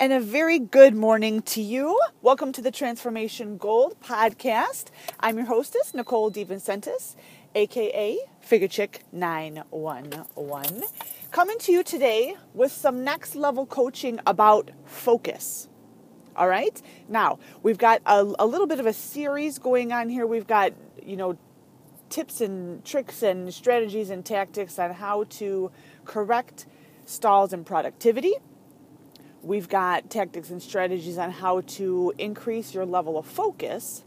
and 0.00 0.12
a 0.12 0.20
very 0.20 0.58
good 0.58 0.94
morning 0.94 1.40
to 1.42 1.62
you. 1.62 1.98
Welcome 2.20 2.52
to 2.52 2.62
the 2.62 2.70
Transformation 2.70 3.56
Gold 3.56 4.00
podcast. 4.00 4.86
I'm 5.20 5.36
your 5.36 5.46
hostess, 5.46 5.94
Nicole 5.94 6.30
DeVincentis, 6.30 7.14
aka 7.54 8.18
Figure 8.40 8.68
Chick 8.68 9.02
911, 9.12 10.82
coming 11.30 11.58
to 11.58 11.72
you 11.72 11.84
today 11.84 12.36
with 12.54 12.72
some 12.72 13.04
next 13.04 13.36
level 13.36 13.66
coaching 13.66 14.18
about 14.26 14.70
focus. 14.84 15.68
All 16.34 16.48
right, 16.48 16.80
now 17.08 17.38
we've 17.62 17.78
got 17.78 18.02
a, 18.04 18.34
a 18.38 18.46
little 18.46 18.66
bit 18.66 18.80
of 18.80 18.86
a 18.86 18.92
series 18.92 19.58
going 19.58 19.92
on 19.92 20.08
here. 20.08 20.26
We've 20.26 20.46
got, 20.46 20.72
you 21.04 21.16
know, 21.16 21.38
tips 22.10 22.40
and 22.40 22.84
tricks 22.84 23.22
and 23.22 23.54
strategies 23.54 24.10
and 24.10 24.24
tactics 24.24 24.78
on 24.78 24.92
how 24.92 25.24
to 25.24 25.70
correct 26.04 26.66
stalls 27.06 27.52
in 27.52 27.64
productivity 27.64 28.34
We've 29.44 29.68
got 29.68 30.08
tactics 30.08 30.48
and 30.48 30.62
strategies 30.62 31.18
on 31.18 31.30
how 31.30 31.60
to 31.60 32.14
increase 32.16 32.72
your 32.72 32.86
level 32.86 33.18
of 33.18 33.26
focus. 33.26 34.02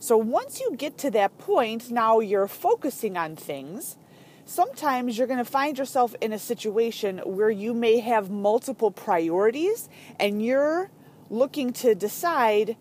So 0.00 0.16
once 0.16 0.60
you 0.60 0.74
get 0.76 0.98
to 0.98 1.12
that 1.12 1.38
point, 1.38 1.92
now 1.92 2.18
you're 2.18 2.48
focusing 2.48 3.16
on 3.16 3.36
things. 3.36 3.96
Sometimes 4.44 5.16
you're 5.16 5.28
going 5.28 5.38
to 5.38 5.44
find 5.44 5.78
yourself 5.78 6.16
in 6.20 6.32
a 6.32 6.40
situation 6.40 7.18
where 7.18 7.50
you 7.50 7.72
may 7.72 8.00
have 8.00 8.30
multiple 8.30 8.90
priorities 8.90 9.88
and 10.18 10.44
you're 10.44 10.90
looking 11.30 11.72
to 11.74 11.94
decide 11.94 12.76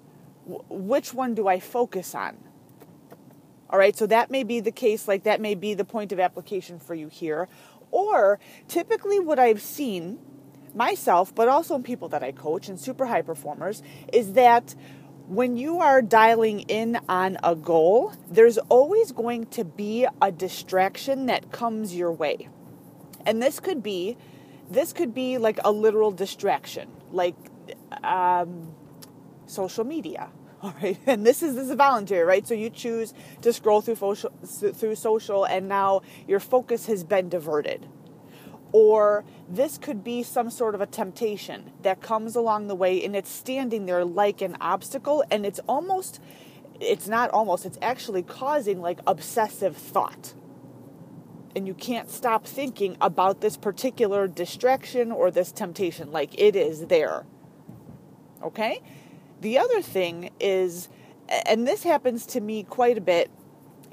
which 0.48 1.14
one 1.14 1.36
do 1.36 1.48
I 1.48 1.60
focus 1.60 2.16
on. 2.16 2.38
All 3.70 3.78
right, 3.78 3.96
so 3.96 4.08
that 4.08 4.32
may 4.32 4.44
be 4.44 4.60
the 4.60 4.72
case, 4.72 5.08
like 5.08 5.26
that 5.26 5.40
may 5.40 5.54
be 5.54 5.76
the 5.76 5.86
point 5.86 6.12
of 6.12 6.20
application 6.20 6.80
for 6.80 6.96
you 6.96 7.08
here. 7.08 7.48
Or 7.92 8.40
typically, 8.68 9.20
what 9.20 9.38
I've 9.38 9.62
seen 9.62 10.18
myself, 10.76 11.34
but 11.34 11.48
also 11.48 11.76
in 11.76 11.84
people 11.84 12.10
that 12.10 12.24
I 12.24 12.32
coach 12.32 12.70
and 12.70 12.80
super 12.80 13.06
high 13.06 13.22
performers, 13.22 13.82
is 14.12 14.34
that 14.34 14.76
when 15.28 15.56
you 15.56 15.80
are 15.80 16.02
dialing 16.02 16.62
in 16.62 17.00
on 17.08 17.38
a 17.44 17.56
goal, 17.56 18.14
there's 18.30 18.58
always 18.58 19.12
going 19.12 19.46
to 19.48 19.64
be 19.64 20.06
a 20.22 20.32
distraction 20.32 21.28
that 21.28 21.52
comes 21.52 21.96
your 21.96 22.12
way. 22.12 22.50
And 23.26 23.42
this 23.42 23.60
could 23.60 23.82
be 23.82 24.18
this 24.70 24.94
could 24.94 25.14
be 25.14 25.38
like 25.38 25.60
a 25.64 25.72
literal 25.72 26.12
distraction, 26.12 26.90
like 27.12 27.36
um, 28.04 28.74
social 29.46 29.84
media. 29.84 30.30
All 30.64 30.74
right, 30.82 30.98
and 31.06 31.26
this 31.26 31.44
is 31.44 31.56
this 31.56 31.70
is 31.70 31.76
voluntary, 31.76 32.24
right? 32.24 32.48
So 32.48 32.54
you 32.54 32.70
choose 32.70 33.14
to 33.42 33.52
scroll 33.52 33.82
through 33.82 33.96
social, 33.96 34.32
through 34.46 34.96
social, 34.96 35.46
and 35.46 35.68
now 35.68 36.02
your 36.26 36.40
focus 36.40 36.86
has 36.86 37.04
been 37.04 37.28
diverted 37.28 37.86
or 38.74 39.24
this 39.48 39.78
could 39.78 40.04
be 40.04 40.24
some 40.24 40.50
sort 40.50 40.76
of 40.76 40.82
a 40.82 40.86
temptation 40.88 41.72
that 41.84 42.02
comes 42.02 42.36
along 42.36 42.68
the 42.68 42.76
way 42.76 43.04
and 43.06 43.16
it's 43.16 43.30
standing 43.30 43.86
there 43.86 44.04
like 44.04 44.42
an 44.42 44.58
obstacle 44.60 45.24
and 45.32 45.46
it's 45.46 45.60
almost 45.68 46.20
it's 46.82 47.08
not 47.08 47.30
almost 47.30 47.66
it's 47.66 47.78
actually 47.82 48.24
causing 48.24 48.82
like 48.82 49.00
obsessive 49.08 49.78
thought. 49.78 50.34
And 51.56 51.68
you 51.68 51.76
can't 51.76 52.10
stop 52.10 52.48
thinking 52.48 52.98
about 53.00 53.42
this 53.42 53.58
particular 53.58 54.28
distraction 54.28 55.12
or 55.12 55.30
this 55.30 55.52
temptation 55.52 56.12
like 56.12 56.38
it 56.38 56.56
is 56.56 56.88
there. 56.88 57.28
Okay? 58.44 58.82
The 59.40 59.60
other 59.60 59.84
thing 59.84 60.32
is 60.40 60.90
and 61.46 61.68
this 61.68 61.84
happens 61.84 62.26
to 62.26 62.42
me 62.42 62.64
quite 62.64 62.98
a 62.98 63.02
bit 63.02 63.30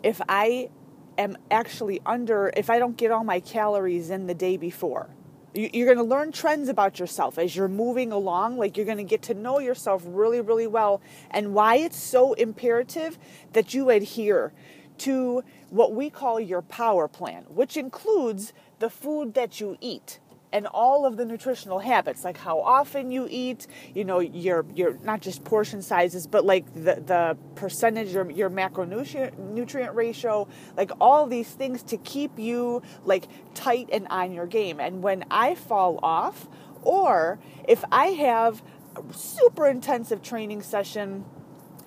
if 0.02 0.20
i 0.28 0.70
am 1.18 1.36
actually 1.50 2.00
under, 2.06 2.52
if 2.56 2.70
I 2.70 2.78
don't 2.78 2.96
get 2.96 3.10
all 3.10 3.24
my 3.24 3.40
calories 3.40 4.10
in 4.10 4.26
the 4.26 4.34
day 4.34 4.56
before. 4.56 5.08
You're 5.52 5.86
going 5.86 5.98
to 5.98 6.04
learn 6.04 6.30
trends 6.30 6.68
about 6.68 7.00
yourself 7.00 7.36
as 7.36 7.56
you're 7.56 7.66
moving 7.66 8.12
along. 8.12 8.56
Like 8.56 8.76
you're 8.76 8.86
going 8.86 8.98
to 8.98 9.04
get 9.04 9.22
to 9.22 9.34
know 9.34 9.58
yourself 9.58 10.02
really, 10.06 10.40
really 10.40 10.68
well 10.68 11.00
and 11.32 11.52
why 11.54 11.76
it's 11.76 11.98
so 11.98 12.34
imperative 12.34 13.18
that 13.52 13.74
you 13.74 13.90
adhere 13.90 14.52
to 14.98 15.42
what 15.70 15.92
we 15.92 16.08
call 16.08 16.38
your 16.38 16.62
power 16.62 17.08
plan, 17.08 17.44
which 17.48 17.76
includes 17.76 18.52
the 18.78 18.90
food 18.90 19.34
that 19.34 19.60
you 19.60 19.76
eat 19.80 20.20
and 20.52 20.66
all 20.66 21.06
of 21.06 21.16
the 21.16 21.24
nutritional 21.24 21.78
habits 21.78 22.24
like 22.24 22.36
how 22.36 22.60
often 22.60 23.10
you 23.10 23.26
eat 23.30 23.66
you 23.94 24.04
know 24.04 24.18
your 24.20 24.64
your 24.74 24.98
not 25.02 25.20
just 25.20 25.44
portion 25.44 25.82
sizes 25.82 26.26
but 26.26 26.44
like 26.44 26.72
the 26.74 27.02
the 27.06 27.36
percentage 27.54 28.12
your, 28.12 28.30
your 28.30 28.50
macronutrient 28.50 29.38
nutrient 29.38 29.94
ratio 29.94 30.46
like 30.76 30.90
all 31.00 31.26
these 31.26 31.48
things 31.48 31.82
to 31.82 31.96
keep 31.98 32.38
you 32.38 32.82
like 33.04 33.26
tight 33.54 33.88
and 33.92 34.06
on 34.08 34.32
your 34.32 34.46
game. 34.46 34.80
And 34.80 35.02
when 35.02 35.24
i 35.30 35.54
fall 35.54 35.98
off 36.02 36.48
or 36.82 37.38
if 37.68 37.84
i 37.92 38.06
have 38.06 38.62
a 38.96 39.14
super 39.14 39.66
intensive 39.66 40.22
training 40.22 40.62
session 40.62 41.24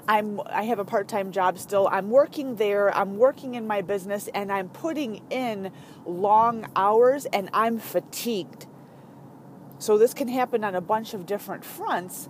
I'm 0.07 0.41
I 0.45 0.63
have 0.63 0.79
a 0.79 0.85
part-time 0.85 1.31
job 1.31 1.57
still. 1.57 1.87
I'm 1.91 2.09
working 2.09 2.55
there. 2.55 2.95
I'm 2.95 3.17
working 3.17 3.55
in 3.55 3.67
my 3.67 3.81
business 3.81 4.27
and 4.33 4.51
I'm 4.51 4.69
putting 4.69 5.21
in 5.29 5.71
long 6.05 6.67
hours 6.75 7.25
and 7.25 7.49
I'm 7.53 7.79
fatigued. 7.79 8.67
So 9.79 9.97
this 9.97 10.13
can 10.13 10.27
happen 10.27 10.63
on 10.63 10.75
a 10.75 10.81
bunch 10.81 11.13
of 11.13 11.25
different 11.25 11.63
fronts. 11.63 12.27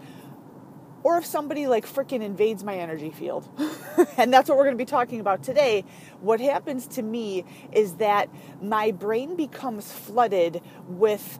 Or 1.03 1.17
if 1.17 1.25
somebody 1.25 1.67
like 1.67 1.85
freaking 1.85 2.21
invades 2.21 2.63
my 2.63 2.77
energy 2.77 3.11
field. 3.11 3.49
and 4.17 4.33
that's 4.33 4.47
what 4.49 4.57
we're 4.57 4.63
going 4.63 4.77
to 4.77 4.81
be 4.81 4.89
talking 4.89 5.19
about 5.19 5.43
today. 5.43 5.83
What 6.21 6.39
happens 6.39 6.87
to 6.89 7.01
me 7.01 7.43
is 7.71 7.95
that 7.95 8.29
my 8.61 8.91
brain 8.91 9.35
becomes 9.35 9.91
flooded 9.91 10.61
with 10.87 11.39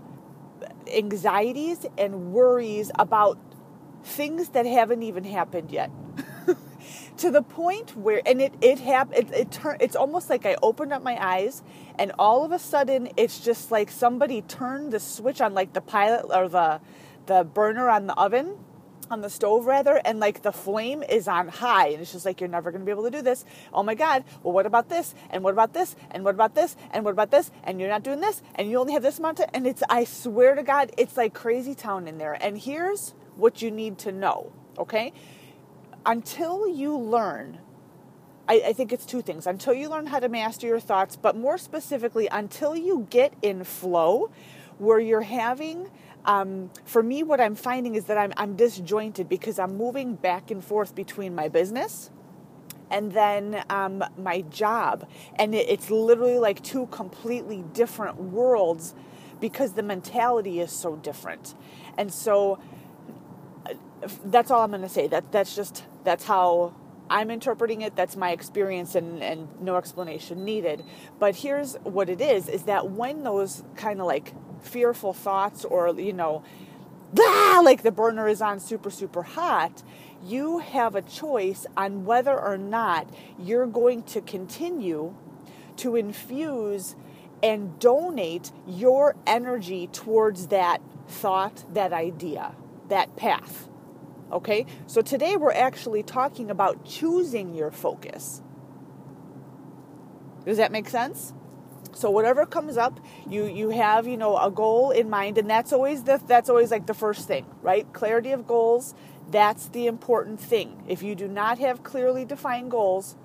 anxieties 0.94 1.86
and 1.98 2.34
worries 2.34 2.92
about 3.00 3.38
things 4.04 4.50
that 4.50 4.66
haven't 4.66 5.04
even 5.04 5.24
happened 5.24 5.72
yet. 5.72 5.92
to 7.18 7.32
the 7.32 7.42
point 7.42 7.96
where 7.96 8.22
and 8.26 8.42
it 8.42 8.54
it 8.62 8.80
happened 8.80 9.30
it, 9.30 9.34
it 9.34 9.52
turned 9.52 9.82
it's 9.82 9.96
almost 9.96 10.30
like 10.30 10.46
I 10.46 10.56
opened 10.62 10.92
up 10.92 11.04
my 11.04 11.18
eyes 11.24 11.62
and 11.98 12.12
all 12.18 12.44
of 12.44 12.52
a 12.52 12.60
sudden 12.60 13.10
it's 13.18 13.40
just 13.40 13.72
like 13.72 13.90
somebody 13.92 14.42
turned 14.42 14.92
the 14.92 15.00
switch 15.00 15.42
on 15.42 15.54
like 15.54 15.74
the 15.74 15.82
pilot 15.82 16.26
or 16.36 16.50
the 16.50 16.82
the 17.28 17.44
burner 17.44 17.90
on 17.90 18.08
the 18.08 18.16
oven 18.16 18.58
on 19.12 19.22
the 19.22 19.30
stove 19.30 19.66
rather 19.66 20.02
and 20.06 20.20
like 20.20 20.42
the 20.42 20.52
flame 20.52 21.04
is 21.04 21.28
on 21.28 21.48
high 21.48 21.90
and 21.90 22.02
it's 22.02 22.12
just 22.12 22.26
like 22.26 22.42
you're 22.42 22.50
never 22.50 22.72
going 22.72 22.82
to 22.82 22.86
be 22.86 22.92
able 22.92 23.04
to 23.04 23.12
do 23.12 23.22
this. 23.22 23.46
Oh 23.72 23.84
my 23.84 23.96
god 23.96 24.24
well 24.42 24.54
what 24.54 24.66
about 24.66 24.90
this? 24.90 25.14
And 25.30 25.44
what 25.44 25.54
about 25.54 25.74
this? 25.74 25.96
And 26.12 26.24
what 26.24 26.34
about 26.34 26.56
this? 26.56 26.76
And 26.92 27.06
what 27.06 27.12
about 27.12 27.32
this? 27.32 27.52
And 27.64 27.80
you're 27.80 27.90
not 27.90 28.04
doing 28.04 28.22
this? 28.22 28.42
And 28.56 28.70
you 28.70 28.80
only 28.80 28.94
have 28.94 29.04
this 29.04 29.20
amount 29.20 29.40
and 29.54 29.68
it's 29.68 29.84
i 29.90 30.04
swear 30.04 30.56
to 30.56 30.64
god 30.64 30.92
it's 30.98 31.16
like 31.16 31.34
crazy 31.34 31.76
town 31.76 32.08
in 32.08 32.18
there. 32.18 32.34
And 32.42 32.58
here's 32.58 33.14
what 33.36 33.62
you 33.62 33.72
need 33.72 33.98
to 33.98 34.12
know 34.12 34.52
okay 34.78 35.14
until 36.06 36.68
you 36.68 36.98
learn, 36.98 37.60
I, 38.48 38.62
I, 38.68 38.74
think 38.74 38.92
it's 38.92 39.06
two 39.06 39.22
things. 39.22 39.48
Until 39.48 39.74
you 39.74 39.90
learn 39.90 40.08
how 40.08 40.20
to 40.20 40.30
master 40.30 40.68
your 40.68 40.80
thoughts, 40.80 41.16
but 41.16 41.36
more 41.36 41.58
specifically, 41.58 42.28
until 42.32 42.76
you 42.76 43.08
get 43.10 43.34
in 43.42 43.64
flow 43.64 44.32
where 44.78 45.00
you're 45.00 45.22
having. 45.22 45.90
Um, 46.26 46.72
for 46.86 47.04
me, 47.04 47.24
what 47.24 47.40
I'm 47.40 47.56
finding 47.56 47.96
is 47.96 48.06
that 48.06 48.18
I'm, 48.18 48.34
I'm 48.38 48.56
disjointed 48.56 49.30
because 49.30 49.60
I'm 49.60 49.78
moving 49.78 50.16
back 50.16 50.52
and 50.52 50.64
forth 50.64 50.96
between 50.96 51.36
my 51.36 51.48
business 51.48 52.10
and 52.90 53.12
then 53.12 53.64
um, 53.70 54.04
my 54.18 54.42
job. 54.42 55.10
And 55.36 55.54
it, 55.54 55.70
it's 55.70 55.90
literally 55.90 56.40
like 56.40 56.64
two 56.64 56.88
completely 56.88 57.64
different 57.74 58.18
worlds 58.18 58.94
because 59.40 59.74
the 59.74 59.84
mentality 59.84 60.60
is 60.60 60.72
so 60.72 60.96
different. 60.96 61.56
And 61.98 62.14
so 62.14 62.60
that's 64.26 64.52
all 64.52 64.62
I'm 64.62 64.72
going 64.72 64.82
to 64.82 64.90
say. 64.90 65.08
That 65.08 65.32
that's 65.32 65.56
just 65.56 65.84
that's 66.04 66.26
how 66.26 66.74
I'm 67.10 67.30
interpreting 67.30 67.82
it. 67.82 67.96
That's 67.96 68.16
my 68.16 68.32
experience 68.32 68.96
and, 68.96 69.22
and 69.22 69.48
no 69.62 69.76
explanation 69.76 70.46
needed. 70.46 70.84
But 71.20 71.36
here's 71.36 71.76
what 71.84 72.10
it 72.10 72.22
is 72.22 72.48
is 72.50 72.64
that 72.64 72.90
when 72.90 73.24
those 73.24 73.64
kind 73.76 74.00
of 74.00 74.08
like 74.08 74.34
fearful 74.64 75.14
thoughts 75.14 75.66
or, 75.66 75.94
you 76.00 76.14
know, 76.14 76.44
ah, 77.20 77.62
like 77.64 77.84
the 77.84 77.92
burner 77.92 78.28
is 78.28 78.42
on 78.42 78.60
super, 78.60 78.90
super 78.90 79.24
hot, 79.24 79.84
you 80.24 80.60
have 80.60 80.96
a 80.96 81.02
choice 81.02 81.66
on 81.76 82.06
whether 82.06 82.40
or 82.40 82.58
not 82.58 83.08
you're 83.38 83.68
going 83.68 84.04
to 84.04 84.22
continue 84.22 85.14
to 85.78 85.96
infuse 85.96 86.96
and 87.42 87.78
donate 87.80 88.52
your 88.66 89.16
energy 89.28 89.88
towards 89.88 90.48
that 90.48 90.82
thought, 91.08 91.66
that 91.74 91.92
idea, 91.92 92.56
that 92.88 93.16
path. 93.18 93.68
Okay, 94.34 94.66
so 94.88 95.04
today 95.04 95.38
we're 95.38 95.52
actually 95.54 96.02
talking 96.02 96.50
about 96.50 96.84
choosing 96.86 97.54
your 97.54 97.70
focus. 97.70 98.42
Does 100.44 100.58
that 100.58 100.72
make 100.72 100.90
sense? 100.90 101.34
So 101.94 102.10
whatever 102.10 102.48
comes 102.48 102.76
up, 102.76 103.00
you 103.30 103.46
you 103.46 103.70
have 103.70 104.08
you 104.08 104.18
know 104.18 104.36
a 104.36 104.50
goal 104.50 104.90
in 104.90 105.08
mind, 105.08 105.38
and 105.38 105.48
that's 105.48 105.72
always 105.72 106.04
the 106.04 106.20
that's 106.26 106.50
always 106.50 106.72
like 106.72 106.88
the 106.88 106.96
first 106.96 107.28
thing, 107.28 107.46
right? 107.62 107.86
Clarity 107.94 108.32
of 108.32 108.48
goals. 108.48 108.96
That's 109.30 109.68
the 109.68 109.86
important 109.86 110.40
thing. 110.40 110.84
If 110.88 111.04
you 111.04 111.14
do 111.14 111.28
not 111.28 111.60
have 111.60 111.84
clearly 111.84 112.26
defined 112.26 112.72
goals, 112.72 113.16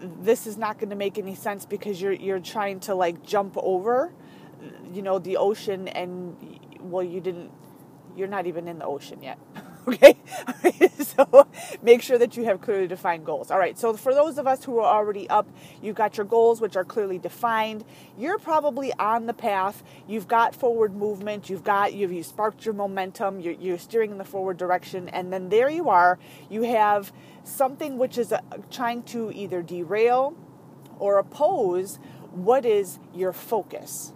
this 0.00 0.48
is 0.48 0.58
not 0.58 0.80
going 0.80 0.90
to 0.90 0.96
make 0.96 1.16
any 1.16 1.36
sense 1.36 1.64
because 1.64 2.02
you're 2.02 2.12
you're 2.12 2.40
trying 2.40 2.80
to 2.80 2.96
like 2.96 3.22
jump 3.24 3.56
over, 3.56 4.12
you 4.92 5.02
know, 5.02 5.20
the 5.20 5.36
ocean, 5.36 5.86
and 5.86 6.58
well, 6.80 7.04
you 7.04 7.20
didn't 7.20 7.52
you're 8.16 8.28
not 8.28 8.46
even 8.46 8.68
in 8.68 8.80
the 8.80 8.86
ocean 8.86 9.22
yet. 9.22 9.38
okay? 9.88 10.16
so 10.98 11.46
make 11.82 12.02
sure 12.02 12.18
that 12.18 12.36
you 12.36 12.44
have 12.44 12.60
clearly 12.60 12.86
defined 12.86 13.24
goals. 13.24 13.50
All 13.50 13.58
right, 13.58 13.76
so 13.76 13.94
for 13.94 14.14
those 14.14 14.38
of 14.38 14.46
us 14.46 14.64
who 14.64 14.78
are 14.78 14.96
already 14.96 15.28
up, 15.28 15.48
you've 15.82 15.96
got 15.96 16.16
your 16.16 16.26
goals, 16.26 16.60
which 16.60 16.76
are 16.76 16.84
clearly 16.84 17.18
defined. 17.18 17.84
You're 18.16 18.38
probably 18.38 18.92
on 18.94 19.26
the 19.26 19.34
path. 19.34 19.82
You've 20.06 20.28
got 20.28 20.54
forward 20.54 20.94
movement. 20.94 21.50
You've 21.50 21.64
got, 21.64 21.94
you've, 21.94 22.12
you 22.12 22.22
sparked 22.22 22.64
your 22.64 22.74
momentum. 22.74 23.40
You're, 23.40 23.54
you're 23.54 23.78
steering 23.78 24.12
in 24.12 24.18
the 24.18 24.24
forward 24.24 24.56
direction. 24.56 25.08
And 25.08 25.32
then 25.32 25.48
there 25.48 25.68
you 25.68 25.88
are. 25.88 26.18
You 26.48 26.62
have 26.62 27.12
something 27.42 27.98
which 27.98 28.18
is 28.18 28.32
uh, 28.32 28.40
trying 28.70 29.02
to 29.04 29.32
either 29.32 29.62
derail 29.62 30.36
or 30.98 31.18
oppose 31.18 31.98
what 32.30 32.64
is 32.64 33.00
your 33.12 33.32
focus. 33.32 34.12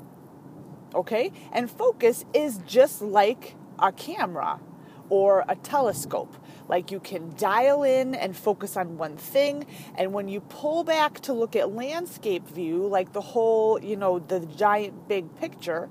Okay? 0.94 1.32
And 1.52 1.68
focus 1.68 2.24
is 2.32 2.60
just 2.66 3.02
like 3.02 3.56
a 3.78 3.90
camera 3.90 4.60
or 5.08 5.44
a 5.48 5.56
telescope. 5.56 6.34
Like 6.68 6.90
you 6.90 6.98
can 6.98 7.34
dial 7.36 7.84
in 7.84 8.14
and 8.14 8.36
focus 8.36 8.76
on 8.76 8.98
one 8.98 9.16
thing, 9.16 9.66
and 9.96 10.12
when 10.12 10.28
you 10.28 10.40
pull 10.40 10.82
back 10.82 11.20
to 11.20 11.32
look 11.32 11.54
at 11.54 11.72
landscape 11.72 12.46
view, 12.48 12.86
like 12.86 13.12
the 13.12 13.20
whole, 13.20 13.80
you 13.82 13.96
know, 13.96 14.18
the 14.18 14.40
giant 14.40 15.06
big 15.08 15.36
picture, 15.36 15.88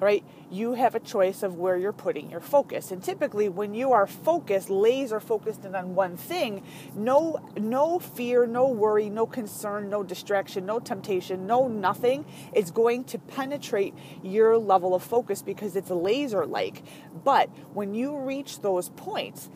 right? 0.00 0.24
You 0.50 0.72
have 0.72 0.94
a 0.94 1.00
choice 1.00 1.42
of 1.42 1.56
where 1.56 1.76
you're 1.76 1.92
putting 1.92 2.30
your 2.30 2.40
focus. 2.40 2.90
And 2.90 3.02
typically 3.02 3.48
when 3.48 3.74
you 3.74 3.92
are 3.92 4.06
focused, 4.06 4.70
laser 4.70 5.20
focused 5.20 5.64
in 5.64 5.74
on 5.74 5.94
one 5.94 6.16
thing, 6.16 6.64
no 6.94 7.38
no 7.56 7.98
fear, 7.98 8.46
no 8.46 8.68
worry, 8.68 9.10
no 9.10 9.26
concern, 9.26 9.90
no 9.90 10.02
distraction, 10.02 10.66
no 10.66 10.80
temptation, 10.80 11.46
no 11.46 11.68
nothing 11.68 12.24
is 12.54 12.70
going 12.70 13.04
to 13.04 13.18
penetrate 13.18 13.94
your 14.22 14.56
level 14.58 14.94
of 14.94 15.02
focus 15.02 15.42
because 15.42 15.76
it's 15.76 15.90
laser 15.90 16.46
like. 16.46 16.82
But 17.22 17.50
when 17.74 17.94
you 17.94 18.16
reach 18.18 18.60
those 18.62 18.88
points, 18.90 19.50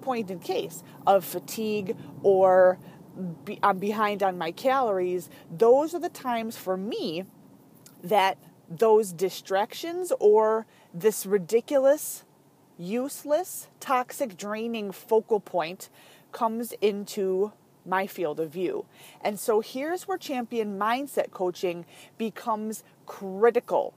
point 0.00 0.30
in 0.30 0.38
case 0.38 0.82
of 1.06 1.24
fatigue 1.24 1.96
or 2.22 2.78
be, 3.44 3.58
I'm 3.62 3.78
behind 3.78 4.22
on 4.22 4.38
my 4.38 4.52
calories, 4.52 5.28
those 5.50 5.94
are 5.94 6.00
the 6.00 6.08
times 6.08 6.56
for 6.56 6.76
me 6.76 7.24
that 8.02 8.38
those 8.78 9.12
distractions 9.12 10.12
or 10.18 10.66
this 10.94 11.26
ridiculous, 11.26 12.24
useless, 12.78 13.68
toxic, 13.80 14.36
draining 14.36 14.92
focal 14.92 15.40
point 15.40 15.90
comes 16.32 16.72
into 16.80 17.52
my 17.84 18.06
field 18.06 18.40
of 18.40 18.50
view. 18.50 18.86
And 19.20 19.38
so 19.38 19.60
here's 19.60 20.08
where 20.08 20.16
champion 20.16 20.78
mindset 20.78 21.30
coaching 21.30 21.84
becomes 22.16 22.84
critical. 23.06 23.94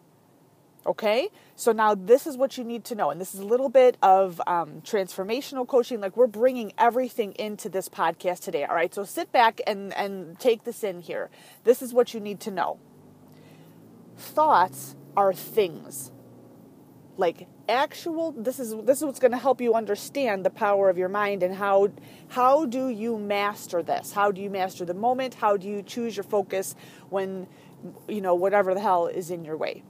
Okay, 0.87 1.29
so 1.55 1.71
now 1.71 1.95
this 1.95 2.27
is 2.27 2.37
what 2.37 2.59
you 2.59 2.63
need 2.63 2.83
to 2.85 2.95
know, 2.95 3.09
and 3.09 3.19
this 3.19 3.33
is 3.33 3.39
a 3.39 3.45
little 3.45 3.69
bit 3.69 3.97
of 4.03 4.39
um, 4.45 4.81
transformational 4.81 5.67
coaching. 5.67 5.99
Like 5.99 6.15
we're 6.15 6.27
bringing 6.27 6.73
everything 6.77 7.31
into 7.39 7.69
this 7.69 7.89
podcast 7.89 8.41
today. 8.41 8.65
All 8.65 8.75
right, 8.75 8.93
so 8.93 9.03
sit 9.03 9.31
back 9.31 9.59
and 9.65 9.95
and 9.95 10.39
take 10.39 10.63
this 10.63 10.83
in 10.83 10.99
here. 10.99 11.31
This 11.63 11.81
is 11.81 11.91
what 11.91 12.13
you 12.13 12.19
need 12.19 12.39
to 12.41 12.51
know 12.51 12.77
thoughts 14.17 14.95
are 15.15 15.33
things. 15.33 16.11
Like 17.17 17.47
actual 17.67 18.31
this 18.33 18.59
is 18.59 18.75
this 18.83 18.99
is 18.99 19.05
what's 19.05 19.19
going 19.19 19.31
to 19.31 19.37
help 19.37 19.61
you 19.61 19.73
understand 19.73 20.45
the 20.45 20.49
power 20.49 20.89
of 20.89 20.97
your 20.97 21.09
mind 21.09 21.41
and 21.43 21.55
how 21.55 21.89
how 22.29 22.65
do 22.65 22.89
you 22.89 23.17
master 23.17 23.81
this? 23.81 24.11
How 24.11 24.31
do 24.31 24.41
you 24.41 24.49
master 24.49 24.85
the 24.85 24.93
moment? 24.93 25.35
How 25.35 25.57
do 25.57 25.67
you 25.67 25.81
choose 25.81 26.17
your 26.17 26.25
focus 26.25 26.75
when 27.09 27.47
you 28.07 28.21
know 28.21 28.35
whatever 28.35 28.73
the 28.73 28.81
hell 28.81 29.07
is 29.07 29.31
in 29.31 29.45
your 29.45 29.55
way? 29.55 29.83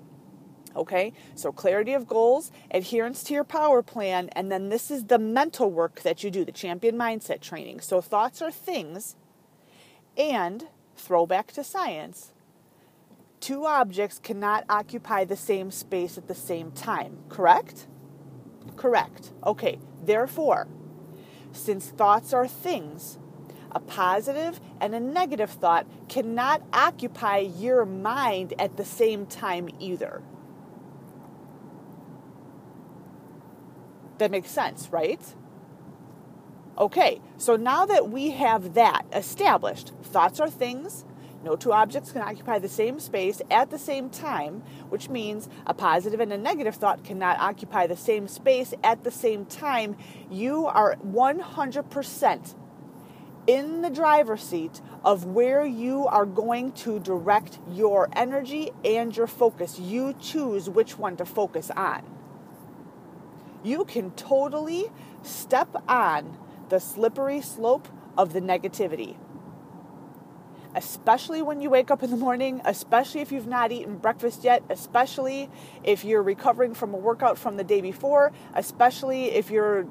Okay? 0.76 1.14
So 1.34 1.52
clarity 1.52 1.94
of 1.94 2.06
goals 2.06 2.52
adherence 2.70 3.24
to 3.24 3.34
your 3.34 3.44
power 3.44 3.82
plan 3.82 4.30
and 4.34 4.52
then 4.52 4.70
this 4.70 4.92
is 4.92 5.06
the 5.06 5.18
mental 5.18 5.72
work 5.72 6.02
that 6.04 6.24
you 6.24 6.30
do 6.30 6.46
the 6.46 6.52
champion 6.52 6.96
mindset 6.96 7.42
training. 7.42 7.80
So 7.80 8.02
thoughts 8.02 8.42
are 8.42 8.52
things 8.52 9.16
and 10.16 10.68
throwback 10.96 11.52
to 11.54 11.64
science 11.64 12.32
two 13.40 13.66
objects 13.66 14.20
cannot 14.20 14.66
occupy 14.70 15.26
the 15.26 15.36
same 15.36 15.72
space 15.72 16.18
at 16.18 16.28
the 16.28 16.36
same 16.36 16.72
time, 16.72 17.20
correct? 17.30 17.88
Correct. 18.76 19.32
Okay, 19.46 19.80
therefore, 20.04 20.68
since 21.52 21.90
thoughts 21.90 22.34
are 22.34 22.48
things, 22.48 23.18
a 23.72 23.80
positive 23.80 24.60
and 24.80 24.96
a 24.96 25.00
negative 25.00 25.50
thought 25.50 25.86
cannot 26.08 26.62
occupy 26.74 27.40
your 27.40 27.86
mind 27.86 28.54
at 28.58 28.78
the 28.78 28.86
same 28.86 29.26
time 29.26 29.70
either. 29.80 30.22
That 34.18 34.32
makes 34.32 34.50
sense, 34.50 34.90
right? 34.92 35.22
Okay, 36.78 37.22
so 37.38 37.56
now 37.56 37.86
that 37.86 38.10
we 38.10 38.32
have 38.32 38.74
that 38.74 39.06
established, 39.14 39.94
thoughts 40.04 40.40
are 40.40 40.50
things, 40.50 41.06
no 41.46 41.56
two 41.56 41.72
objects 41.72 42.12
can 42.12 42.24
occupy 42.24 42.58
the 42.58 42.68
same 42.68 43.00
space 43.00 43.40
at 43.52 43.70
the 43.70 43.78
same 43.78 44.10
time, 44.10 44.64
which 44.90 45.10
means 45.10 45.48
a 45.68 45.76
positive 45.76 46.20
and 46.20 46.34
a 46.34 46.38
negative 46.40 46.76
thought 46.76 47.04
cannot 47.04 47.40
occupy 47.40 47.86
the 47.86 47.96
same 47.96 48.28
space 48.28 48.74
at 48.84 49.04
the 49.04 49.12
same 49.12 49.46
time. 49.46 49.96
You 50.32 50.66
are 50.66 50.96
100% 51.06 52.56
in 53.46 53.82
the 53.84 53.92
driver's 53.92 54.42
seat 54.42 54.82
of 55.04 55.26
where 55.26 55.64
you 55.64 56.08
are 56.08 56.26
going 56.26 56.72
to 56.72 57.00
direct 57.00 57.60
your 57.72 58.10
energy 58.14 58.72
and 58.84 59.16
your 59.16 59.28
focus. 59.28 59.78
You 59.80 60.16
choose 60.20 60.68
which 60.68 60.98
one 60.98 61.16
to 61.18 61.26
focus 61.26 61.70
on. 61.70 62.02
You 63.64 63.86
can 63.86 64.12
totally 64.12 64.86
step 65.22 65.76
on 65.88 66.40
the 66.70 66.80
slippery 66.80 67.42
slope 67.42 67.88
of 68.18 68.34
the 68.34 68.42
negativity 68.42 69.18
especially 70.76 71.42
when 71.42 71.62
you 71.62 71.70
wake 71.70 71.90
up 71.90 72.04
in 72.04 72.12
the 72.12 72.18
morning, 72.18 72.62
especially 72.66 73.22
if 73.22 73.32
you've 73.32 73.48
not 73.48 73.72
eaten 73.72 73.98
breakfast 73.98 74.44
yet, 74.44 74.62
especially 74.70 75.50
if 75.84 76.04
you're 76.04 76.22
recovering 76.22 76.74
from 76.74 76.94
a 76.94 76.98
workout 76.98 77.38
from 77.38 77.58
the 77.58 77.64
day 77.64 77.82
before, 77.82 78.32
especially 78.54 79.32
if 79.32 79.50
you're 79.50 79.88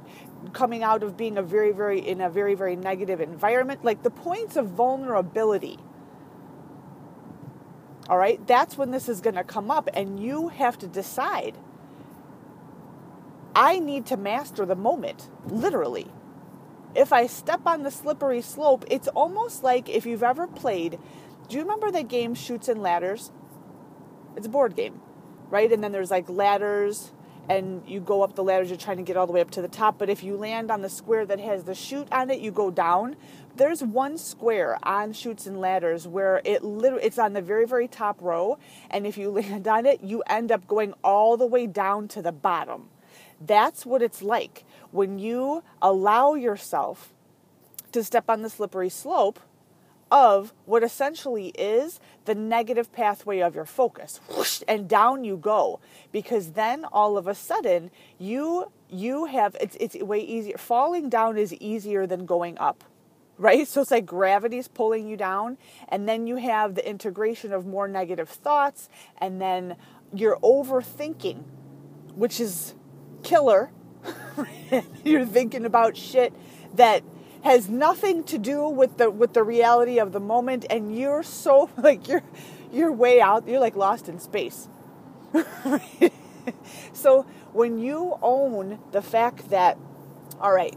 coming 0.53 0.83
out 0.83 1.03
of 1.03 1.17
being 1.17 1.39
a 1.39 1.43
very 1.43 1.73
very 1.73 1.99
in 1.99 2.21
a 2.21 2.29
very 2.29 2.55
very 2.55 2.77
negative 2.77 3.21
environment, 3.21 3.83
like 3.85 4.03
the 4.03 4.11
points 4.11 4.57
of 4.57 4.69
vulnerability. 4.69 5.79
All 8.09 8.19
right? 8.19 8.47
That's 8.47 8.77
when 8.77 8.91
this 8.91 9.09
is 9.09 9.23
going 9.23 9.37
to 9.37 9.45
come 9.45 9.71
up 9.71 9.89
and 9.95 10.21
you 10.21 10.49
have 10.49 10.79
to 10.79 10.87
decide 10.87 11.57
I 13.57 13.79
need 13.79 14.05
to 14.07 14.17
master 14.17 14.67
the 14.67 14.75
moment, 14.75 15.31
literally 15.47 16.11
if 16.95 17.13
I 17.13 17.27
step 17.27 17.63
on 17.67 17.83
the 17.83 17.91
slippery 17.91 18.41
slope, 18.41 18.85
it's 18.91 19.09
almost 19.09 19.63
like 19.63 19.89
if 19.89 20.07
you've 20.07 20.23
ever 20.23 20.47
played. 20.47 20.99
Do 21.49 21.57
you 21.57 21.63
remember 21.63 21.91
the 21.91 22.03
game 22.03 22.35
Chutes 22.35 22.69
and 22.69 22.83
Ladders? 22.83 23.33
It's 24.37 24.47
a 24.47 24.51
board 24.51 24.77
game, 24.77 25.01
right? 25.51 25.71
And 25.71 25.83
then 25.83 25.93
there's 25.93 26.11
like 26.11 26.29
ladders, 26.29 27.13
and 27.49 27.83
you 27.87 28.01
go 28.01 28.23
up 28.23 28.35
the 28.35 28.43
ladders, 28.43 28.71
you're 28.71 28.79
trying 28.79 28.97
to 28.97 29.03
get 29.03 29.17
all 29.17 29.27
the 29.27 29.33
way 29.33 29.41
up 29.41 29.51
to 29.53 29.63
the 29.63 29.69
top. 29.69 29.99
But 29.99 30.09
if 30.09 30.23
you 30.23 30.37
land 30.37 30.71
on 30.71 30.83
the 30.83 30.89
square 30.89 31.27
that 31.27 31.41
has 31.41 31.65
the 31.65 31.75
chute 31.75 32.09
on 32.11 32.31
it, 32.31 32.41
you 32.41 32.51
go 32.51 32.71
down. 32.71 33.17
There's 33.57 33.83
one 33.83 34.19
square 34.19 34.79
on 34.83 35.13
Chutes 35.13 35.47
and 35.47 35.61
Ladders 35.61 36.09
where 36.09 36.41
it 36.45 36.65
literally 36.65 37.05
it's 37.05 37.19
on 37.19 37.35
the 37.35 37.43
very 37.43 37.67
very 37.67 37.87
top 37.87 38.21
row, 38.21 38.59
and 38.91 39.07
if 39.07 39.17
you 39.17 39.31
land 39.41 39.69
on 39.69 39.87
it, 39.87 40.03
you 40.03 40.23
end 40.27 40.51
up 40.51 40.67
going 40.67 40.95
all 41.05 41.37
the 41.37 41.47
way 41.47 41.67
down 41.67 42.09
to 42.09 42.23
the 42.23 42.33
bottom. 42.33 42.89
That's 43.41 43.85
what 43.85 44.03
it's 44.03 44.23
like 44.23 44.65
when 44.95 45.19
you 45.19 45.65
allow 45.83 46.35
yourself 46.35 47.13
to 47.91 48.05
step 48.05 48.31
on 48.31 48.43
the 48.43 48.49
slippery 48.49 48.89
slope 48.89 49.41
of 50.09 50.53
what 50.67 50.85
essentially 50.85 51.49
is 51.49 51.99
the 52.27 52.35
negative 52.35 52.93
pathway 52.93 53.41
of 53.41 53.57
your 53.57 53.65
focus 53.65 54.21
whoosh, 54.37 54.63
and 54.69 54.89
down 54.89 55.25
you 55.25 55.37
go 55.37 55.81
because 56.13 56.53
then 56.53 56.85
all 56.93 57.19
of 57.19 57.27
a 57.27 57.35
sudden 57.35 57.91
you 58.21 58.71
you 58.89 59.25
have 59.25 59.57
it's 59.61 59.77
it's 59.81 59.97
way 59.97 60.21
easier 60.21 60.57
falling 60.57 61.09
down 61.09 61.37
is 61.37 61.53
easier 61.55 62.07
than 62.07 62.25
going 62.25 62.57
up 62.59 62.85
right 63.37 63.67
so 63.73 63.81
it's 63.81 63.91
like 63.91 64.07
gravity's 64.07 64.69
pulling 64.69 65.09
you 65.09 65.17
down 65.17 65.59
and 65.89 66.09
then 66.09 66.29
you 66.29 66.37
have 66.37 66.77
the 66.77 66.89
integration 66.89 67.53
of 67.53 67.67
more 67.67 67.89
negative 67.89 68.29
thoughts 68.29 68.89
and 69.19 69.41
then 69.41 69.77
you're 70.15 70.39
overthinking 70.39 71.43
which 72.15 72.39
is 72.39 72.75
killer. 73.25 73.73
You're 75.04 75.26
thinking 75.26 75.64
about 75.64 75.96
shit 75.96 76.32
that 76.75 77.02
has 77.42 77.68
nothing 77.68 78.25
to 78.25 78.38
do 78.38 78.68
with 78.68 78.96
the 78.96 79.11
with 79.11 79.34
the 79.34 79.42
reality 79.42 79.99
of 79.99 80.12
the 80.12 80.20
moment 80.20 80.64
and 80.70 80.96
you're 80.96 81.23
so 81.23 81.68
like 81.76 82.08
you're 82.08 82.23
you're 82.73 82.90
way 82.90 83.20
out 83.20 83.46
you're 83.46 83.61
like 83.61 83.76
lost 83.76 84.08
in 84.08 84.18
space. 84.18 84.68
So 86.92 87.26
when 87.52 87.78
you 87.78 88.18
own 88.23 88.78
the 88.92 89.02
fact 89.02 89.50
that 89.50 89.78
all 90.40 90.52
right 90.52 90.76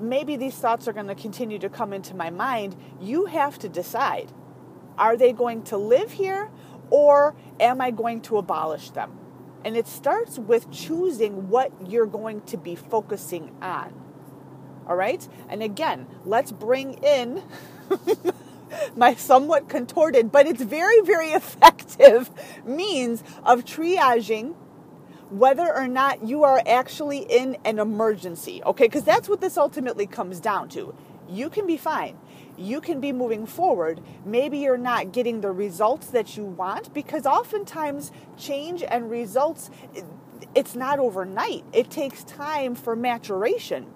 maybe 0.00 0.36
these 0.36 0.54
thoughts 0.54 0.86
are 0.86 0.92
going 0.92 1.08
to 1.08 1.14
continue 1.14 1.58
to 1.58 1.68
come 1.68 1.92
into 1.92 2.14
my 2.14 2.30
mind 2.30 2.76
you 3.00 3.26
have 3.26 3.58
to 3.60 3.68
decide. 3.68 4.32
Are 4.96 5.16
they 5.16 5.32
going 5.32 5.62
to 5.64 5.76
live 5.76 6.12
here 6.12 6.50
or 6.90 7.34
am 7.60 7.80
i 7.80 7.90
going 7.90 8.20
to 8.22 8.38
abolish 8.38 8.90
them 8.90 9.16
And 9.64 9.76
it 9.76 9.86
starts 9.86 10.38
with 10.38 10.70
choosing 10.70 11.48
what 11.48 11.72
you're 11.86 12.06
going 12.06 12.42
to 12.42 12.56
be 12.56 12.74
focusing 12.74 13.54
on. 13.60 13.92
All 14.86 14.96
right? 14.96 15.26
And 15.48 15.62
again, 15.62 16.06
let's 16.24 16.52
bring 16.52 16.94
in 16.94 17.42
my 18.96 19.14
somewhat 19.14 19.68
contorted, 19.68 20.32
but 20.32 20.46
it's 20.46 20.62
very, 20.62 21.00
very 21.02 21.30
effective 21.32 22.30
means 22.64 23.22
of 23.44 23.64
triaging 23.64 24.54
whether 25.30 25.74
or 25.74 25.86
not 25.86 26.24
you 26.24 26.44
are 26.44 26.62
actually 26.66 27.18
in 27.18 27.56
an 27.64 27.78
emergency. 27.78 28.62
Okay? 28.64 28.84
Because 28.86 29.04
that's 29.04 29.28
what 29.28 29.40
this 29.40 29.58
ultimately 29.58 30.06
comes 30.06 30.40
down 30.40 30.68
to. 30.70 30.94
You 31.28 31.50
can 31.50 31.66
be 31.66 31.76
fine 31.76 32.16
you 32.58 32.80
can 32.80 33.00
be 33.00 33.12
moving 33.12 33.46
forward. 33.46 34.00
Maybe 34.24 34.58
you're 34.58 34.78
not 34.78 35.12
getting 35.12 35.40
the 35.40 35.52
results 35.52 36.08
that 36.08 36.36
you 36.36 36.44
want 36.44 36.92
because 36.92 37.26
oftentimes 37.26 38.12
change 38.36 38.82
and 38.82 39.10
results, 39.10 39.70
it's 40.54 40.74
not 40.74 40.98
overnight. 40.98 41.64
It 41.72 41.90
takes 41.90 42.24
time 42.24 42.74
for 42.74 42.96
maturation. 42.96 43.86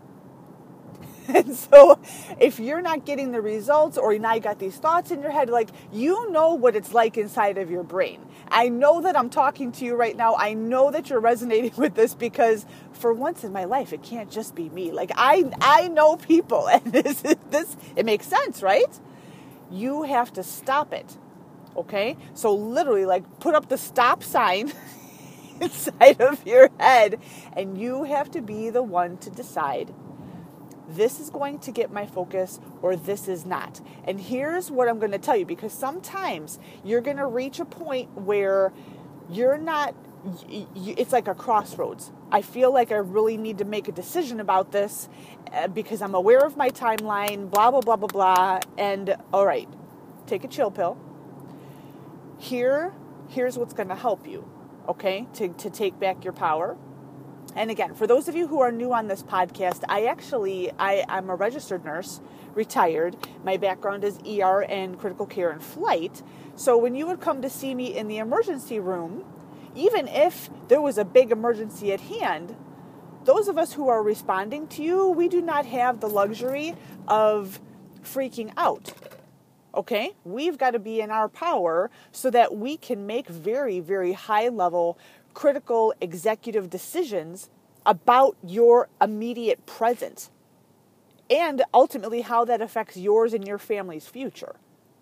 And 1.28 1.54
so, 1.54 1.98
if 2.40 2.58
you're 2.58 2.82
not 2.82 3.06
getting 3.06 3.32
the 3.32 3.40
results, 3.40 3.96
or 3.96 4.12
you 4.12 4.18
now 4.18 4.34
you 4.34 4.40
got 4.40 4.58
these 4.58 4.76
thoughts 4.76 5.10
in 5.10 5.22
your 5.22 5.30
head, 5.30 5.48
like 5.48 5.70
you 5.92 6.30
know 6.30 6.54
what 6.54 6.74
it's 6.76 6.92
like 6.92 7.16
inside 7.16 7.58
of 7.58 7.70
your 7.70 7.84
brain. 7.84 8.26
I 8.48 8.68
know 8.68 9.00
that 9.02 9.16
I'm 9.16 9.30
talking 9.30 9.72
to 9.72 9.84
you 9.84 9.94
right 9.94 10.16
now. 10.16 10.34
I 10.36 10.54
know 10.54 10.90
that 10.90 11.10
you're 11.10 11.20
resonating 11.20 11.72
with 11.76 11.94
this 11.94 12.14
because 12.14 12.66
for 12.92 13.12
once 13.12 13.44
in 13.44 13.52
my 13.52 13.64
life, 13.64 13.92
it 13.92 14.02
can't 14.02 14.30
just 14.30 14.54
be 14.54 14.68
me. 14.70 14.90
Like 14.90 15.12
I, 15.16 15.50
I 15.60 15.88
know 15.88 16.16
people, 16.16 16.68
and 16.72 16.84
this, 16.92 17.22
this, 17.50 17.76
it 17.96 18.04
makes 18.04 18.26
sense, 18.26 18.62
right? 18.62 19.00
You 19.70 20.02
have 20.02 20.32
to 20.34 20.42
stop 20.42 20.92
it. 20.92 21.16
Okay, 21.76 22.16
so 22.34 22.54
literally, 22.54 23.06
like 23.06 23.40
put 23.40 23.54
up 23.54 23.68
the 23.68 23.78
stop 23.78 24.22
sign. 24.22 24.72
inside 25.60 26.20
of 26.20 26.44
your 26.44 26.68
head, 26.80 27.20
and 27.52 27.78
you 27.78 28.02
have 28.02 28.28
to 28.32 28.42
be 28.42 28.68
the 28.70 28.82
one 28.82 29.16
to 29.18 29.30
decide 29.30 29.94
this 30.94 31.20
is 31.20 31.30
going 31.30 31.58
to 31.60 31.72
get 31.72 31.90
my 31.90 32.06
focus 32.06 32.60
or 32.80 32.96
this 32.96 33.28
is 33.28 33.44
not. 33.44 33.80
And 34.04 34.20
here's 34.20 34.70
what 34.70 34.88
I'm 34.88 34.98
going 34.98 35.12
to 35.12 35.18
tell 35.18 35.36
you 35.36 35.46
because 35.46 35.72
sometimes 35.72 36.58
you're 36.84 37.00
going 37.00 37.16
to 37.16 37.26
reach 37.26 37.60
a 37.60 37.64
point 37.64 38.14
where 38.16 38.72
you're 39.30 39.58
not 39.58 39.94
it's 40.46 41.12
like 41.12 41.26
a 41.26 41.34
crossroads. 41.34 42.12
I 42.30 42.42
feel 42.42 42.72
like 42.72 42.92
I 42.92 42.96
really 42.96 43.36
need 43.36 43.58
to 43.58 43.64
make 43.64 43.88
a 43.88 43.92
decision 43.92 44.38
about 44.38 44.70
this 44.70 45.08
uh, 45.52 45.66
because 45.66 46.00
I'm 46.00 46.14
aware 46.14 46.44
of 46.46 46.56
my 46.56 46.70
timeline, 46.70 47.50
blah, 47.50 47.72
blah, 47.72 47.80
blah, 47.80 47.96
blah, 47.96 48.08
blah. 48.08 48.60
And 48.78 49.16
all 49.32 49.44
right, 49.44 49.68
take 50.26 50.44
a 50.44 50.48
chill 50.48 50.70
pill. 50.70 50.96
Here, 52.38 52.92
here's 53.28 53.58
what's 53.58 53.74
going 53.74 53.88
to 53.88 53.96
help 53.96 54.26
you, 54.26 54.48
okay, 54.88 55.26
to, 55.34 55.48
to 55.48 55.70
take 55.70 55.98
back 55.98 56.22
your 56.22 56.32
power 56.32 56.76
and 57.54 57.70
again, 57.70 57.94
for 57.94 58.06
those 58.06 58.28
of 58.28 58.34
you 58.34 58.46
who 58.46 58.60
are 58.60 58.72
new 58.72 58.92
on 58.92 59.08
this 59.08 59.22
podcast, 59.22 59.84
I 59.88 60.06
actually 60.06 60.70
I, 60.78 61.04
I'm 61.08 61.28
a 61.28 61.34
registered 61.34 61.84
nurse, 61.84 62.20
retired. 62.54 63.16
My 63.44 63.56
background 63.56 64.04
is 64.04 64.18
ER 64.26 64.62
and 64.62 64.98
critical 64.98 65.26
care 65.26 65.50
and 65.50 65.62
flight. 65.62 66.22
So 66.56 66.76
when 66.76 66.94
you 66.94 67.06
would 67.06 67.20
come 67.20 67.42
to 67.42 67.50
see 67.50 67.74
me 67.74 67.96
in 67.96 68.08
the 68.08 68.18
emergency 68.18 68.78
room, 68.78 69.24
even 69.74 70.08
if 70.08 70.50
there 70.68 70.80
was 70.80 70.98
a 70.98 71.04
big 71.04 71.30
emergency 71.30 71.92
at 71.92 72.00
hand, 72.00 72.56
those 73.24 73.48
of 73.48 73.56
us 73.56 73.72
who 73.74 73.88
are 73.88 74.02
responding 74.02 74.66
to 74.68 74.82
you, 74.82 75.08
we 75.08 75.28
do 75.28 75.40
not 75.40 75.66
have 75.66 76.00
the 76.00 76.08
luxury 76.08 76.74
of 77.06 77.60
freaking 78.02 78.52
out. 78.56 78.92
Okay? 79.74 80.12
We've 80.24 80.58
got 80.58 80.72
to 80.72 80.78
be 80.78 81.00
in 81.00 81.10
our 81.10 81.28
power 81.28 81.90
so 82.10 82.30
that 82.30 82.56
we 82.56 82.76
can 82.76 83.06
make 83.06 83.28
very, 83.28 83.80
very 83.80 84.12
high 84.12 84.48
level 84.48 84.98
critical 85.34 85.94
executive 86.00 86.70
decisions 86.70 87.50
about 87.84 88.36
your 88.46 88.88
immediate 89.00 89.66
present 89.66 90.30
and 91.30 91.62
ultimately 91.72 92.20
how 92.20 92.44
that 92.44 92.60
affects 92.60 92.96
yours 92.96 93.32
and 93.32 93.46
your 93.46 93.58
family's 93.58 94.06
future. 94.06 94.56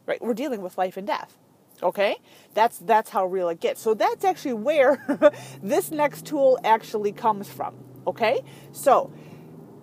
Right? 0.07 0.21
We're 0.23 0.35
dealing 0.35 0.63
with 0.63 0.79
life 0.79 0.97
and 0.97 1.07
death. 1.07 1.37
Okay? 1.83 2.17
That's 2.55 2.79
that's 2.79 3.11
how 3.11 3.27
real 3.27 3.49
it 3.49 3.61
gets. 3.61 3.81
So 3.81 3.95
that's 3.95 4.25
actually 4.25 4.55
where 4.55 5.05
this 5.63 5.91
next 5.91 6.27
tool 6.27 6.59
actually 6.65 7.13
comes 7.13 7.49
from. 7.49 7.75
Okay? 8.07 8.43
So 8.73 9.13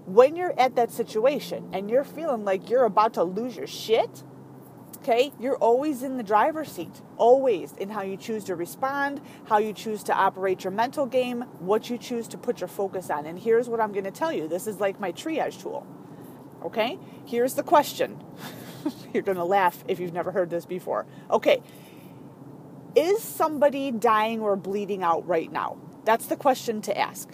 when 0.05 0.35
you're 0.35 0.57
at 0.59 0.75
that 0.75 0.91
situation 0.91 1.69
and 1.73 1.89
you're 1.89 2.03
feeling 2.03 2.45
like 2.45 2.69
you're 2.69 2.85
about 2.85 3.13
to 3.15 3.23
lose 3.23 3.57
your 3.57 3.67
shit, 3.67 4.23
Okay, 5.07 5.31
you're 5.39 5.55
always 5.55 6.03
in 6.03 6.17
the 6.17 6.23
driver's 6.23 6.69
seat, 6.69 7.01
always 7.15 7.71
in 7.77 7.87
how 7.87 8.01
you 8.01 8.17
choose 8.17 8.43
to 8.43 8.57
respond, 8.57 9.21
how 9.45 9.57
you 9.57 9.71
choose 9.71 10.03
to 10.03 10.13
operate 10.13 10.65
your 10.65 10.71
mental 10.71 11.05
game, 11.05 11.43
what 11.59 11.89
you 11.89 11.97
choose 11.97 12.27
to 12.27 12.37
put 12.37 12.59
your 12.59 12.67
focus 12.67 13.09
on. 13.09 13.25
And 13.25 13.39
here's 13.39 13.69
what 13.69 13.79
I'm 13.79 13.93
going 13.93 14.03
to 14.03 14.11
tell 14.11 14.33
you 14.33 14.49
this 14.49 14.67
is 14.67 14.81
like 14.81 14.99
my 14.99 15.13
triage 15.13 15.61
tool. 15.61 15.87
Okay, 16.61 16.99
here's 17.25 17.53
the 17.53 17.63
question. 17.63 18.21
you're 19.13 19.23
going 19.23 19.37
to 19.37 19.45
laugh 19.45 19.81
if 19.87 20.01
you've 20.01 20.11
never 20.11 20.29
heard 20.29 20.49
this 20.49 20.65
before. 20.65 21.05
Okay, 21.31 21.63
is 22.93 23.23
somebody 23.23 23.91
dying 23.91 24.41
or 24.41 24.57
bleeding 24.57 25.03
out 25.03 25.25
right 25.25 25.49
now? 25.49 25.77
That's 26.03 26.25
the 26.25 26.35
question 26.35 26.81
to 26.81 26.97
ask. 26.97 27.33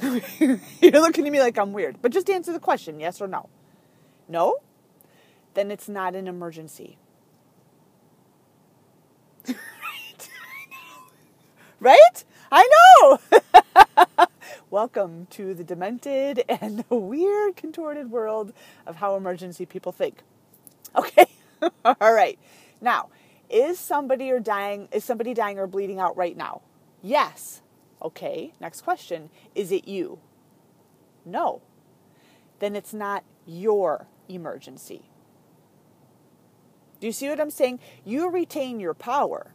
you're 0.00 0.58
looking 0.80 1.26
at 1.26 1.32
me 1.32 1.40
like 1.40 1.58
I'm 1.58 1.74
weird, 1.74 2.00
but 2.00 2.10
just 2.10 2.30
answer 2.30 2.54
the 2.54 2.58
question 2.58 3.00
yes 3.00 3.20
or 3.20 3.28
no. 3.28 3.50
No? 4.28 4.60
Then 5.54 5.70
it's 5.70 5.88
not 5.88 6.14
an 6.14 6.28
emergency. 6.28 6.98
right? 11.80 12.24
I 12.50 12.68
know. 13.00 13.18
Welcome 14.70 15.26
to 15.30 15.54
the 15.54 15.64
demented 15.64 16.44
and 16.48 16.84
the 16.88 16.94
weird, 16.96 17.56
contorted 17.56 18.10
world 18.10 18.52
of 18.86 18.96
how 18.96 19.16
emergency 19.16 19.66
people 19.66 19.92
think. 19.92 20.22
Okay. 20.96 21.26
All 21.84 22.12
right. 22.12 22.38
Now, 22.80 23.08
is 23.48 23.78
somebody 23.78 24.30
or 24.30 24.40
dying 24.40 24.88
is 24.92 25.04
somebody 25.04 25.34
dying 25.34 25.58
or 25.58 25.66
bleeding 25.66 25.98
out 26.00 26.16
right 26.16 26.36
now? 26.36 26.62
Yes. 27.02 27.62
Okay. 28.02 28.52
Next 28.60 28.82
question. 28.82 29.30
Is 29.54 29.70
it 29.72 29.86
you? 29.86 30.18
No. 31.24 31.62
Then 32.58 32.76
it's 32.76 32.92
not 32.94 33.24
your 33.46 34.06
emergency. 34.28 35.04
Do 37.00 37.06
you 37.06 37.12
see 37.12 37.28
what 37.28 37.40
I'm 37.40 37.50
saying? 37.50 37.80
You 38.04 38.30
retain 38.30 38.80
your 38.80 38.94
power. 38.94 39.52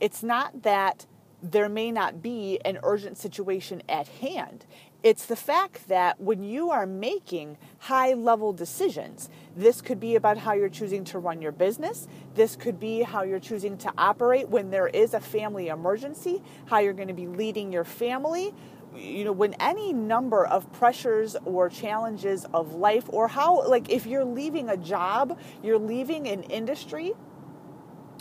It's 0.00 0.22
not 0.22 0.62
that 0.62 1.06
there 1.42 1.68
may 1.68 1.92
not 1.92 2.20
be 2.20 2.58
an 2.64 2.78
urgent 2.82 3.16
situation 3.16 3.82
at 3.88 4.08
hand. 4.08 4.66
It's 5.04 5.26
the 5.26 5.36
fact 5.36 5.86
that 5.88 6.20
when 6.20 6.42
you 6.42 6.70
are 6.70 6.84
making 6.84 7.56
high 7.78 8.14
level 8.14 8.52
decisions, 8.52 9.30
this 9.56 9.80
could 9.80 10.00
be 10.00 10.16
about 10.16 10.38
how 10.38 10.54
you're 10.54 10.68
choosing 10.68 11.04
to 11.04 11.20
run 11.20 11.40
your 11.40 11.52
business. 11.52 12.08
This 12.34 12.56
could 12.56 12.80
be 12.80 13.02
how 13.02 13.22
you're 13.22 13.38
choosing 13.38 13.78
to 13.78 13.92
operate 13.96 14.48
when 14.48 14.70
there 14.70 14.88
is 14.88 15.14
a 15.14 15.20
family 15.20 15.68
emergency, 15.68 16.42
how 16.66 16.80
you're 16.80 16.92
going 16.92 17.08
to 17.08 17.14
be 17.14 17.28
leading 17.28 17.72
your 17.72 17.84
family, 17.84 18.52
you 18.96 19.24
know 19.24 19.32
when 19.32 19.54
any 19.54 19.92
number 19.92 20.44
of 20.44 20.70
pressures 20.72 21.36
or 21.44 21.68
challenges 21.68 22.46
of 22.52 22.74
life 22.74 23.04
or 23.08 23.28
how 23.28 23.66
like 23.68 23.90
if 23.90 24.06
you're 24.06 24.24
leaving 24.24 24.68
a 24.68 24.76
job 24.76 25.38
you're 25.62 25.78
leaving 25.78 26.26
an 26.26 26.42
industry 26.44 27.12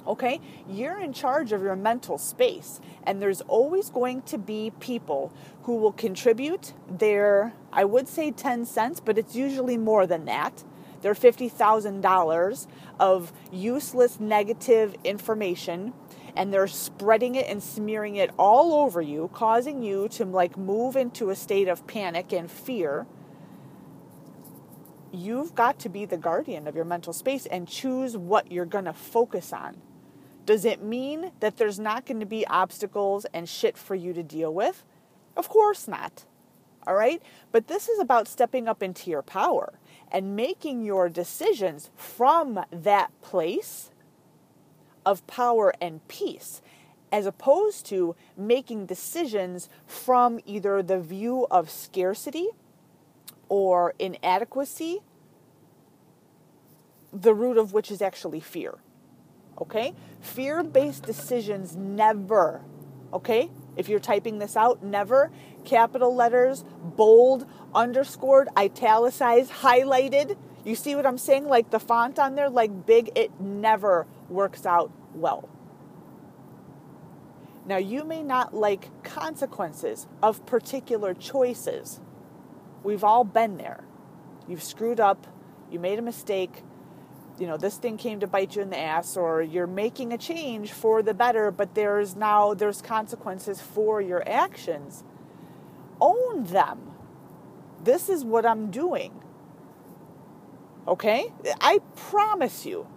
okay 0.05 0.39
you're 0.69 0.99
in 0.99 1.13
charge 1.13 1.51
of 1.51 1.61
your 1.61 1.75
mental 1.75 2.17
space. 2.17 2.79
And 3.03 3.21
there's 3.21 3.41
always 3.41 3.89
going 3.89 4.23
to 4.23 4.37
be 4.37 4.71
people 4.79 5.31
who 5.63 5.77
will 5.77 5.93
contribute 5.93 6.73
their 6.89 7.53
i 7.71 7.85
would 7.85 8.07
say 8.07 8.31
10 8.31 8.65
cents 8.65 8.99
but 8.99 9.17
it's 9.17 9.35
usually 9.35 9.77
more 9.77 10.05
than 10.07 10.25
that. 10.25 10.63
Their 11.01 11.13
$50,000 11.13 12.67
of 12.99 13.31
useless 13.51 14.19
negative 14.19 14.95
information 15.03 15.93
and 16.37 16.53
they're 16.53 16.67
spreading 16.67 17.35
it 17.35 17.47
and 17.47 17.61
smearing 17.61 18.15
it 18.15 18.29
all 18.37 18.73
over 18.73 19.01
you, 19.01 19.29
causing 19.33 19.81
you 19.81 20.07
to 20.09 20.23
like 20.23 20.55
move 20.55 20.95
into 20.95 21.31
a 21.31 21.35
state 21.35 21.67
of 21.67 21.85
panic 21.87 22.31
and 22.31 22.49
fear, 22.49 23.07
you've 25.11 25.55
got 25.55 25.79
to 25.79 25.89
be 25.89 26.05
the 26.05 26.17
guardian 26.17 26.67
of 26.67 26.75
your 26.75 26.85
mental 26.85 27.11
space 27.11 27.47
and 27.47 27.67
choose 27.67 28.15
what 28.15 28.51
you're 28.51 28.65
going 28.65 28.85
to 28.85 28.93
focus 28.93 29.51
on. 29.51 29.77
Does 30.45 30.63
it 30.63 30.81
mean 30.81 31.31
that 31.39 31.57
there's 31.57 31.79
not 31.79 32.05
going 32.05 32.19
to 32.19 32.25
be 32.25 32.45
obstacles 32.47 33.25
and 33.33 33.49
shit 33.49 33.77
for 33.77 33.95
you 33.95 34.13
to 34.13 34.23
deal 34.23 34.53
with? 34.53 34.85
Of 35.35 35.49
course 35.49 35.87
not. 35.87 36.25
All 36.85 36.95
right? 36.95 37.21
But 37.51 37.67
this 37.67 37.89
is 37.89 37.99
about 37.99 38.27
stepping 38.27 38.67
up 38.67 38.81
into 38.81 39.09
your 39.09 39.23
power 39.23 39.73
and 40.11 40.35
making 40.35 40.85
your 40.85 41.09
decisions 41.09 41.89
from 41.95 42.63
that 42.71 43.09
place 43.21 43.91
of 45.07 45.25
power 45.25 45.73
and 45.79 46.05
peace, 46.09 46.61
as 47.13 47.25
opposed 47.25 47.85
to 47.85 48.13
making 48.35 48.85
decisions 48.85 49.69
from 49.85 50.37
either 50.45 50.83
the 50.83 50.99
view 50.99 51.47
of 51.49 51.69
scarcity 51.69 52.49
or 53.47 53.93
inadequacy, 53.97 54.99
the 57.13 57.33
root 57.33 57.57
of 57.57 57.71
which 57.71 57.89
is 57.89 58.01
actually 58.01 58.41
fear. 58.41 58.75
Okay? 59.61 59.95
Fear 60.19 60.63
based 60.63 61.03
decisions 61.03 61.77
never, 61.77 62.61
okay, 63.13 63.49
If 63.77 63.87
you're 63.87 63.99
typing 63.99 64.39
this 64.39 64.57
out, 64.57 64.83
never 64.83 65.31
capital 65.63 66.13
letters, 66.15 66.65
bold, 66.81 67.45
underscored, 67.75 68.49
italicized, 68.57 69.51
highlighted. 69.51 70.35
You 70.65 70.75
see 70.75 70.95
what 70.95 71.05
I'm 71.05 71.19
saying? 71.19 71.47
Like 71.47 71.69
the 71.69 71.79
font 71.79 72.17
on 72.17 72.35
there, 72.35 72.49
like 72.49 72.85
big, 72.85 73.11
it 73.15 73.39
never 73.39 74.07
works 74.29 74.65
out 74.65 74.91
well. 75.13 75.49
Now, 77.65 77.77
you 77.77 78.05
may 78.05 78.23
not 78.23 78.53
like 78.53 79.03
consequences 79.03 80.07
of 80.23 80.45
particular 80.45 81.13
choices. 81.13 81.99
We've 82.83 83.03
all 83.03 83.25
been 83.25 83.57
there. 83.57 83.83
You've 84.47 84.63
screwed 84.63 85.01
up, 85.01 85.27
you 85.69 85.79
made 85.79 85.99
a 85.99 86.01
mistake, 86.01 86.63
you 87.39 87.45
know, 87.45 87.57
this 87.57 87.77
thing 87.77 87.97
came 87.97 88.19
to 88.21 88.27
bite 88.27 88.55
you 88.55 88.61
in 88.61 88.69
the 88.69 88.77
ass, 88.77 89.15
or 89.15 89.41
you're 89.41 89.67
making 89.67 90.11
a 90.11 90.17
change 90.17 90.71
for 90.71 91.03
the 91.03 91.13
better, 91.13 91.51
but 91.51 91.75
there's 91.75 92.15
now 92.15 92.53
there's 92.53 92.81
consequences 92.81 93.61
for 93.61 94.01
your 94.01 94.27
actions. 94.27 95.03
Own 96.01 96.45
them. 96.45 96.91
This 97.83 98.09
is 98.09 98.23
what 98.23 98.45
I'm 98.45 98.71
doing. 98.71 99.21
Okay? 100.87 101.31
I 101.61 101.79
promise 101.95 102.65
you, 102.65 102.87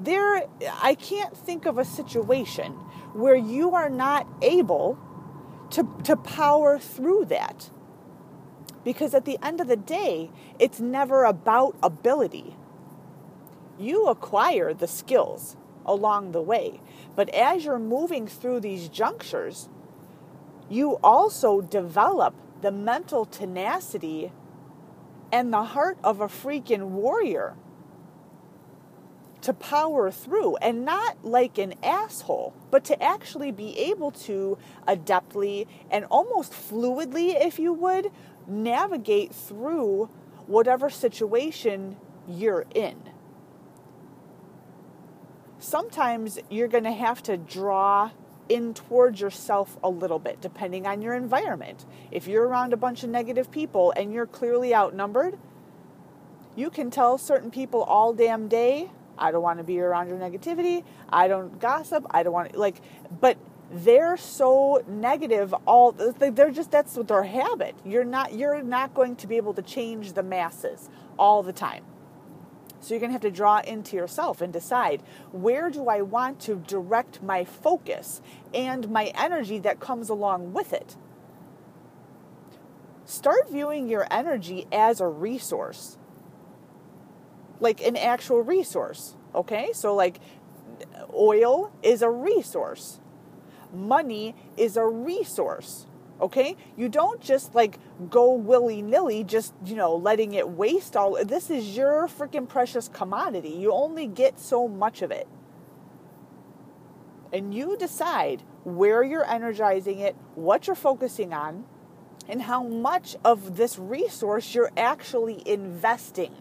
there 0.00 0.44
I 0.82 0.94
can't 0.94 1.36
think 1.36 1.66
of 1.66 1.78
a 1.78 1.84
situation 1.84 2.72
where 3.12 3.36
you 3.36 3.74
are 3.74 3.88
not 3.88 4.26
able 4.42 4.98
to, 5.70 5.88
to 6.04 6.16
power 6.16 6.78
through 6.78 7.26
that. 7.26 7.70
Because 8.84 9.14
at 9.14 9.24
the 9.24 9.38
end 9.42 9.60
of 9.60 9.66
the 9.66 9.76
day, 9.76 10.30
it's 10.58 10.80
never 10.80 11.24
about 11.24 11.76
ability. 11.82 12.56
You 13.78 14.06
acquire 14.06 14.72
the 14.72 14.86
skills 14.86 15.56
along 15.84 16.32
the 16.32 16.42
way. 16.42 16.80
But 17.14 17.28
as 17.30 17.64
you're 17.64 17.78
moving 17.78 18.26
through 18.26 18.60
these 18.60 18.88
junctures, 18.88 19.68
you 20.68 20.98
also 21.02 21.60
develop 21.60 22.34
the 22.62 22.70
mental 22.70 23.24
tenacity 23.24 24.32
and 25.32 25.52
the 25.52 25.64
heart 25.64 25.98
of 26.04 26.20
a 26.20 26.28
freaking 26.28 26.88
warrior 26.90 27.56
to 29.46 29.52
power 29.52 30.10
through 30.10 30.56
and 30.56 30.84
not 30.84 31.24
like 31.24 31.56
an 31.56 31.72
asshole, 31.80 32.52
but 32.72 32.84
to 32.84 33.00
actually 33.00 33.52
be 33.52 33.78
able 33.78 34.10
to 34.10 34.58
adeptly 34.88 35.68
and 35.88 36.04
almost 36.06 36.52
fluidly, 36.52 37.40
if 37.40 37.56
you 37.56 37.72
would, 37.72 38.10
navigate 38.48 39.32
through 39.32 40.10
whatever 40.48 40.90
situation 40.90 41.96
you're 42.26 42.66
in. 42.74 43.00
Sometimes 45.60 46.40
you're 46.50 46.66
going 46.66 46.82
to 46.82 46.92
have 46.92 47.22
to 47.22 47.36
draw 47.36 48.10
in 48.48 48.74
towards 48.74 49.20
yourself 49.20 49.78
a 49.80 49.88
little 49.88 50.18
bit, 50.18 50.40
depending 50.40 50.88
on 50.88 51.02
your 51.02 51.14
environment. 51.14 51.86
If 52.10 52.26
you're 52.26 52.48
around 52.48 52.72
a 52.72 52.76
bunch 52.76 53.04
of 53.04 53.10
negative 53.10 53.52
people 53.52 53.92
and 53.96 54.12
you're 54.12 54.26
clearly 54.26 54.74
outnumbered, 54.74 55.38
you 56.56 56.68
can 56.68 56.90
tell 56.90 57.16
certain 57.16 57.52
people 57.52 57.84
all 57.84 58.12
damn 58.12 58.48
day 58.48 58.90
I 59.18 59.30
don't 59.30 59.42
want 59.42 59.58
to 59.58 59.64
be 59.64 59.80
around 59.80 60.08
your 60.08 60.18
negativity. 60.18 60.84
I 61.08 61.28
don't 61.28 61.58
gossip. 61.60 62.06
I 62.10 62.22
don't 62.22 62.32
want 62.32 62.52
to, 62.52 62.58
like, 62.58 62.80
but 63.20 63.38
they're 63.70 64.16
so 64.16 64.82
negative 64.86 65.52
all 65.66 65.90
they're 65.92 66.50
just 66.50 66.70
that's 66.70 66.94
their 66.94 67.24
habit 67.24 67.74
you're 67.84 68.04
not 68.04 68.32
you're 68.32 68.62
not 68.62 68.94
going 68.94 69.16
to 69.16 69.26
be 69.26 69.36
able 69.36 69.52
to 69.52 69.62
change 69.62 70.12
the 70.12 70.22
masses 70.22 70.88
all 71.18 71.42
the 71.42 71.52
time 71.52 71.84
so 72.78 72.94
you're 72.94 73.00
going 73.00 73.10
to 73.10 73.14
have 73.14 73.20
to 73.22 73.30
draw 73.30 73.58
into 73.60 73.96
yourself 73.96 74.40
and 74.40 74.52
decide 74.52 75.02
where 75.32 75.68
do 75.68 75.88
i 75.88 76.00
want 76.00 76.38
to 76.38 76.62
direct 76.68 77.20
my 77.22 77.44
focus 77.44 78.20
and 78.54 78.88
my 78.88 79.06
energy 79.16 79.58
that 79.58 79.80
comes 79.80 80.08
along 80.08 80.52
with 80.52 80.72
it 80.72 80.96
start 83.04 83.50
viewing 83.50 83.88
your 83.88 84.06
energy 84.12 84.66
as 84.70 85.00
a 85.00 85.08
resource 85.08 85.98
like 87.60 87.80
an 87.80 87.96
actual 87.96 88.42
resource. 88.42 89.16
Okay? 89.34 89.70
So, 89.72 89.94
like, 89.94 90.20
oil 91.14 91.72
is 91.82 92.02
a 92.02 92.10
resource, 92.10 93.00
money 93.72 94.34
is 94.56 94.76
a 94.76 94.86
resource. 94.86 95.86
Okay? 96.20 96.56
You 96.76 96.88
don't 96.88 97.20
just 97.20 97.54
like 97.54 97.78
go 98.08 98.32
willy 98.32 98.80
nilly, 98.80 99.22
just, 99.22 99.52
you 99.64 99.76
know, 99.76 99.94
letting 99.94 100.32
it 100.32 100.48
waste 100.48 100.96
all. 100.96 101.22
This 101.24 101.50
is 101.50 101.76
your 101.76 102.08
freaking 102.08 102.48
precious 102.48 102.88
commodity. 102.88 103.50
You 103.50 103.72
only 103.72 104.06
get 104.06 104.38
so 104.38 104.66
much 104.66 105.02
of 105.02 105.10
it. 105.10 105.28
And 107.32 107.52
you 107.52 107.76
decide 107.76 108.42
where 108.64 109.02
you're 109.02 109.28
energizing 109.28 109.98
it, 109.98 110.16
what 110.34 110.66
you're 110.66 110.74
focusing 110.76 111.34
on, 111.34 111.64
and 112.28 112.42
how 112.42 112.62
much 112.62 113.16
of 113.24 113.56
this 113.56 113.78
resource 113.78 114.54
you're 114.54 114.72
actually 114.76 115.46
investing. 115.46 116.34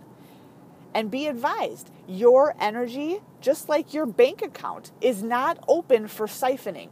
And 0.95 1.11
be 1.11 1.27
advised, 1.27 1.91
your 2.07 2.55
energy, 2.57 3.19
just 3.41 3.67
like 3.67 3.93
your 3.93 4.05
bank 4.05 4.41
account, 4.41 4.93
is 5.01 5.21
not 5.21 5.63
open 5.67 6.07
for 6.07 6.25
siphoning. 6.25 6.89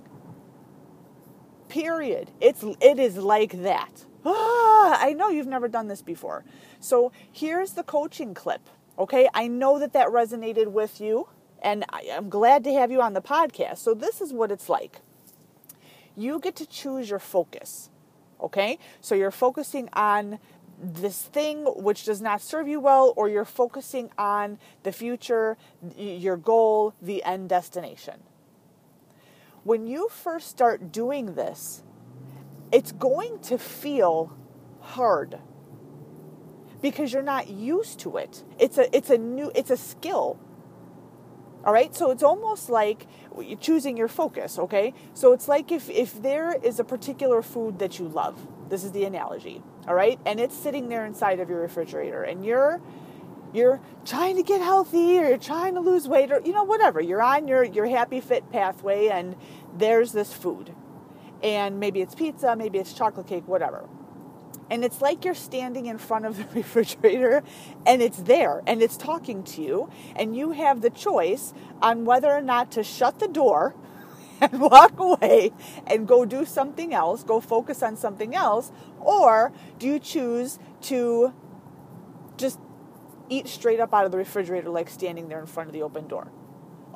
Period. 1.70 2.30
It's 2.42 2.64
it 2.82 3.00
is 3.00 3.18
like 3.18 3.64
that. 3.64 4.06
Ah, 4.26 4.98
I 5.02 5.14
know 5.14 5.30
you've 5.30 5.48
never 5.48 5.70
done 5.70 5.88
this 5.88 6.02
before. 6.02 6.44
So 6.82 7.14
here's 7.32 7.72
the 7.74 7.84
coaching 7.84 8.34
clip. 8.34 8.70
Okay, 9.00 9.30
I 9.34 9.48
know 9.48 9.80
that 9.80 9.94
that 9.94 10.10
resonated 10.10 10.68
with 10.68 11.00
you, 11.00 11.30
and 11.62 11.86
I, 11.90 12.10
I'm 12.12 12.30
glad 12.30 12.66
to 12.66 12.74
have 12.74 12.92
you 12.92 13.02
on 13.02 13.14
the 13.14 13.22
podcast. 13.22 13.78
So 13.78 13.94
this 13.94 14.20
is 14.20 14.34
what 14.34 14.52
it's 14.52 14.68
like. 14.68 15.00
You 16.16 16.40
get 16.40 16.58
to 16.58 16.66
choose 16.66 17.10
your 17.10 17.20
focus. 17.20 17.90
Okay, 18.42 18.78
so 19.00 19.16
you're 19.16 19.32
focusing 19.32 19.88
on 19.94 20.40
this 20.82 21.22
thing 21.22 21.66
which 21.66 22.06
does 22.06 22.22
not 22.22 22.42
serve 22.42 22.68
you 22.68 22.80
well, 22.80 23.14
or 23.16 23.30
you're 23.30 23.46
focusing 23.46 24.10
on 24.18 24.58
the 24.84 24.92
future, 24.92 25.58
your 25.98 26.38
goal, 26.38 26.94
the 27.02 27.24
end 27.24 27.50
destination. 27.50 28.22
When 29.64 29.88
you 29.88 30.10
first 30.10 30.50
start 30.50 30.92
doing 30.92 31.36
this, 31.36 31.84
it's 32.72 32.92
going 32.92 33.40
to 33.44 33.58
feel 33.58 34.36
hard 34.82 35.40
because 36.82 37.14
you're 37.14 37.24
not 37.24 37.50
used 37.50 38.00
to 38.00 38.18
it. 38.18 38.44
It's 38.60 38.78
a 38.78 38.94
it's 38.96 39.10
a 39.10 39.18
new 39.18 39.52
it's 39.56 39.72
a 39.72 39.78
skill. 39.78 40.38
All 41.66 41.72
right? 41.72 41.96
So 41.96 42.12
it's 42.12 42.24
almost 42.24 42.70
like 42.70 43.08
choosing 43.62 43.96
your 43.96 44.10
focus, 44.10 44.60
okay? 44.60 44.94
So 45.14 45.32
it's 45.32 45.48
like 45.48 45.72
if 45.72 45.90
if 45.90 46.22
there 46.22 46.54
is 46.62 46.80
a 46.80 46.84
particular 46.84 47.42
food 47.42 47.80
that 47.80 48.00
you 48.00 48.08
love. 48.10 48.38
This 48.74 48.84
is 48.84 48.92
the 48.92 49.06
analogy 49.06 49.62
all 49.88 49.96
right? 49.96 50.20
And 50.26 50.40
it's 50.40 50.56
sitting 50.56 50.90
there 50.90 51.06
inside 51.06 51.40
of 51.40 51.50
your 51.50 51.62
refrigerator 51.62 52.24
and 52.24 52.46
you're 52.46 52.82
you're 53.54 53.80
trying 54.06 54.36
to 54.38 54.44
get 54.44 54.62
healthy 54.62 55.20
or 55.20 55.28
you're 55.30 55.38
trying 55.38 55.76
to 55.76 55.80
lose 55.80 56.08
weight 56.08 56.32
or 56.32 56.42
you 56.44 56.54
know 56.54 56.64
whatever. 56.64 57.02
You're 57.02 57.22
on 57.22 57.48
your 57.48 57.64
your 57.64 57.86
happy 57.86 58.22
fit 58.22 58.50
pathway 58.52 59.08
and 59.08 59.36
there's 59.76 60.12
this 60.12 60.34
food. 60.34 60.74
And 61.42 61.80
maybe 61.80 62.02
it's 62.02 62.16
pizza 62.16 62.56
maybe 62.56 62.80
it's 62.80 62.94
chocolate 62.94 63.28
cake 63.28 63.48
whatever. 63.48 63.88
And 64.70 64.84
it's 64.84 65.02
like 65.02 65.26
you're 65.26 65.36
standing 65.36 65.86
in 65.88 65.98
front 65.98 66.26
of 66.26 66.38
the 66.38 66.46
refrigerator 66.56 67.44
and 67.86 68.02
it's 68.02 68.18
there 68.18 68.64
and 68.66 68.82
it's 68.82 68.98
talking 68.98 69.44
to 69.44 69.62
you 69.62 69.90
and 70.16 70.36
you 70.36 70.52
have 70.52 70.82
the 70.82 70.90
choice 70.90 71.54
on 71.82 72.06
whether 72.06 72.32
or 72.32 72.42
not 72.42 72.72
to 72.72 72.84
shut 72.84 73.20
the 73.20 73.28
door 73.28 73.76
and 74.52 74.62
walk 74.72 75.00
away 75.00 75.52
and 75.88 76.08
go 76.08 76.26
do 76.26 76.46
something 76.46 76.94
else, 76.94 77.24
go 77.24 77.40
focus 77.40 77.82
on 77.84 77.96
something 77.96 78.36
else? 78.36 78.72
Or 79.00 79.52
do 79.80 79.88
you 79.88 80.00
choose 80.00 80.60
to 80.84 81.34
just 82.38 82.60
eat 83.30 83.48
straight 83.48 83.80
up 83.80 83.94
out 83.94 84.06
of 84.06 84.12
the 84.12 84.18
refrigerator 84.18 84.70
like 84.70 84.90
standing 84.90 85.30
there 85.30 85.40
in 85.40 85.46
front 85.46 85.70
of 85.70 85.74
the 85.74 85.82
open 85.82 86.08
door? 86.08 86.32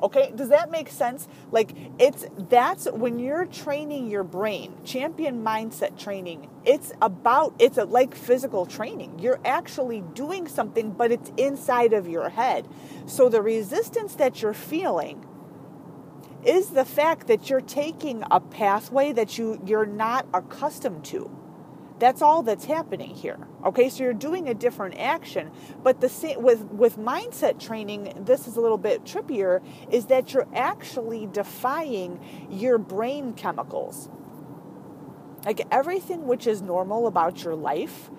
Okay, 0.00 0.32
does 0.34 0.50
that 0.50 0.70
make 0.70 0.90
sense? 0.90 1.26
Like 1.50 1.74
it's 1.98 2.24
that's 2.48 2.86
when 2.86 3.18
you're 3.18 3.46
training 3.46 4.08
your 4.08 4.22
brain, 4.22 4.74
champion 4.84 5.42
mindset 5.42 5.98
training. 5.98 6.48
It's 6.64 6.92
about 7.02 7.54
it's 7.58 7.78
a, 7.78 7.84
like 7.84 8.14
physical 8.14 8.64
training. 8.64 9.18
You're 9.18 9.40
actually 9.44 10.02
doing 10.14 10.46
something 10.46 10.92
but 10.92 11.10
it's 11.10 11.32
inside 11.36 11.92
of 11.92 12.06
your 12.06 12.28
head. 12.28 12.68
So 13.06 13.28
the 13.28 13.42
resistance 13.42 14.14
that 14.16 14.40
you're 14.40 14.54
feeling 14.54 15.24
is 16.44 16.70
the 16.70 16.84
fact 16.84 17.26
that 17.26 17.50
you're 17.50 17.60
taking 17.60 18.22
a 18.30 18.40
pathway 18.40 19.12
that 19.12 19.38
you 19.38 19.60
you're 19.64 19.86
not 19.86 20.26
accustomed 20.32 21.04
to. 21.06 21.30
That's 21.98 22.22
all 22.22 22.44
that's 22.44 22.66
happening 22.66 23.10
here. 23.10 23.38
Okay, 23.64 23.88
so 23.88 24.04
you're 24.04 24.12
doing 24.12 24.48
a 24.48 24.54
different 24.54 24.98
action, 24.98 25.50
but 25.82 26.00
the 26.00 26.08
same 26.08 26.42
with 26.42 26.62
with 26.66 26.96
mindset 26.96 27.58
training, 27.58 28.12
this 28.24 28.46
is 28.46 28.56
a 28.56 28.60
little 28.60 28.78
bit 28.78 29.04
trippier 29.04 29.60
is 29.90 30.06
that 30.06 30.32
you're 30.32 30.46
actually 30.54 31.26
defying 31.26 32.20
your 32.50 32.78
brain 32.78 33.32
chemicals. 33.32 34.08
Like 35.44 35.66
everything 35.70 36.26
which 36.26 36.46
is 36.46 36.62
normal 36.62 37.06
about 37.06 37.42
your 37.42 37.54
life 37.56 38.10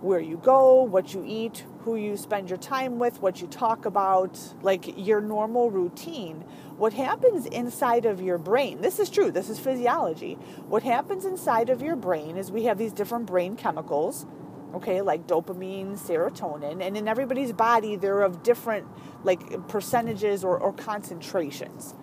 where 0.00 0.20
you 0.20 0.36
go, 0.36 0.82
what 0.82 1.12
you 1.12 1.24
eat, 1.26 1.64
who 1.84 1.96
you 1.96 2.16
spend 2.16 2.48
your 2.50 2.58
time 2.58 2.98
with, 2.98 3.22
what 3.22 3.40
you 3.40 3.46
talk 3.46 3.86
about, 3.86 4.38
like 4.62 4.98
your 4.98 5.20
normal 5.20 5.70
routine. 5.70 6.44
What 6.76 6.92
happens 6.92 7.46
inside 7.46 8.04
of 8.06 8.20
your 8.20 8.38
brain, 8.38 8.80
this 8.80 8.98
is 8.98 9.10
true, 9.10 9.30
this 9.30 9.48
is 9.48 9.58
physiology. 9.58 10.34
What 10.68 10.82
happens 10.82 11.24
inside 11.24 11.70
of 11.70 11.82
your 11.82 11.96
brain 11.96 12.36
is 12.36 12.50
we 12.52 12.64
have 12.64 12.78
these 12.78 12.92
different 12.92 13.26
brain 13.26 13.56
chemicals, 13.56 14.26
okay, 14.74 15.00
like 15.00 15.26
dopamine, 15.26 15.98
serotonin, 15.98 16.82
and 16.86 16.96
in 16.96 17.08
everybody's 17.08 17.52
body, 17.52 17.96
they're 17.96 18.22
of 18.22 18.42
different 18.42 18.86
like 19.24 19.68
percentages 19.68 20.44
or, 20.44 20.58
or 20.58 20.72
concentrations. 20.72 21.94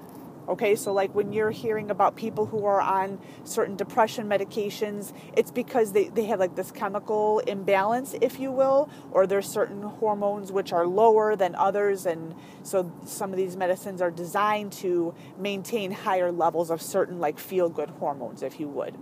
Okay, 0.47 0.77
so 0.77 0.93
like 0.93 1.13
when 1.13 1.33
you're 1.33 1.51
hearing 1.51 1.91
about 1.91 2.15
people 2.15 2.45
who 2.45 2.65
are 2.65 2.79
on 2.79 3.19
certain 3.43 3.75
depression 3.75 4.29
medications, 4.29 5.11
it's 5.35 5.51
because 5.51 5.91
they, 5.91 6.05
they 6.07 6.23
have 6.25 6.39
like 6.39 6.55
this 6.55 6.71
chemical 6.71 7.39
imbalance, 7.39 8.15
if 8.21 8.39
you 8.39 8.51
will, 8.51 8.89
or 9.11 9.27
there's 9.27 9.47
certain 9.47 9.81
hormones 9.81 10.51
which 10.53 10.71
are 10.71 10.87
lower 10.87 11.35
than 11.35 11.53
others. 11.55 12.05
And 12.05 12.33
so 12.63 12.89
some 13.05 13.31
of 13.31 13.37
these 13.37 13.57
medicines 13.57 14.01
are 14.01 14.11
designed 14.11 14.71
to 14.73 15.13
maintain 15.37 15.91
higher 15.91 16.31
levels 16.31 16.69
of 16.69 16.81
certain 16.81 17.19
like 17.19 17.39
feel 17.39 17.67
good 17.67 17.89
hormones, 17.89 18.41
if 18.41 18.57
you 18.57 18.69
would. 18.69 18.95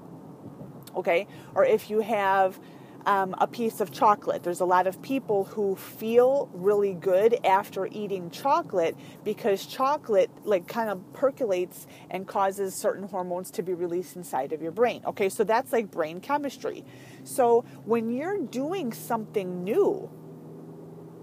Okay, 0.96 1.28
or 1.54 1.64
if 1.64 1.92
you 1.92 2.00
have 2.00 2.60
um, 3.06 3.36
a 3.38 3.48
piece 3.48 3.82
of 3.82 3.92
chocolate. 3.92 4.44
There's 4.44 4.62
a 4.62 4.66
lot 4.66 4.88
of 4.88 5.02
people 5.02 5.46
who 5.46 5.76
feel 5.76 6.50
really 6.54 6.94
good 6.94 7.38
after 7.46 7.88
eating 7.88 8.30
chocolate 8.32 8.96
because 9.24 9.66
chocolate 9.66 10.30
like 10.44 10.68
kind 10.68 10.90
of 10.90 11.14
percolates 11.14 11.88
and 12.10 12.28
causes 12.28 12.74
certain 12.74 13.08
hormones 13.08 13.52
to 13.52 13.64
be 13.64 13.74
released 13.74 14.16
inside 14.16 14.54
of 14.54 14.62
your 14.62 14.72
brain. 14.72 15.02
Okay, 15.06 15.30
so 15.30 15.44
that's 15.44 15.72
like 15.72 15.92
brain 15.92 16.20
chemistry. 16.20 16.84
So 17.24 17.66
when 17.86 18.12
you're 18.12 18.40
doing 18.40 18.94
something 18.94 19.64
new, 19.64 20.10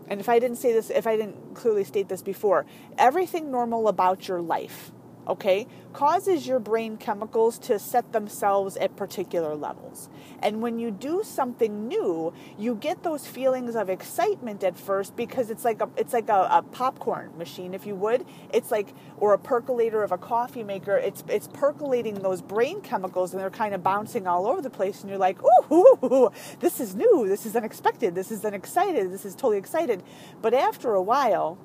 and 0.08 0.20
if 0.20 0.28
I 0.28 0.38
didn't 0.38 0.58
say 0.58 0.72
this, 0.72 0.90
if 0.90 1.06
I 1.06 1.16
didn't 1.16 1.54
clearly 1.54 1.84
state 1.84 2.08
this 2.08 2.22
before, 2.22 2.66
everything 2.98 3.50
normal 3.50 3.88
about 3.88 4.28
your 4.28 4.40
life 4.40 4.92
okay, 5.26 5.66
causes 5.92 6.46
your 6.46 6.58
brain 6.58 6.96
chemicals 6.96 7.58
to 7.58 7.78
set 7.78 8.12
themselves 8.12 8.76
at 8.76 8.96
particular 8.96 9.54
levels. 9.54 10.08
And 10.40 10.62
when 10.62 10.78
you 10.78 10.90
do 10.90 11.22
something 11.24 11.86
new, 11.86 12.32
you 12.58 12.74
get 12.74 13.02
those 13.02 13.26
feelings 13.26 13.76
of 13.76 13.90
excitement 13.90 14.64
at 14.64 14.76
first 14.76 15.14
because 15.16 15.50
it's 15.50 15.64
like 15.64 15.80
a 15.80 15.88
it's 15.96 16.12
like 16.12 16.28
a, 16.28 16.48
a 16.50 16.62
popcorn 16.62 17.36
machine, 17.36 17.74
if 17.74 17.86
you 17.86 17.94
would. 17.94 18.24
It's 18.52 18.70
like 18.70 18.94
or 19.18 19.34
a 19.34 19.38
percolator 19.38 20.02
of 20.02 20.12
a 20.12 20.18
coffee 20.18 20.64
maker. 20.64 20.96
It's 20.96 21.22
it's 21.28 21.48
percolating 21.48 22.14
those 22.14 22.42
brain 22.42 22.80
chemicals 22.80 23.32
and 23.32 23.40
they're 23.40 23.50
kind 23.50 23.74
of 23.74 23.82
bouncing 23.82 24.26
all 24.26 24.46
over 24.46 24.60
the 24.60 24.70
place 24.70 25.02
and 25.02 25.10
you're 25.10 25.18
like, 25.18 25.38
ooh, 25.42 25.74
ooh, 25.74 25.98
ooh 26.04 26.30
this 26.60 26.80
is 26.80 26.94
new, 26.94 27.26
this 27.28 27.46
is 27.46 27.56
unexpected, 27.56 28.14
this 28.14 28.30
is 28.30 28.44
unexcited, 28.44 29.12
this 29.12 29.24
is 29.24 29.34
totally 29.34 29.58
excited. 29.58 30.02
But 30.40 30.54
after 30.54 30.94
a 30.94 31.02
while, 31.02 31.58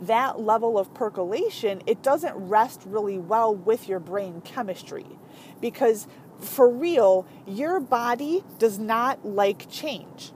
that 0.00 0.40
level 0.40 0.78
of 0.78 0.92
percolation, 0.94 1.82
it 1.86 2.02
doesn't 2.02 2.34
rest 2.34 2.82
really 2.86 3.18
well 3.18 3.54
with 3.54 3.88
your 3.88 4.00
brain 4.00 4.40
chemistry. 4.42 5.06
Because 5.60 6.06
for 6.40 6.68
real, 6.68 7.26
your 7.46 7.80
body 7.80 8.42
does 8.58 8.78
not 8.78 9.24
like 9.24 9.70
change. 9.70 10.32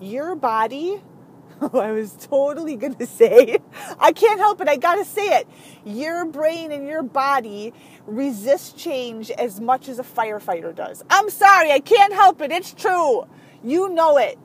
Your 0.00 0.34
body, 0.34 1.02
oh, 1.60 1.78
I 1.78 1.92
was 1.92 2.12
totally 2.12 2.76
going 2.76 2.94
to 2.96 3.06
say, 3.06 3.58
I 3.98 4.12
can't 4.12 4.40
help 4.40 4.60
it, 4.60 4.68
I 4.68 4.76
got 4.76 4.96
to 4.96 5.04
say 5.04 5.38
it. 5.38 5.48
Your 5.84 6.24
brain 6.24 6.72
and 6.72 6.86
your 6.86 7.02
body 7.02 7.72
resist 8.06 8.78
change 8.78 9.30
as 9.30 9.60
much 9.60 9.88
as 9.88 9.98
a 9.98 10.04
firefighter 10.04 10.74
does. 10.74 11.04
I'm 11.10 11.30
sorry, 11.30 11.70
I 11.70 11.80
can't 11.80 12.12
help 12.12 12.40
it, 12.40 12.50
it's 12.50 12.72
true. 12.72 13.26
You 13.62 13.88
know 13.88 14.18
it. 14.18 14.38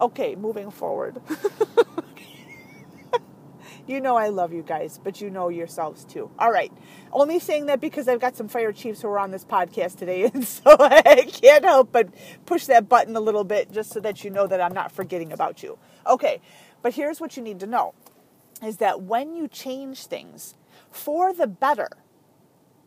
Okay, 0.00 0.34
moving 0.34 0.70
forward. 0.70 1.20
You 3.86 4.00
know 4.00 4.16
I 4.16 4.28
love 4.28 4.52
you 4.52 4.62
guys, 4.62 4.98
but 5.02 5.20
you 5.20 5.28
know 5.28 5.48
yourselves 5.50 6.04
too. 6.04 6.30
All 6.38 6.50
right. 6.50 6.72
Only 7.12 7.38
saying 7.38 7.66
that 7.66 7.80
because 7.80 8.08
I've 8.08 8.20
got 8.20 8.34
some 8.34 8.48
fire 8.48 8.72
chiefs 8.72 9.02
who 9.02 9.08
are 9.08 9.18
on 9.18 9.30
this 9.30 9.44
podcast 9.44 9.98
today, 9.98 10.24
and 10.34 10.46
so 10.46 10.76
I 10.78 11.28
can't 11.30 11.64
help 11.64 11.92
but 11.92 12.08
push 12.46 12.66
that 12.66 12.88
button 12.88 13.14
a 13.14 13.20
little 13.20 13.44
bit 13.44 13.70
just 13.70 13.92
so 13.92 14.00
that 14.00 14.24
you 14.24 14.30
know 14.30 14.46
that 14.46 14.60
I'm 14.60 14.72
not 14.72 14.90
forgetting 14.90 15.32
about 15.32 15.62
you. 15.62 15.78
Okay. 16.06 16.40
But 16.82 16.94
here's 16.94 17.20
what 17.20 17.36
you 17.36 17.42
need 17.42 17.60
to 17.60 17.66
know 17.66 17.94
is 18.62 18.78
that 18.78 19.02
when 19.02 19.34
you 19.36 19.48
change 19.48 20.06
things 20.06 20.54
for 20.90 21.32
the 21.32 21.46
better, 21.46 21.88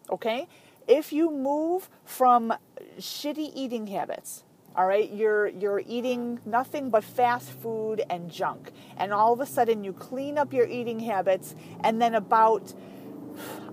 okay? 0.09 0.47
If 0.87 1.11
you 1.11 1.29
move 1.31 1.89
from 2.05 2.53
shitty 2.97 3.51
eating 3.53 3.87
habits 3.87 4.43
all 4.77 4.85
right? 4.85 5.11
You're 5.11 5.47
you're 5.47 5.81
eating 5.87 6.39
nothing 6.45 6.91
but 6.91 7.03
fast 7.03 7.49
food 7.49 8.03
and 8.09 8.29
junk. 8.29 8.71
And 8.95 9.11
all 9.11 9.33
of 9.33 9.39
a 9.41 9.45
sudden 9.45 9.83
you 9.83 9.91
clean 9.91 10.37
up 10.37 10.53
your 10.53 10.67
eating 10.67 10.99
habits 10.99 11.55
and 11.83 12.01
then 12.01 12.15
about 12.15 12.73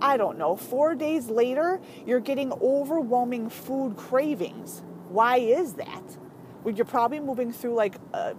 i 0.01 0.17
don't 0.19 0.37
know 0.37 0.57
4 0.57 0.95
days 0.95 1.29
later 1.29 1.81
you're 2.07 2.21
getting 2.21 2.53
overwhelming 2.53 3.49
food 3.49 3.97
cravings. 3.97 4.83
Why 5.09 5.37
is 5.39 5.75
that? 5.75 6.03
Well, 6.63 6.75
you're 6.75 6.87
probably 6.87 7.21
moving 7.21 7.53
through 7.53 7.75
like 7.75 7.97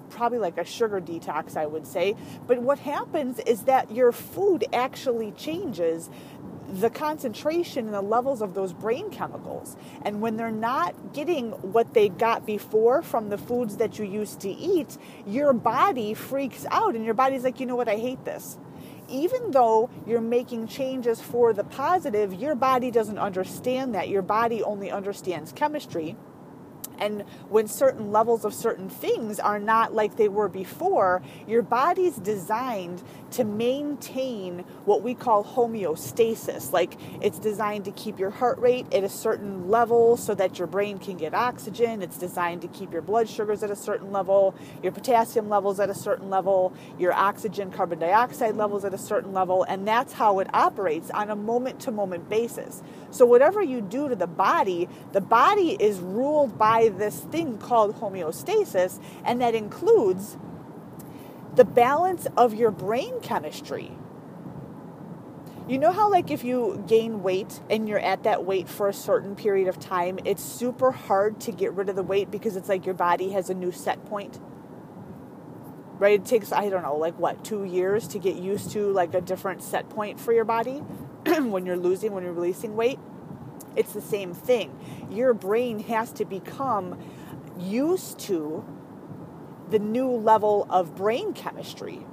probably 0.10 0.40
like 0.40 0.58
a 0.58 0.66
sugar 0.66 1.00
detox 1.00 1.56
i 1.56 1.66
would 1.68 1.86
say. 1.86 2.16
But 2.48 2.60
what 2.60 2.80
happens 2.80 3.40
is 3.40 3.64
that 3.64 3.92
your 3.92 4.12
food 4.12 4.66
actually 4.74 5.32
changes 5.32 6.10
the 6.82 6.90
concentration 6.90 7.86
and 7.86 7.94
the 7.94 8.02
levels 8.02 8.42
of 8.42 8.54
those 8.54 8.74
brain 8.74 9.10
chemicals. 9.10 9.76
And 10.04 10.22
when 10.22 10.38
they're 10.38 10.52
not 10.52 11.14
getting 11.14 11.52
what 11.52 11.94
they 11.94 12.10
got 12.10 12.46
before 12.46 13.02
from 13.02 13.30
the 13.30 13.38
foods 13.38 13.78
that 13.78 13.98
you 13.98 14.06
used 14.06 14.42
to 14.42 14.50
eat, 14.50 14.98
your 15.26 15.54
body 15.54 16.14
freaks 16.14 16.66
out 16.72 16.96
and 16.96 17.06
your 17.06 17.14
body's 17.14 17.44
like, 17.44 17.60
you 17.60 17.66
know 17.66 17.76
what, 17.76 17.90
I 17.90 17.96
hate 17.96 18.24
this. 18.26 18.58
Even 19.08 19.52
though 19.52 19.90
you're 20.08 20.22
making 20.22 20.68
changes 20.68 21.22
for 21.22 21.54
the 21.54 21.64
positive, 21.64 22.34
your 22.34 22.56
body 22.56 22.90
doesn't 22.90 23.20
understand 23.20 23.94
that. 23.94 24.10
Your 24.10 24.24
body 24.24 24.64
only 24.64 24.90
understands 24.90 25.52
chemistry. 25.52 26.16
And 27.00 27.22
when 27.50 27.68
certain 27.68 28.12
levels 28.12 28.46
of 28.46 28.54
certain 28.54 28.90
things 28.90 29.40
are 29.40 29.60
not 29.60 29.94
like 29.94 30.16
they 30.16 30.30
were 30.30 30.50
before, 30.50 31.22
your 31.48 31.62
body's 31.62 32.16
designed 32.16 33.04
to 33.32 33.44
maintain 33.44 34.60
what 34.86 35.02
we 35.02 35.14
call 35.14 35.44
homeostasis. 35.44 36.72
Like 36.72 36.98
it's 37.22 37.40
designed 37.40 37.86
to 37.86 37.92
keep 37.92 38.20
your 38.20 38.30
heart 38.30 38.58
rate 38.60 38.94
at 38.94 39.04
a 39.04 39.10
certain 39.10 39.70
level 39.70 40.18
so 40.18 40.34
that 40.36 40.58
your 40.58 40.68
brain 40.68 41.00
can 41.00 41.18
get 41.18 41.34
oxygen. 41.34 42.02
It's 42.02 42.18
designed 42.18 42.62
to 42.62 42.68
keep 42.68 42.94
your 42.94 43.02
blood 43.02 43.28
sugars 43.28 43.64
at 43.64 43.72
a 43.72 43.76
certain 43.76 44.12
level, 44.12 44.56
your 44.82 44.92
potassium 44.92 45.50
levels 45.50 45.80
at 45.80 45.90
a 45.90 45.96
certain 45.96 46.30
level, 46.30 46.74
your 46.98 47.14
oxygen, 47.14 47.72
carbon 47.72 48.00
dioxide 48.00 48.56
levels 48.56 48.86
at 48.86 48.94
a 48.94 48.98
certain 48.98 49.34
level. 49.34 49.64
And 49.64 49.88
that's 49.88 50.14
how 50.14 50.40
it 50.40 50.48
operates 50.54 51.10
on 51.12 51.30
a 51.30 51.36
moment 51.36 51.80
to 51.82 51.92
moment 51.92 52.30
basis. 52.30 52.82
So, 53.12 53.26
whatever 53.26 53.62
you 53.62 53.82
do 53.82 54.10
to 54.10 54.16
the 54.16 54.28
body, 54.28 54.90
the 55.14 55.22
body 55.22 55.78
is 55.80 56.00
ruled 56.00 56.58
by 56.58 56.85
this 56.90 57.20
thing 57.20 57.58
called 57.58 58.00
homeostasis, 58.00 59.00
and 59.24 59.42
that 59.42 59.56
includes 59.56 60.38
the 61.56 61.66
balance 61.66 62.28
of 62.38 62.54
your 62.54 62.72
brain 62.72 63.20
chemistry. 63.22 63.92
You 65.68 65.80
know 65.80 65.92
how, 65.92 66.12
like, 66.12 66.30
if 66.30 66.44
you 66.44 66.84
gain 66.88 67.24
weight 67.24 67.60
and 67.72 67.90
you're 67.90 68.00
at 68.00 68.24
that 68.24 68.46
weight 68.46 68.70
for 68.70 68.88
a 68.88 68.94
certain 68.94 69.36
period 69.36 69.68
of 69.68 69.80
time, 69.80 70.20
it's 70.24 70.44
super 70.44 70.92
hard 70.92 71.40
to 71.42 71.52
get 71.52 71.74
rid 71.74 71.90
of 71.90 71.96
the 71.96 72.04
weight 72.04 72.30
because 72.30 72.56
it's 72.56 72.70
like 72.70 72.86
your 72.86 72.94
body 72.94 73.32
has 73.32 73.50
a 73.50 73.56
new 73.56 73.72
set 73.72 74.06
point? 74.06 74.40
Right? 75.98 76.20
It 76.20 76.26
takes, 76.26 76.52
I 76.52 76.70
don't 76.70 76.84
know, 76.84 76.98
like 76.98 77.18
what, 77.18 77.44
two 77.44 77.64
years 77.64 78.08
to 78.10 78.20
get 78.20 78.36
used 78.36 78.72
to 78.72 78.92
like 78.92 79.16
a 79.16 79.22
different 79.22 79.64
set 79.64 79.90
point 79.90 80.20
for 80.20 80.34
your 80.34 80.46
body? 80.46 80.78
when 81.26 81.66
you're 81.66 81.78
losing, 81.78 82.12
when 82.12 82.24
you're 82.24 82.34
releasing 82.34 82.76
weight, 82.76 83.00
it's 83.76 83.94
the 83.94 84.02
same 84.02 84.34
thing. 84.34 84.78
Your 85.12 85.34
brain 85.34 85.80
has 85.80 86.12
to 86.14 86.26
become 86.26 86.98
used 87.58 88.20
to 88.20 88.64
the 89.70 89.80
new 89.80 90.12
level 90.12 90.66
of 90.70 90.96
brain 90.96 91.34
chemistry. 91.34 92.06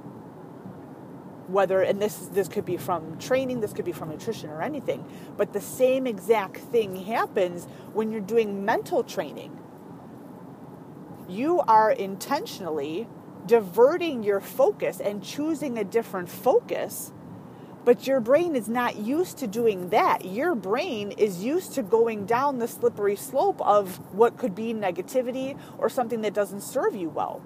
Whether, 1.47 1.81
and 1.81 2.01
this, 2.01 2.17
this 2.31 2.47
could 2.47 2.65
be 2.65 2.77
from 2.77 3.17
training, 3.19 3.61
this 3.61 3.73
could 3.73 3.85
be 3.85 3.91
from 3.93 4.09
nutrition 4.09 4.49
or 4.49 4.61
anything, 4.61 5.05
but 5.37 5.53
the 5.53 5.61
same 5.61 6.07
exact 6.07 6.57
thing 6.57 7.05
happens 7.05 7.65
when 7.93 8.11
you're 8.11 8.21
doing 8.21 8.65
mental 8.65 9.03
training. 9.03 9.57
You 11.29 11.61
are 11.61 11.91
intentionally 11.91 13.07
diverting 13.45 14.23
your 14.23 14.41
focus 14.41 14.99
and 14.99 15.23
choosing 15.23 15.77
a 15.77 15.85
different 15.85 16.29
focus 16.29 17.12
but 17.85 18.07
your 18.07 18.19
brain 18.21 18.55
is 18.55 18.69
not 18.69 18.97
used 18.97 19.37
to 19.39 19.47
doing 19.47 19.89
that. 19.89 20.25
Your 20.25 20.55
brain 20.55 21.11
is 21.11 21.43
used 21.43 21.73
to 21.75 21.83
going 21.83 22.25
down 22.25 22.59
the 22.59 22.67
slippery 22.67 23.15
slope 23.15 23.61
of 23.61 23.97
what 24.13 24.37
could 24.37 24.55
be 24.55 24.73
negativity 24.73 25.57
or 25.77 25.89
something 25.89 26.21
that 26.21 26.33
doesn't 26.33 26.61
serve 26.61 26.95
you 26.95 27.09
well. 27.09 27.41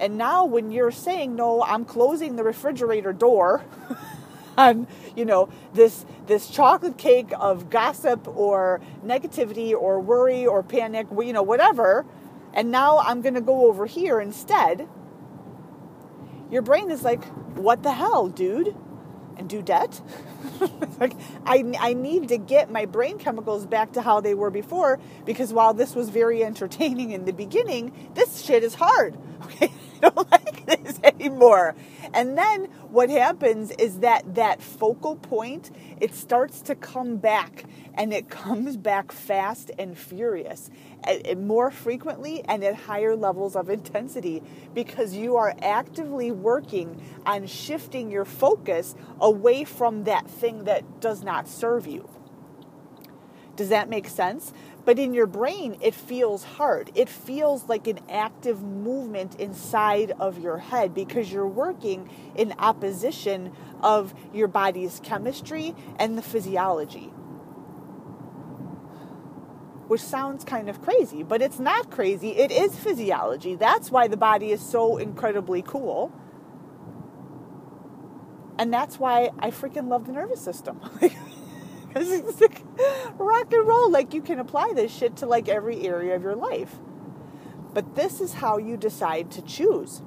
And 0.00 0.18
now 0.18 0.44
when 0.44 0.70
you're 0.72 0.90
saying, 0.90 1.36
no, 1.36 1.62
I'm 1.62 1.84
closing 1.84 2.36
the 2.36 2.44
refrigerator 2.44 3.12
door 3.12 3.64
on, 4.58 4.86
you 5.16 5.24
know, 5.24 5.48
this 5.74 6.04
this 6.26 6.48
chocolate 6.50 6.98
cake 6.98 7.30
of 7.38 7.70
gossip 7.70 8.28
or 8.28 8.80
negativity 9.04 9.72
or 9.74 10.00
worry 10.00 10.46
or 10.46 10.62
panic, 10.62 11.06
you 11.20 11.32
know, 11.32 11.42
whatever, 11.42 12.04
And 12.54 12.70
now 12.70 12.98
I'm 12.98 13.22
going 13.22 13.34
to 13.34 13.42
go 13.42 13.68
over 13.68 13.86
here 13.86 14.20
instead. 14.20 14.88
Your 16.50 16.62
brain 16.62 16.90
is 16.90 17.02
like, 17.04 17.24
what 17.56 17.82
the 17.82 17.92
hell, 17.92 18.28
dude? 18.28 18.76
And 19.38 19.50
dudette? 19.50 20.00
like, 21.00 21.12
I, 21.44 21.74
I 21.78 21.92
need 21.92 22.28
to 22.28 22.38
get 22.38 22.70
my 22.70 22.86
brain 22.86 23.18
chemicals 23.18 23.66
back 23.66 23.92
to 23.92 24.02
how 24.02 24.20
they 24.20 24.34
were 24.34 24.50
before 24.50 24.98
because 25.24 25.52
while 25.52 25.74
this 25.74 25.94
was 25.94 26.08
very 26.08 26.42
entertaining 26.42 27.10
in 27.12 27.24
the 27.26 27.32
beginning, 27.32 28.10
this 28.14 28.42
shit 28.42 28.64
is 28.64 28.74
hard. 28.74 29.16
Okay, 29.46 29.70
don't 30.02 30.30
like 30.30 30.66
this 30.66 31.00
anymore. 31.02 31.74
And 32.14 32.36
then 32.36 32.66
what 32.90 33.10
happens 33.10 33.70
is 33.72 34.00
that 34.00 34.34
that 34.34 34.62
focal 34.62 35.16
point, 35.16 35.70
it 36.00 36.14
starts 36.14 36.60
to 36.62 36.74
come 36.74 37.16
back 37.16 37.64
and 37.94 38.12
it 38.12 38.28
comes 38.28 38.76
back 38.76 39.12
fast 39.12 39.70
and 39.78 39.96
furious 39.96 40.70
and 41.04 41.46
more 41.46 41.70
frequently 41.70 42.44
and 42.46 42.62
at 42.64 42.74
higher 42.74 43.16
levels 43.16 43.56
of 43.56 43.70
intensity 43.70 44.42
because 44.74 45.14
you 45.14 45.36
are 45.36 45.54
actively 45.62 46.30
working 46.30 47.00
on 47.24 47.46
shifting 47.46 48.10
your 48.10 48.24
focus 48.24 48.94
away 49.20 49.64
from 49.64 50.04
that 50.04 50.28
thing 50.28 50.64
that 50.64 51.00
does 51.00 51.22
not 51.22 51.48
serve 51.48 51.86
you. 51.86 52.08
Does 53.56 53.70
that 53.70 53.88
make 53.88 54.08
sense? 54.08 54.52
But 54.86 54.98
in 55.00 55.12
your 55.12 55.26
brain, 55.26 55.76
it 55.82 55.94
feels 55.94 56.44
hard. 56.44 56.92
It 56.94 57.10
feels 57.10 57.68
like 57.68 57.88
an 57.88 57.98
active 58.08 58.62
movement 58.62 59.34
inside 59.34 60.12
of 60.12 60.38
your 60.38 60.58
head 60.58 60.94
because 60.94 61.30
you're 61.30 61.48
working 61.48 62.08
in 62.36 62.54
opposition 62.58 63.52
of 63.82 64.14
your 64.32 64.48
body's 64.48 65.00
chemistry 65.04 65.74
and 65.98 66.16
the 66.16 66.22
physiology 66.22 67.12
which 69.88 70.00
sounds 70.00 70.44
kind 70.44 70.68
of 70.68 70.82
crazy, 70.82 71.22
but 71.22 71.40
it's 71.40 71.58
not 71.60 71.90
crazy. 71.90 72.30
It 72.30 72.50
is 72.50 72.76
physiology. 72.76 73.54
That's 73.54 73.90
why 73.90 74.08
the 74.08 74.16
body 74.16 74.50
is 74.50 74.60
so 74.60 74.96
incredibly 74.96 75.62
cool. 75.62 76.12
And 78.58 78.72
that's 78.72 78.98
why 78.98 79.30
I 79.38 79.50
freaking 79.50 79.88
love 79.88 80.06
the 80.06 80.12
nervous 80.12 80.40
system. 80.40 80.80
Because 81.96 82.12
it's 82.28 82.40
like 82.42 82.62
rock 83.16 83.50
and 83.52 83.66
roll. 83.66 83.90
Like 83.90 84.12
you 84.12 84.20
can 84.20 84.38
apply 84.38 84.72
this 84.74 84.94
shit 84.94 85.16
to 85.16 85.26
like 85.26 85.48
every 85.48 85.86
area 85.86 86.14
of 86.14 86.22
your 86.22 86.36
life. 86.36 86.76
But 87.72 87.94
this 87.94 88.20
is 88.20 88.34
how 88.34 88.58
you 88.58 88.76
decide 88.76 89.30
to 89.32 89.42
choose. 89.42 90.02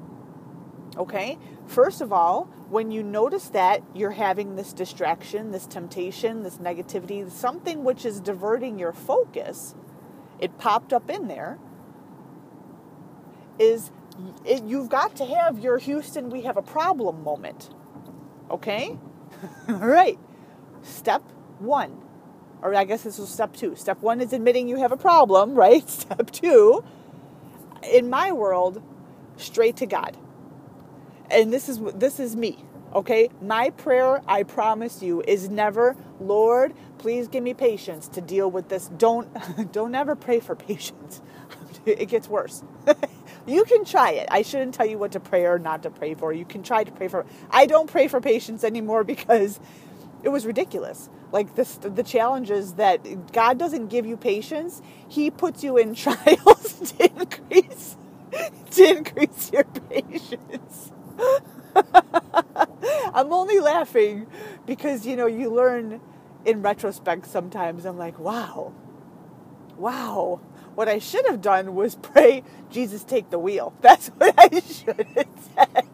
Okay? 0.97 1.39
First 1.65 2.01
of 2.01 2.13
all, 2.13 2.43
when 2.69 2.91
you 2.91 3.01
notice 3.01 3.49
that 3.49 3.81
you're 3.95 4.11
having 4.11 4.55
this 4.55 4.71
distraction, 4.73 5.51
this 5.51 5.65
temptation, 5.65 6.43
this 6.43 6.57
negativity, 6.57 7.29
something 7.31 7.83
which 7.83 8.05
is 8.05 8.19
diverting 8.19 8.77
your 8.77 8.93
focus, 8.93 9.73
it 10.39 10.57
popped 10.59 10.93
up 10.93 11.09
in 11.09 11.27
there, 11.27 11.57
is 13.57 13.91
it, 14.45 14.63
you've 14.63 14.89
got 14.89 15.15
to 15.15 15.25
have 15.25 15.59
your 15.59 15.79
Houston, 15.79 16.29
we 16.29 16.41
have 16.41 16.57
a 16.57 16.61
problem 16.61 17.23
moment. 17.23 17.69
Okay? 18.51 18.97
All 19.69 19.75
right. 19.75 20.19
Step 20.81 21.23
one. 21.61 21.97
Or 22.61 22.75
I 22.75 22.83
guess 22.83 23.03
this 23.03 23.19
is 23.19 23.29
step 23.29 23.55
two. 23.55 23.75
Step 23.75 24.01
one 24.01 24.21
is 24.21 24.33
admitting 24.33 24.67
you 24.67 24.77
have 24.77 24.91
a 24.91 24.97
problem, 24.97 25.55
right? 25.55 25.89
Step 25.89 26.31
two, 26.31 26.83
in 27.83 28.09
my 28.09 28.31
world, 28.31 28.81
straight 29.37 29.77
to 29.77 29.85
God. 29.85 30.17
And 31.31 31.53
this 31.53 31.69
is 31.69 31.79
this 31.95 32.19
is 32.19 32.35
me 32.35 32.65
okay? 32.93 33.29
My 33.41 33.69
prayer 33.71 34.21
i 34.27 34.43
promise 34.43 35.01
you 35.01 35.21
is 35.27 35.49
never 35.49 35.95
lord 36.19 36.73
please 36.97 37.27
give 37.27 37.43
me 37.43 37.53
patience 37.53 38.07
to 38.09 38.21
deal 38.21 38.49
with 38.51 38.69
this. 38.69 38.89
Don't 38.97 39.71
don't 39.71 39.95
ever 39.95 40.15
pray 40.15 40.39
for 40.39 40.55
patience. 40.55 41.21
It 41.85 42.09
gets 42.09 42.27
worse. 42.27 42.61
You 43.47 43.63
can 43.63 43.85
try 43.85 44.11
it. 44.11 44.27
I 44.29 44.43
shouldn't 44.43 44.75
tell 44.75 44.85
you 44.85 44.99
what 44.99 45.13
to 45.13 45.19
pray 45.19 45.45
or 45.45 45.57
not 45.57 45.83
to 45.83 45.89
pray 45.89 46.13
for. 46.13 46.33
You 46.33 46.45
can 46.45 46.61
try 46.61 46.83
to 46.83 46.91
pray 46.91 47.07
for 47.07 47.25
i 47.49 47.65
don't 47.65 47.89
pray 47.89 48.07
for 48.07 48.19
patience 48.21 48.63
anymore 48.63 49.03
because 49.03 49.59
it 50.23 50.29
was 50.29 50.45
ridiculous 50.45 51.09
like 51.31 51.55
the 51.55 52.03
challenges 52.03 52.73
that 52.73 53.31
god 53.33 53.57
doesn't 53.57 53.87
give 53.87 54.05
you 54.05 54.17
patience 54.17 54.81
he 55.07 55.29
puts 55.31 55.63
you 55.63 55.77
in 55.77 55.95
trials 56.05 56.93
to 56.97 57.05
increase 57.19 57.97
to 58.71 58.83
increase 58.97 59.51
your 59.51 59.63
patience 59.63 60.91
I'm 63.13 63.31
only 63.33 63.59
laughing 63.59 64.27
because, 64.65 65.05
you 65.05 65.15
know, 65.15 65.27
you 65.27 65.49
learn 65.49 66.01
in 66.45 66.61
retrospect 66.61 67.25
sometimes. 67.27 67.85
I'm 67.85 67.97
like, 67.97 68.19
wow, 68.19 68.73
wow. 69.77 70.41
What 70.75 70.87
I 70.87 70.99
should 70.99 71.25
have 71.27 71.41
done 71.41 71.75
was 71.75 71.95
pray, 71.95 72.43
Jesus, 72.71 73.03
take 73.03 73.29
the 73.29 73.39
wheel. 73.39 73.73
That's 73.81 74.09
what 74.09 74.33
I 74.37 74.59
should 74.61 75.07
have 75.15 75.27
said. 75.55 75.89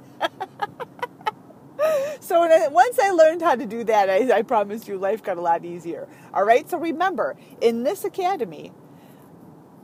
so 2.19 2.43
I, 2.43 2.67
once 2.67 3.00
I 3.00 3.12
learned 3.12 3.41
how 3.41 3.56
to 3.56 3.65
do 3.65 3.84
that, 3.86 4.10
I, 4.10 4.38
I 4.38 4.41
promise 4.41 4.88
you, 4.88 4.98
life 4.98 5.24
got 5.24 5.38
a 5.38 5.41
lot 5.41 5.65
easier. 5.65 6.08
All 6.34 6.43
right. 6.43 6.69
So 6.69 6.78
remember, 6.78 7.36
in 7.62 7.84
this 7.84 8.04
academy, 8.04 8.71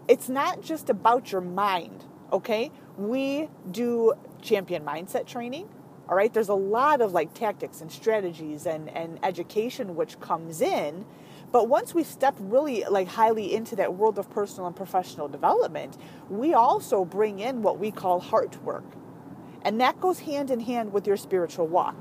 it's 0.07 0.29
not 0.29 0.61
just 0.61 0.89
about 0.89 1.31
your 1.31 1.41
mind. 1.41 2.05
Okay, 2.33 2.71
we 2.97 3.49
do 3.69 4.13
champion 4.41 4.83
mindset 4.83 5.25
training. 5.25 5.69
All 6.09 6.15
right, 6.17 6.33
there's 6.33 6.49
a 6.49 6.53
lot 6.53 7.01
of 7.01 7.13
like 7.13 7.33
tactics 7.33 7.79
and 7.81 7.91
strategies 7.91 8.65
and, 8.65 8.89
and 8.89 9.19
education 9.23 9.95
which 9.95 10.19
comes 10.19 10.61
in. 10.61 11.05
But 11.51 11.67
once 11.69 11.93
we 11.93 12.03
step 12.03 12.35
really 12.39 12.83
like 12.89 13.07
highly 13.07 13.53
into 13.53 13.75
that 13.77 13.93
world 13.93 14.19
of 14.19 14.29
personal 14.29 14.67
and 14.67 14.75
professional 14.75 15.27
development, 15.27 15.97
we 16.29 16.53
also 16.53 17.05
bring 17.05 17.39
in 17.39 17.61
what 17.61 17.79
we 17.79 17.91
call 17.91 18.19
heart 18.19 18.61
work. 18.63 18.85
And 19.63 19.79
that 19.81 19.99
goes 19.99 20.19
hand 20.19 20.51
in 20.51 20.59
hand 20.61 20.93
with 20.93 21.05
your 21.07 21.17
spiritual 21.17 21.67
walk. 21.67 21.95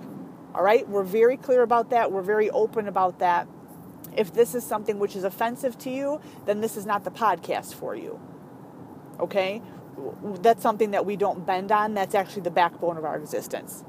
All 0.55 0.62
right, 0.62 0.88
we're 0.88 1.05
very 1.05 1.37
clear 1.37 1.62
about 1.62 1.90
that. 1.90 2.11
We're 2.11 2.23
very 2.23 2.51
open 2.51 2.88
about 2.88 3.18
that. 3.20 3.46
If 4.16 4.33
this 4.33 4.55
is 4.55 4.64
something 4.64 4.99
which 4.99 5.14
is 5.14 5.25
offensive 5.25 5.79
to 5.79 5.90
you, 5.90 6.20
then 6.46 6.61
this 6.61 6.77
is 6.77 6.87
not 6.87 7.05
the 7.05 7.11
podcast 7.11 7.75
for 7.75 7.94
you. 7.94 8.20
Okay? 9.20 9.62
that's 10.40 10.62
something 10.62 10.92
that 10.92 11.05
we 11.05 11.16
don't 11.16 11.46
bend 11.46 11.73
on. 11.73 11.94
That's 11.94 12.14
actually 12.14 12.42
the 12.42 12.51
backbone 12.51 12.96
of 12.96 13.05
our 13.05 13.16
existence. 13.16 13.85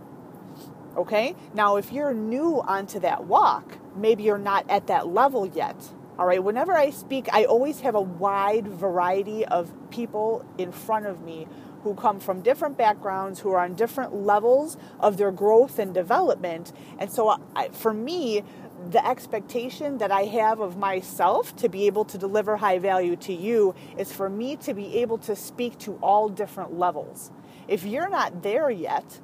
Okay? 0.97 1.35
Now, 1.53 1.77
if 1.77 1.91
you're 1.91 2.13
new 2.13 2.61
onto 2.61 2.99
that 2.99 3.25
walk, 3.25 3.77
maybe 3.95 4.23
you're 4.23 4.37
not 4.37 4.69
at 4.69 4.87
that 4.87 5.07
level 5.07 5.45
yet. 5.45 5.75
All 6.19 6.25
right, 6.25 6.43
whenever 6.43 6.73
I 6.73 6.89
speak, 6.89 7.29
I 7.31 7.45
always 7.45 7.79
have 7.79 7.95
a 7.95 8.01
wide 8.01 8.67
variety 8.67 9.45
of 9.45 9.71
people 9.89 10.45
in 10.57 10.71
front 10.71 11.05
of 11.05 11.21
me 11.21 11.47
who 11.83 11.95
come 11.95 12.19
from 12.19 12.41
different 12.41 12.77
backgrounds, 12.77 13.39
who 13.39 13.51
are 13.51 13.59
on 13.59 13.73
different 13.75 14.15
levels 14.15 14.77
of 14.99 15.17
their 15.17 15.31
growth 15.31 15.79
and 15.79 15.93
development. 15.93 16.71
And 16.99 17.11
so, 17.11 17.29
uh, 17.29 17.37
I, 17.55 17.69
for 17.69 17.93
me, 17.93 18.43
the 18.89 19.05
expectation 19.05 19.99
that 19.99 20.11
I 20.11 20.23
have 20.23 20.59
of 20.59 20.77
myself 20.77 21.55
to 21.57 21.69
be 21.69 21.85
able 21.87 22.05
to 22.05 22.17
deliver 22.17 22.57
high 22.57 22.79
value 22.79 23.15
to 23.17 23.33
you 23.33 23.75
is 23.97 24.11
for 24.11 24.29
me 24.29 24.55
to 24.57 24.73
be 24.73 24.97
able 24.97 25.17
to 25.19 25.35
speak 25.35 25.77
to 25.79 25.97
all 26.01 26.29
different 26.29 26.77
levels. 26.77 27.31
If 27.67 27.83
you're 27.83 28.09
not 28.09 28.41
there 28.41 28.69
yet, 28.69 29.19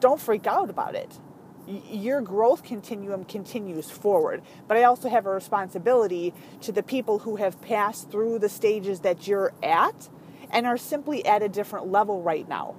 don't 0.00 0.20
freak 0.20 0.46
out 0.46 0.68
about 0.68 0.94
it. 0.94 1.18
Your 1.66 2.20
growth 2.20 2.62
continuum 2.62 3.24
continues 3.24 3.90
forward. 3.90 4.42
But 4.68 4.76
I 4.76 4.84
also 4.84 5.08
have 5.08 5.26
a 5.26 5.30
responsibility 5.30 6.32
to 6.60 6.70
the 6.70 6.82
people 6.82 7.20
who 7.20 7.36
have 7.36 7.60
passed 7.60 8.10
through 8.10 8.38
the 8.38 8.48
stages 8.48 9.00
that 9.00 9.26
you're 9.26 9.52
at 9.62 10.08
and 10.50 10.66
are 10.66 10.76
simply 10.76 11.24
at 11.26 11.42
a 11.42 11.48
different 11.48 11.90
level 11.90 12.22
right 12.22 12.48
now. 12.48 12.74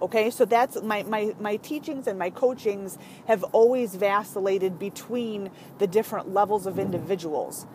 Okay, 0.00 0.30
so 0.30 0.44
that's 0.44 0.82
my, 0.82 1.04
my, 1.04 1.34
my 1.38 1.56
teachings 1.56 2.08
and 2.08 2.18
my 2.18 2.30
coachings 2.30 2.98
have 3.28 3.44
always 3.52 3.94
vacillated 3.94 4.78
between 4.78 5.50
the 5.78 5.86
different 5.86 6.32
levels 6.32 6.66
of 6.66 6.78
individuals 6.78 7.66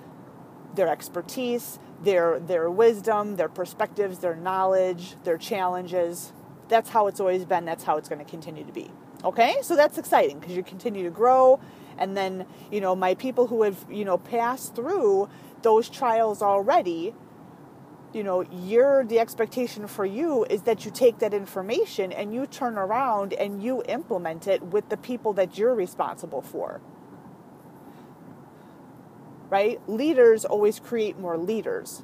their 0.76 0.88
expertise, 0.88 1.80
their, 2.04 2.40
their 2.40 2.70
wisdom, 2.70 3.36
their 3.36 3.50
perspectives, 3.50 4.20
their 4.20 4.36
knowledge, 4.36 5.16
their 5.24 5.38
challenges. 5.38 6.32
That's 6.70 6.90
how 6.90 7.08
it's 7.08 7.20
always 7.20 7.46
been. 7.46 7.66
That's 7.66 7.84
how 7.84 7.98
it's 7.98 8.08
going 8.08 8.24
to 8.24 8.30
continue 8.30 8.64
to 8.64 8.72
be. 8.72 8.92
Okay, 9.24 9.58
so 9.64 9.76
that's 9.76 9.98
exciting 9.98 10.40
because 10.40 10.56
you 10.56 10.64
continue 10.64 11.04
to 11.04 11.10
grow. 11.10 11.60
And 11.98 12.16
then, 12.16 12.46
you 12.72 12.80
know, 12.80 12.96
my 12.96 13.16
people 13.16 13.48
who 13.48 13.64
have, 13.64 13.86
you 13.90 14.06
know, 14.06 14.20
passed 14.20 14.76
through 14.76 15.30
those 15.64 15.90
trials 15.90 16.44
already 16.44 17.16
you 18.18 18.24
know, 18.24 18.44
you're 18.52 19.06
the 19.06 19.20
expectation 19.20 19.88
for 19.88 20.04
you 20.04 20.44
is 20.50 20.64
that 20.64 20.84
you 20.84 20.92
take 20.92 21.20
that 21.20 21.36
information 21.36 22.12
and 22.12 22.34
you 22.34 22.48
turn 22.48 22.76
around 22.76 23.32
and 23.34 23.62
you 23.62 23.84
implement 23.88 24.48
it 24.48 24.62
with 24.64 24.90
the 24.90 24.98
people 24.98 25.34
that 25.34 25.56
you're 25.58 25.76
responsible 25.76 26.42
for. 26.42 26.82
Right? 29.50 29.80
Leaders 29.88 30.46
always 30.46 30.80
create 30.80 31.20
more 31.20 31.38
leaders. 31.38 32.02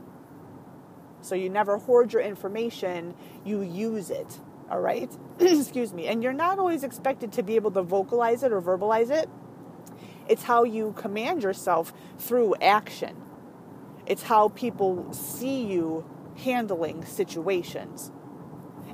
So 1.21 1.34
you 1.34 1.49
never 1.49 1.78
hoard 1.78 2.13
your 2.13 2.21
information, 2.21 3.15
you 3.43 3.62
use 3.62 4.12
it. 4.12 4.39
All 4.69 4.80
right? 4.80 5.12
Excuse 5.39 5.93
me. 5.93 6.06
And 6.06 6.21
you're 6.21 6.32
not 6.32 6.60
always 6.60 6.84
expected 6.84 7.32
to 7.34 7.43
be 7.43 7.56
able 7.56 7.71
to 7.71 7.82
vocalize 7.82 8.43
it 8.43 8.52
or 8.54 8.62
verbalize 8.62 9.10
it. 9.10 9.28
It's 10.30 10.43
how 10.43 10.63
you 10.63 10.93
command 10.95 11.41
yourself 11.41 11.91
through 12.19 12.56
action 12.62 13.22
it's 14.06 14.24
how 14.24 14.50
people 14.50 15.12
see 15.13 15.63
you 15.66 16.06
handling 16.38 17.06
situations. 17.06 18.12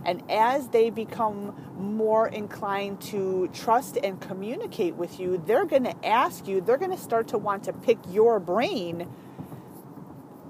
And 0.05 0.23
as 0.29 0.69
they 0.69 0.89
become 0.89 1.55
more 1.77 2.27
inclined 2.27 3.01
to 3.01 3.49
trust 3.53 3.97
and 3.97 4.19
communicate 4.19 4.95
with 4.95 5.19
you, 5.19 5.43
they're 5.45 5.65
going 5.65 5.83
to 5.83 6.05
ask 6.05 6.47
you, 6.47 6.61
they're 6.61 6.77
going 6.77 6.91
to 6.91 6.97
start 6.97 7.27
to 7.29 7.37
want 7.37 7.65
to 7.65 7.73
pick 7.73 7.97
your 8.09 8.39
brain. 8.39 9.11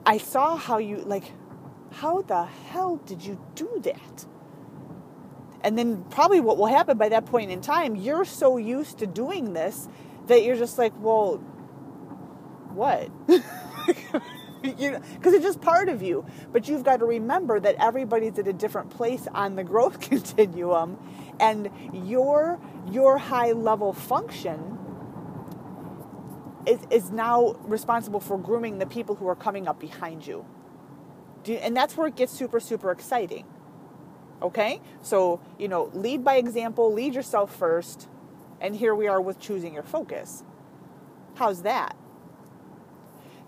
I 0.05 0.17
saw 0.17 0.55
how 0.55 0.77
you, 0.77 0.97
like, 0.97 1.31
how 1.91 2.21
the 2.21 2.45
hell 2.45 2.97
did 2.97 3.23
you 3.23 3.43
do 3.55 3.81
that? 3.83 4.25
And 5.61 5.77
then 5.77 6.03
probably 6.09 6.39
what 6.39 6.57
will 6.57 6.67
happen 6.67 6.97
by 6.97 7.09
that 7.09 7.25
point 7.25 7.51
in 7.51 7.61
time, 7.61 7.95
you're 7.95 8.25
so 8.25 8.57
used 8.57 8.99
to 8.99 9.07
doing 9.07 9.53
this 9.53 9.89
that 10.27 10.43
you're 10.43 10.55
just 10.55 10.77
like, 10.77 10.93
well, 10.99 11.37
what? 12.73 13.09
you 14.77 14.99
because 15.15 15.33
it's 15.33 15.43
just 15.43 15.61
part 15.61 15.89
of 15.89 16.01
you. 16.01 16.25
But 16.51 16.67
you've 16.67 16.83
got 16.83 16.97
to 16.99 17.05
remember 17.05 17.59
that 17.59 17.75
everybody's 17.79 18.37
at 18.39 18.47
a 18.47 18.53
different 18.53 18.89
place 18.89 19.27
on 19.33 19.55
the 19.55 19.63
growth 19.63 19.99
continuum, 20.09 20.97
and 21.39 21.69
your 21.93 22.59
your 22.91 23.17
high 23.17 23.51
level 23.51 23.93
function 23.93 24.77
is 26.65 26.79
is 26.89 27.11
now 27.11 27.55
responsible 27.63 28.19
for 28.19 28.37
grooming 28.37 28.79
the 28.79 28.85
people 28.85 29.15
who 29.15 29.27
are 29.27 29.35
coming 29.35 29.67
up 29.67 29.79
behind 29.79 30.25
you. 30.27 30.45
you 31.45 31.55
and 31.55 31.75
that's 31.75 31.97
where 31.97 32.07
it 32.07 32.15
gets 32.15 32.33
super 32.33 32.59
super 32.59 32.91
exciting. 32.91 33.45
Okay, 34.41 34.81
so 35.01 35.41
you 35.57 35.67
know, 35.67 35.89
lead 35.93 36.23
by 36.23 36.35
example, 36.35 36.93
lead 36.93 37.13
yourself 37.15 37.55
first, 37.55 38.07
and 38.61 38.75
here 38.75 38.95
we 38.95 39.07
are 39.07 39.21
with 39.21 39.39
choosing 39.39 39.73
your 39.73 39.83
focus. 39.83 40.43
How's 41.35 41.63
that? 41.63 41.95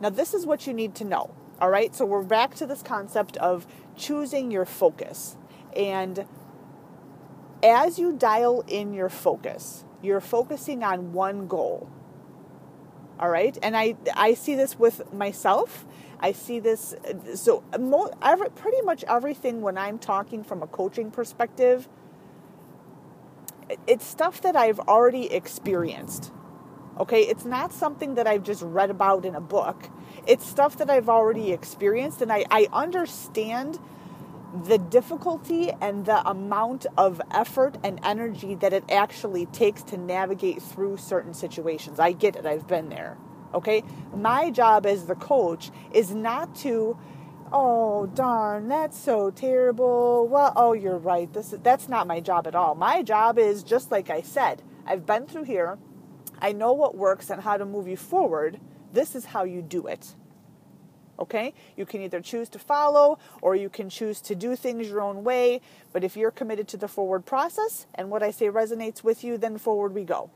Now, 0.02 0.10
this 0.10 0.34
is 0.34 0.46
what 0.48 0.66
you 0.66 0.74
need 0.74 0.96
to 0.96 1.06
know. 1.06 1.30
All 1.60 1.70
right, 1.70 1.94
so 1.96 2.06
we're 2.06 2.24
back 2.24 2.56
to 2.56 2.66
this 2.66 2.82
concept 2.82 3.38
of 3.38 3.68
choosing 3.96 4.50
your 4.50 4.66
focus. 4.66 5.38
And 5.76 6.26
as 7.64 8.00
you 8.00 8.12
dial 8.12 8.64
in 8.68 8.94
your 8.94 9.10
focus, 9.10 9.86
you're 10.02 10.20
focusing 10.20 10.84
on 10.84 11.14
one 11.14 11.48
goal. 11.48 11.88
All 13.20 13.30
right, 13.30 13.56
and 13.62 13.78
I, 13.78 13.96
I 14.16 14.34
see 14.34 14.56
this 14.56 14.80
with 14.80 15.14
myself. 15.14 15.86
I 16.20 16.32
see 16.32 16.60
this, 16.60 16.96
so 17.36 17.64
every, 18.24 18.50
pretty 18.50 18.82
much 18.82 19.04
everything 19.04 19.62
when 19.62 19.78
I'm 19.78 20.00
talking 20.00 20.44
from 20.44 20.64
a 20.64 20.68
coaching 20.68 21.12
perspective, 21.12 21.88
it's 23.86 24.06
stuff 24.06 24.42
that 24.42 24.56
I've 24.56 24.80
already 24.80 25.32
experienced. 25.32 26.32
Okay, 27.00 27.22
it's 27.22 27.46
not 27.46 27.72
something 27.72 28.16
that 28.16 28.28
I've 28.28 28.44
just 28.44 28.62
read 28.62 28.90
about 28.90 29.26
in 29.26 29.34
a 29.36 29.42
book. 29.42 29.90
It's 30.28 30.46
stuff 30.46 30.78
that 30.78 30.90
I've 30.90 31.10
already 31.10 31.52
experienced, 31.52 32.22
and 32.22 32.32
I, 32.32 32.46
I 32.52 32.68
understand 32.74 33.80
the 34.66 34.78
difficulty 34.78 35.72
and 35.80 36.06
the 36.06 36.28
amount 36.28 36.86
of 36.98 37.22
effort 37.32 37.78
and 37.84 38.00
energy 38.04 38.56
that 38.56 38.74
it 38.74 38.84
actually 38.92 39.46
takes 39.48 39.82
to 39.84 39.98
navigate 39.98 40.62
through 40.62 40.98
certain 40.98 41.34
situations. 41.34 42.00
I 42.00 42.12
get 42.12 42.36
it, 42.36 42.46
I've 42.46 42.68
been 42.68 42.90
there. 42.90 43.18
Okay, 43.54 43.84
my 44.14 44.50
job 44.50 44.86
as 44.86 45.06
the 45.06 45.16
coach 45.16 45.72
is 45.94 46.12
not 46.12 46.56
to 46.58 46.98
oh 47.54 48.06
darn 48.06 48.70
that's 48.70 48.98
so 48.98 49.30
terrible 49.30 50.26
well 50.26 50.54
oh 50.56 50.72
you're 50.72 50.98
right 50.98 51.34
this 51.34 51.52
is, 51.52 51.60
that's 51.60 51.90
not 51.90 52.08
my 52.08 52.22
job 52.22 52.48
at 52.48 52.56
all 52.56 52.76
my 52.76 53.02
job 53.04 53.38
is 53.38 53.62
just 53.62 53.92
like 53.92 54.10
i 54.10 54.22
said 54.22 54.64
i've 54.86 55.06
been 55.06 55.26
through 55.26 55.44
here 55.44 55.78
I 56.42 56.52
know 56.52 56.74
what 56.74 56.96
works 56.96 57.30
and 57.30 57.42
how 57.42 57.58
to 57.58 57.66
move 57.66 57.88
you 57.88 57.98
forward. 57.98 58.60
This 58.92 59.16
is 59.16 59.26
how 59.26 59.44
you 59.44 59.62
do 59.62 59.88
it. 59.88 60.16
Okay? 61.20 61.54
You 61.78 61.86
can 61.86 62.02
either 62.02 62.20
choose 62.20 62.50
to 62.50 62.60
follow 62.60 63.20
or 63.42 63.56
you 63.56 63.70
can 63.70 63.90
choose 63.90 64.20
to 64.22 64.34
do 64.34 64.56
things 64.56 64.90
your 64.90 65.02
own 65.02 65.24
way. 65.24 65.62
But 65.94 66.04
if 66.04 66.18
you're 66.18 66.32
committed 66.32 66.68
to 66.70 66.78
the 66.78 66.88
forward 66.88 67.26
process 67.26 67.86
and 67.94 68.10
what 68.10 68.24
I 68.24 68.32
say 68.32 68.48
resonates 68.48 69.04
with 69.04 69.24
you, 69.24 69.38
then 69.38 69.60
forward 69.60 69.94
we 69.94 70.04
go. 70.04 70.32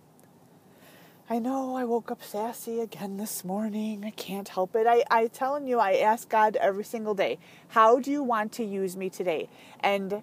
I 1.27 1.39
know 1.39 1.75
I 1.75 1.85
woke 1.85 2.11
up 2.11 2.21
sassy 2.21 2.79
again 2.79 3.17
this 3.17 3.43
morning. 3.43 4.05
I 4.05 4.11
can't 4.11 4.47
help 4.47 4.75
it. 4.75 4.85
I, 4.85 5.03
I 5.09 5.25
telling 5.25 5.67
you, 5.67 5.79
I 5.79 5.93
ask 5.93 6.29
God 6.29 6.55
every 6.57 6.83
single 6.83 7.15
day, 7.15 7.39
how 7.69 7.99
do 7.99 8.11
you 8.11 8.21
want 8.21 8.51
to 8.53 8.63
use 8.63 8.95
me 8.95 9.09
today? 9.09 9.49
And 9.79 10.21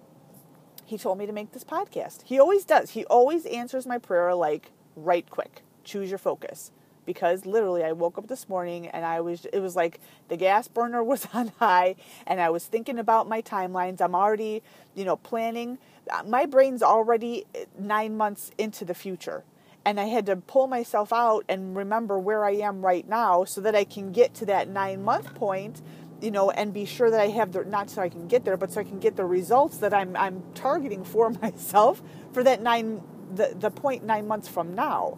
he 0.85 0.97
told 0.97 1.17
me 1.17 1.25
to 1.25 1.33
make 1.33 1.51
this 1.51 1.65
podcast. 1.65 2.21
He 2.23 2.39
always 2.39 2.63
does. 2.63 2.91
He 2.91 3.03
always 3.05 3.45
answers 3.47 3.85
my 3.85 3.97
prayer 3.97 4.33
like 4.33 4.71
right 4.95 5.29
quick 5.29 5.61
choose 5.83 6.09
your 6.09 6.19
focus 6.19 6.71
because 7.05 7.45
literally 7.45 7.83
I 7.83 7.91
woke 7.91 8.17
up 8.17 8.27
this 8.27 8.47
morning 8.47 8.87
and 8.87 9.05
I 9.05 9.21
was 9.21 9.45
it 9.45 9.59
was 9.59 9.75
like 9.75 9.99
the 10.29 10.37
gas 10.37 10.67
burner 10.67 11.03
was 11.13 11.27
on 11.33 11.51
high 11.59 11.95
and 12.25 12.41
I 12.41 12.49
was 12.49 12.65
thinking 12.65 12.99
about 12.99 13.27
my 13.27 13.41
timelines. 13.41 14.01
I'm 14.01 14.15
already, 14.15 14.63
you 14.95 15.05
know, 15.05 15.17
planning 15.17 15.77
my 16.25 16.45
brain's 16.45 16.83
already 16.83 17.45
eh, 17.55 17.65
9 17.79 18.17
months 18.17 18.51
into 18.57 18.85
the 18.85 18.93
future. 18.93 19.43
And 19.85 19.99
I 19.99 20.05
had 20.05 20.25
to 20.27 20.37
pull 20.37 20.67
myself 20.67 21.11
out 21.11 21.43
and 21.49 21.75
remember 21.75 22.17
where 22.17 22.45
I 22.45 22.51
am 22.51 22.85
right 22.85 23.07
now 23.07 23.43
so 23.43 23.59
that 23.61 23.75
I 23.75 23.83
can 23.83 24.11
get 24.11 24.33
to 24.35 24.45
that 24.45 24.69
9 24.69 25.03
month 25.03 25.35
point, 25.35 25.81
you 26.21 26.31
know, 26.31 26.51
and 26.51 26.73
be 26.73 26.85
sure 26.85 27.11
that 27.11 27.19
I 27.19 27.27
have 27.27 27.51
the 27.51 27.65
not 27.65 27.89
so 27.89 28.01
I 28.01 28.09
can 28.09 28.27
get 28.27 28.45
there, 28.45 28.55
but 28.55 28.71
so 28.71 28.79
I 28.81 28.85
can 28.85 28.99
get 28.99 29.17
the 29.17 29.25
results 29.25 29.77
that 29.77 29.93
I'm 29.93 30.15
I'm 30.15 30.43
targeting 30.55 31.03
for 31.03 31.29
myself 31.41 32.01
for 32.31 32.43
that 32.43 32.61
9 32.61 33.01
the 33.35 33.55
the 33.59 33.71
point 33.71 34.03
9 34.03 34.27
months 34.27 34.47
from 34.47 34.75
now 34.75 35.17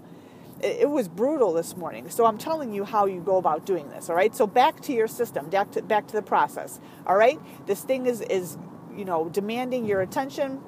it 0.65 0.89
was 0.89 1.07
brutal 1.07 1.53
this 1.53 1.77
morning. 1.77 2.09
So 2.09 2.25
I'm 2.25 2.37
telling 2.37 2.73
you 2.73 2.85
how 2.85 3.05
you 3.05 3.21
go 3.21 3.37
about 3.37 3.65
doing 3.65 3.89
this. 3.89 4.09
All 4.09 4.15
right. 4.15 4.35
So 4.35 4.47
back 4.47 4.81
to 4.81 4.93
your 4.93 5.07
system, 5.07 5.49
back 5.49 5.71
to 5.71 5.81
back 5.81 6.07
to 6.07 6.13
the 6.13 6.21
process. 6.21 6.79
All 7.05 7.15
right. 7.15 7.39
This 7.67 7.81
thing 7.81 8.05
is 8.05 8.21
is 8.21 8.57
you 8.95 9.05
know 9.05 9.29
demanding 9.29 9.85
your 9.85 10.01
attention. 10.01 10.61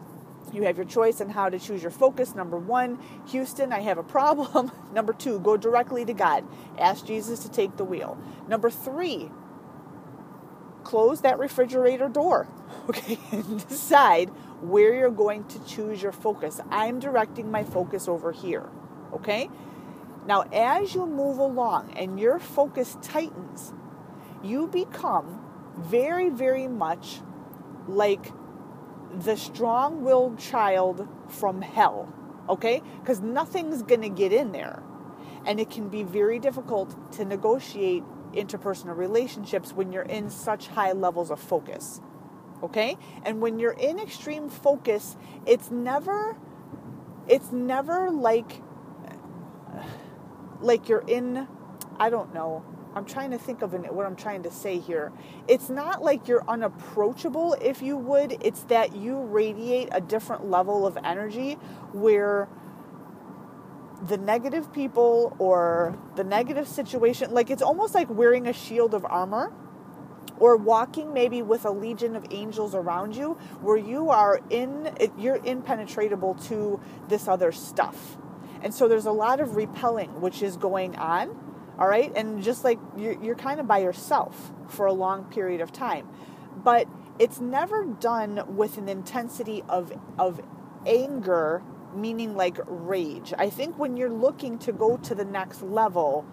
You 0.54 0.64
have 0.64 0.78
your 0.78 0.86
choice 0.86 1.20
on 1.20 1.30
how 1.30 1.50
to 1.50 1.60
choose 1.60 1.82
your 1.82 1.92
focus. 1.92 2.34
Number 2.34 2.58
one, 2.58 3.00
Houston, 3.28 3.74
I 3.74 3.82
have 3.82 3.98
a 3.98 4.04
problem. 4.04 4.72
Number 4.94 5.12
two, 5.12 5.40
go 5.40 5.58
directly 5.58 6.06
to 6.06 6.14
God. 6.14 6.46
Ask 6.78 7.06
Jesus 7.06 7.40
to 7.42 7.52
take 7.52 7.76
the 7.76 7.84
wheel. 7.84 8.18
Number 8.48 8.70
three, 8.70 9.30
close 10.84 11.22
that 11.22 11.40
refrigerator 11.40 12.08
door. 12.10 12.48
Okay, 12.90 13.20
and 13.32 13.68
decide 13.68 14.30
where 14.62 14.94
you're 14.94 15.12
going 15.12 15.44
to 15.46 15.64
choose 15.66 16.02
your 16.02 16.14
focus. 16.14 16.62
I'm 16.70 17.00
directing 17.00 17.52
my 17.52 17.64
focus 17.66 18.08
over 18.08 18.32
here. 18.32 18.70
Okay, 19.14 19.50
now, 20.28 20.42
as 20.52 20.94
you 20.94 21.06
move 21.06 21.38
along 21.38 21.94
and 21.96 22.20
your 22.20 22.38
focus 22.38 22.98
tightens, 23.02 23.74
you 24.44 24.68
become 24.68 25.42
very, 25.78 26.30
very 26.30 26.68
much 26.68 27.22
like 27.88 28.34
the 29.12 29.38
strong 29.38 30.04
willed 30.04 30.38
child 30.38 31.08
from 31.30 31.62
hell, 31.62 32.14
okay? 32.50 32.82
Because 33.00 33.22
nothing's 33.22 33.84
to 34.02 34.10
get 34.10 34.34
in 34.34 34.52
there. 34.52 34.84
And 35.46 35.62
it 35.62 35.70
can 35.70 35.88
be 35.88 36.04
very 36.04 36.40
difficult 36.40 37.14
to 37.14 37.24
negotiate 37.24 38.04
interpersonal 38.34 38.98
relationships 38.98 39.72
when 39.72 39.94
you're 39.94 40.04
in 40.04 40.30
such 40.30 40.68
high 40.68 40.92
levels 40.92 41.32
of 41.32 41.40
focus, 41.40 42.02
okay? 42.62 42.98
And 43.24 43.40
when 43.40 43.60
you're 43.60 43.72
in 43.72 43.98
extreme 43.98 44.50
focus, 44.50 45.16
it's 45.46 45.72
never. 45.72 46.38
It's 47.30 47.52
never 47.52 48.12
like 48.12 48.62
like 50.62 50.90
you're 50.90 51.04
in, 51.08 51.48
I 52.00 52.10
don't 52.10 52.34
know. 52.34 52.64
I'm 52.96 53.06
trying 53.06 53.32
to 53.32 53.38
think 53.38 53.62
of 53.62 53.74
an, 53.76 53.84
what 53.84 54.06
I'm 54.06 54.16
trying 54.16 54.44
to 54.44 54.52
say 54.52 54.80
here. 54.80 55.12
It's 55.48 55.70
not 55.70 56.04
like 56.04 56.28
you're 56.28 56.44
unapproachable, 56.50 57.56
if 57.62 57.82
you 57.82 57.96
would. 57.96 58.38
It's 58.44 58.64
that 58.64 58.96
you 58.96 59.22
radiate 59.22 59.90
a 59.92 60.02
different 60.02 60.50
level 60.50 60.88
of 60.88 60.98
energy 61.04 61.54
where 61.94 62.50
the 64.08 64.18
negative 64.18 64.74
people 64.74 65.36
or 65.40 65.98
the 66.16 66.24
negative 66.24 66.68
situation, 66.68 67.32
like 67.32 67.50
it's 67.50 67.62
almost 67.62 67.94
like 67.94 68.10
wearing 68.10 68.48
a 68.48 68.54
shield 68.54 68.94
of 68.94 69.06
armor 69.06 69.54
or 70.40 70.56
walking 70.56 71.14
maybe 71.14 71.42
with 71.42 71.66
a 71.66 71.72
legion 71.72 72.16
of 72.16 72.26
angels 72.32 72.76
around 72.76 73.16
you 73.16 73.34
where 73.62 73.78
you 73.78 74.10
are 74.10 74.40
in 74.50 74.92
you're 75.18 75.44
impenetrable 75.44 76.36
to 76.36 76.80
this 77.08 77.28
other 77.28 77.52
stuff 77.52 78.18
and 78.68 78.74
so 78.74 78.90
there's 78.90 79.06
a 79.06 79.14
lot 79.14 79.40
of 79.40 79.56
repelling 79.56 80.20
which 80.20 80.42
is 80.42 80.58
going 80.58 80.98
on, 80.98 81.30
all 81.80 81.88
right? 81.88 82.12
And 82.18 82.44
just 82.44 82.66
like 82.66 82.78
you're, 82.98 83.18
you're 83.24 83.38
kind 83.38 83.62
of 83.62 83.66
by 83.66 83.78
yourself 83.78 84.52
for 84.68 84.88
a 84.88 84.92
long 84.92 85.24
period 85.24 85.62
of 85.62 85.72
time. 85.72 86.06
But 86.54 86.86
it's 87.18 87.40
never 87.40 87.86
done 87.86 88.58
with 88.58 88.78
an 88.78 88.90
intensity 88.90 89.64
of, 89.70 89.94
of 90.20 90.42
anger, 90.86 91.64
meaning 91.96 92.36
like 92.36 92.58
rage. 92.66 93.34
I 93.38 93.50
think 93.50 93.80
when 93.80 93.96
you're 93.96 94.10
looking 94.10 94.60
to 94.60 94.74
go 94.74 94.98
to 94.98 95.16
the 95.16 95.24
next 95.24 95.62
level, 95.62 96.26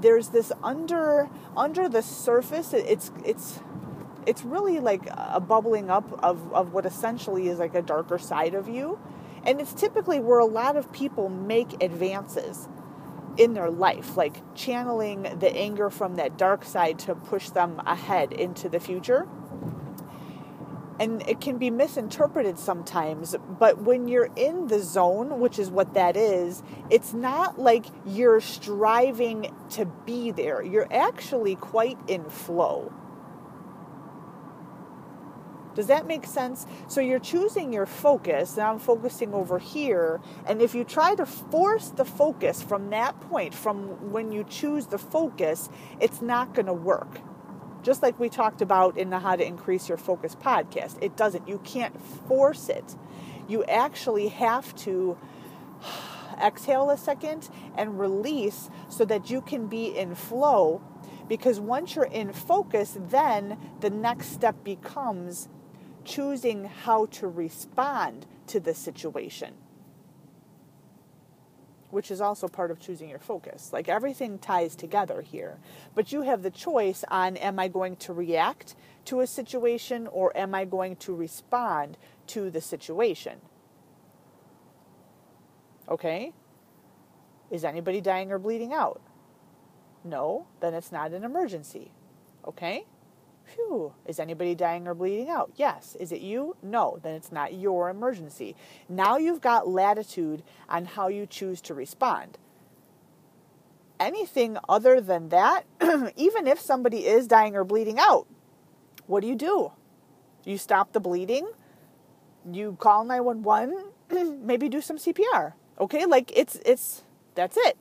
there's 0.00 0.28
this 0.28 0.50
under 0.64 1.28
under 1.54 1.90
the 1.90 2.00
surface 2.00 2.72
it's 2.72 3.12
it's 3.26 3.60
it's 4.24 4.42
really 4.44 4.80
like 4.80 5.06
a 5.10 5.40
bubbling 5.40 5.90
up 5.90 6.10
of, 6.24 6.50
of 6.54 6.72
what 6.72 6.86
essentially 6.86 7.48
is 7.48 7.58
like 7.58 7.74
a 7.74 7.82
darker 7.82 8.16
side 8.16 8.54
of 8.54 8.66
you 8.66 8.98
and 9.46 9.60
it's 9.60 9.72
typically 9.74 10.20
where 10.20 10.38
a 10.38 10.46
lot 10.46 10.76
of 10.76 10.92
people 10.92 11.28
make 11.28 11.82
advances 11.82 12.68
in 13.38 13.54
their 13.54 13.70
life, 13.70 14.16
like 14.16 14.42
channeling 14.54 15.22
the 15.40 15.50
anger 15.56 15.90
from 15.90 16.16
that 16.16 16.36
dark 16.36 16.64
side 16.64 16.98
to 17.00 17.14
push 17.14 17.50
them 17.50 17.80
ahead 17.86 18.32
into 18.32 18.68
the 18.68 18.80
future. 18.80 19.26
and 21.00 21.26
it 21.28 21.40
can 21.40 21.58
be 21.58 21.70
misinterpreted 21.70 22.58
sometimes 22.58 23.34
but 23.58 23.82
when 23.82 24.06
you're 24.08 24.30
in 24.36 24.66
the 24.68 24.78
zone 24.78 25.40
which 25.40 25.58
is 25.58 25.70
what 25.70 25.94
that 25.94 26.16
is 26.16 26.62
it's 26.90 27.12
not 27.14 27.58
like 27.58 27.86
you're 28.06 28.40
striving 28.40 29.52
to 29.70 29.86
be 30.06 30.30
there 30.30 30.62
you're 30.62 30.92
actually 30.92 31.56
quite 31.56 31.98
in 32.08 32.22
flow 32.28 32.92
does 35.74 35.86
that 35.86 36.06
make 36.06 36.26
sense? 36.26 36.66
So 36.86 37.00
you're 37.00 37.18
choosing 37.18 37.72
your 37.72 37.86
focus. 37.86 38.56
Now 38.56 38.72
I'm 38.72 38.78
focusing 38.78 39.32
over 39.32 39.58
here. 39.58 40.20
And 40.46 40.60
if 40.60 40.74
you 40.74 40.84
try 40.84 41.14
to 41.14 41.24
force 41.24 41.88
the 41.88 42.04
focus 42.04 42.62
from 42.62 42.90
that 42.90 43.18
point, 43.20 43.54
from 43.54 44.12
when 44.12 44.32
you 44.32 44.44
choose 44.44 44.86
the 44.86 44.98
focus, 44.98 45.70
it's 46.00 46.20
not 46.20 46.54
going 46.54 46.66
to 46.66 46.74
work. 46.74 47.20
Just 47.82 48.02
like 48.02 48.18
we 48.20 48.28
talked 48.28 48.62
about 48.62 48.96
in 48.96 49.10
the 49.10 49.18
How 49.18 49.34
to 49.34 49.44
Increase 49.44 49.88
Your 49.88 49.98
Focus 49.98 50.36
podcast, 50.36 50.98
it 51.02 51.16
doesn't. 51.16 51.48
You 51.48 51.58
can't 51.64 52.00
force 52.28 52.68
it. 52.68 52.96
You 53.48 53.64
actually 53.64 54.28
have 54.28 54.74
to 54.76 55.18
exhale 56.42 56.90
a 56.90 56.96
second 56.96 57.48
and 57.76 57.98
release 57.98 58.70
so 58.88 59.04
that 59.06 59.30
you 59.30 59.40
can 59.40 59.66
be 59.66 59.86
in 59.86 60.14
flow. 60.14 60.80
Because 61.28 61.58
once 61.58 61.96
you're 61.96 62.04
in 62.04 62.32
focus, 62.32 62.96
then 63.00 63.58
the 63.80 63.90
next 63.90 64.32
step 64.32 64.62
becomes 64.62 65.48
choosing 66.04 66.64
how 66.64 67.06
to 67.06 67.28
respond 67.28 68.26
to 68.48 68.60
the 68.60 68.74
situation, 68.74 69.54
which 71.90 72.10
is 72.10 72.20
also 72.20 72.48
part 72.48 72.70
of 72.70 72.80
choosing 72.80 73.08
your 73.08 73.18
focus. 73.18 73.72
Like 73.72 73.88
everything 73.88 74.38
ties 74.38 74.76
together 74.76 75.22
here. 75.22 75.58
But 75.94 76.12
you 76.12 76.22
have 76.22 76.42
the 76.42 76.50
choice 76.50 77.04
on 77.08 77.36
am 77.36 77.58
I 77.58 77.68
going 77.68 77.96
to 77.96 78.12
react 78.12 78.74
to 79.06 79.20
a 79.20 79.26
situation 79.26 80.06
or 80.06 80.36
am 80.36 80.54
I 80.54 80.64
going 80.64 80.96
to 80.96 81.14
respond 81.14 81.98
to 82.28 82.50
the 82.50 82.60
situation? 82.60 83.40
Okay? 85.88 86.32
Is 87.50 87.64
anybody 87.64 88.00
dying 88.00 88.32
or 88.32 88.38
bleeding 88.38 88.72
out? 88.72 89.02
No, 90.04 90.46
then 90.60 90.74
it's 90.74 90.90
not 90.90 91.12
an 91.12 91.24
emergency. 91.24 91.92
Okay? 92.46 92.86
Phew, 93.44 93.92
is 94.06 94.18
anybody 94.18 94.54
dying 94.54 94.86
or 94.86 94.94
bleeding 94.94 95.28
out? 95.28 95.52
Yes. 95.56 95.96
Is 96.00 96.12
it 96.12 96.20
you? 96.20 96.56
No. 96.62 96.98
Then 97.02 97.14
it's 97.14 97.32
not 97.32 97.54
your 97.54 97.90
emergency. 97.90 98.56
Now 98.88 99.16
you've 99.16 99.40
got 99.40 99.68
latitude 99.68 100.42
on 100.68 100.84
how 100.86 101.08
you 101.08 101.26
choose 101.26 101.60
to 101.62 101.74
respond. 101.74 102.38
Anything 104.00 104.58
other 104.68 105.00
than 105.00 105.28
that, 105.28 105.64
even 106.16 106.46
if 106.46 106.60
somebody 106.60 107.06
is 107.06 107.26
dying 107.26 107.54
or 107.54 107.64
bleeding 107.64 107.98
out, 107.98 108.26
what 109.06 109.20
do 109.20 109.28
you 109.28 109.36
do? 109.36 109.72
You 110.44 110.58
stop 110.58 110.92
the 110.92 111.00
bleeding, 111.00 111.48
you 112.50 112.76
call 112.80 113.04
911, 113.04 113.84
maybe 114.44 114.68
do 114.68 114.80
some 114.80 114.96
CPR. 114.96 115.52
Okay? 115.78 116.04
Like 116.06 116.32
it's 116.36 116.56
it's 116.66 117.04
that's 117.34 117.56
it. 117.56 117.78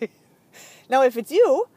now 0.88 1.02
if 1.02 1.16
it's 1.16 1.30
you, 1.30 1.68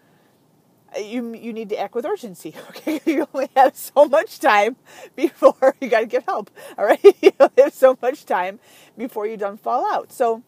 you 0.98 1.34
you 1.34 1.54
need 1.54 1.70
to 1.70 1.80
act 1.80 1.96
with 1.96 2.06
urgency. 2.06 2.54
Okay, 2.70 3.02
you 3.06 3.28
only 3.34 3.50
have 3.56 3.76
so 3.76 4.06
much 4.06 4.40
time 4.40 4.76
before 5.16 5.76
you 5.82 5.90
got 5.90 6.02
to 6.02 6.06
get 6.06 6.24
help. 6.24 6.50
All 6.78 6.86
right, 6.86 7.04
you 7.22 7.32
have 7.40 7.74
so 7.74 7.98
much 8.02 8.26
time 8.26 8.60
before 8.98 9.28
you 9.28 9.38
don't 9.38 9.60
fall 9.60 9.92
out. 9.92 10.12
So, 10.12 10.44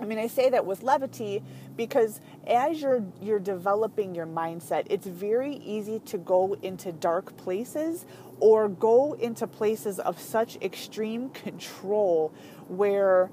I 0.00 0.04
mean, 0.04 0.18
I 0.18 0.26
say 0.26 0.50
that 0.50 0.64
with 0.66 0.82
levity 0.82 1.42
because 1.76 2.20
as 2.46 2.80
you're 2.80 3.04
you're 3.20 3.38
developing 3.38 4.14
your 4.14 4.26
mindset, 4.26 4.86
it's 4.90 5.06
very 5.06 5.56
easy 5.56 5.98
to 6.00 6.18
go 6.18 6.56
into 6.62 6.92
dark 6.92 7.36
places 7.36 8.06
or 8.40 8.68
go 8.68 9.12
into 9.14 9.46
places 9.46 9.98
of 9.98 10.18
such 10.20 10.56
extreme 10.62 11.30
control 11.30 12.32
where 12.68 13.30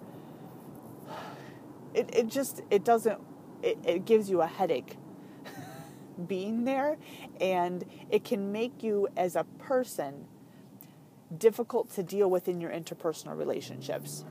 it, 1.94 2.10
it 2.14 2.28
just 2.28 2.62
it 2.70 2.84
doesn't 2.84 3.20
it, 3.62 3.78
it 3.84 4.06
gives 4.06 4.30
you 4.30 4.42
a 4.42 4.48
headache 4.48 4.98
being 6.26 6.66
there, 6.66 6.98
and 7.40 7.86
it 8.10 8.24
can 8.24 8.52
make 8.52 8.84
you 8.84 9.08
as 9.18 9.36
a 9.36 9.44
person 9.58 10.26
difficult 11.38 11.92
to 11.94 12.04
deal 12.04 12.30
with 12.30 12.48
in 12.48 12.60
your 12.60 12.72
interpersonal 12.72 13.38
relationships. 13.38 14.26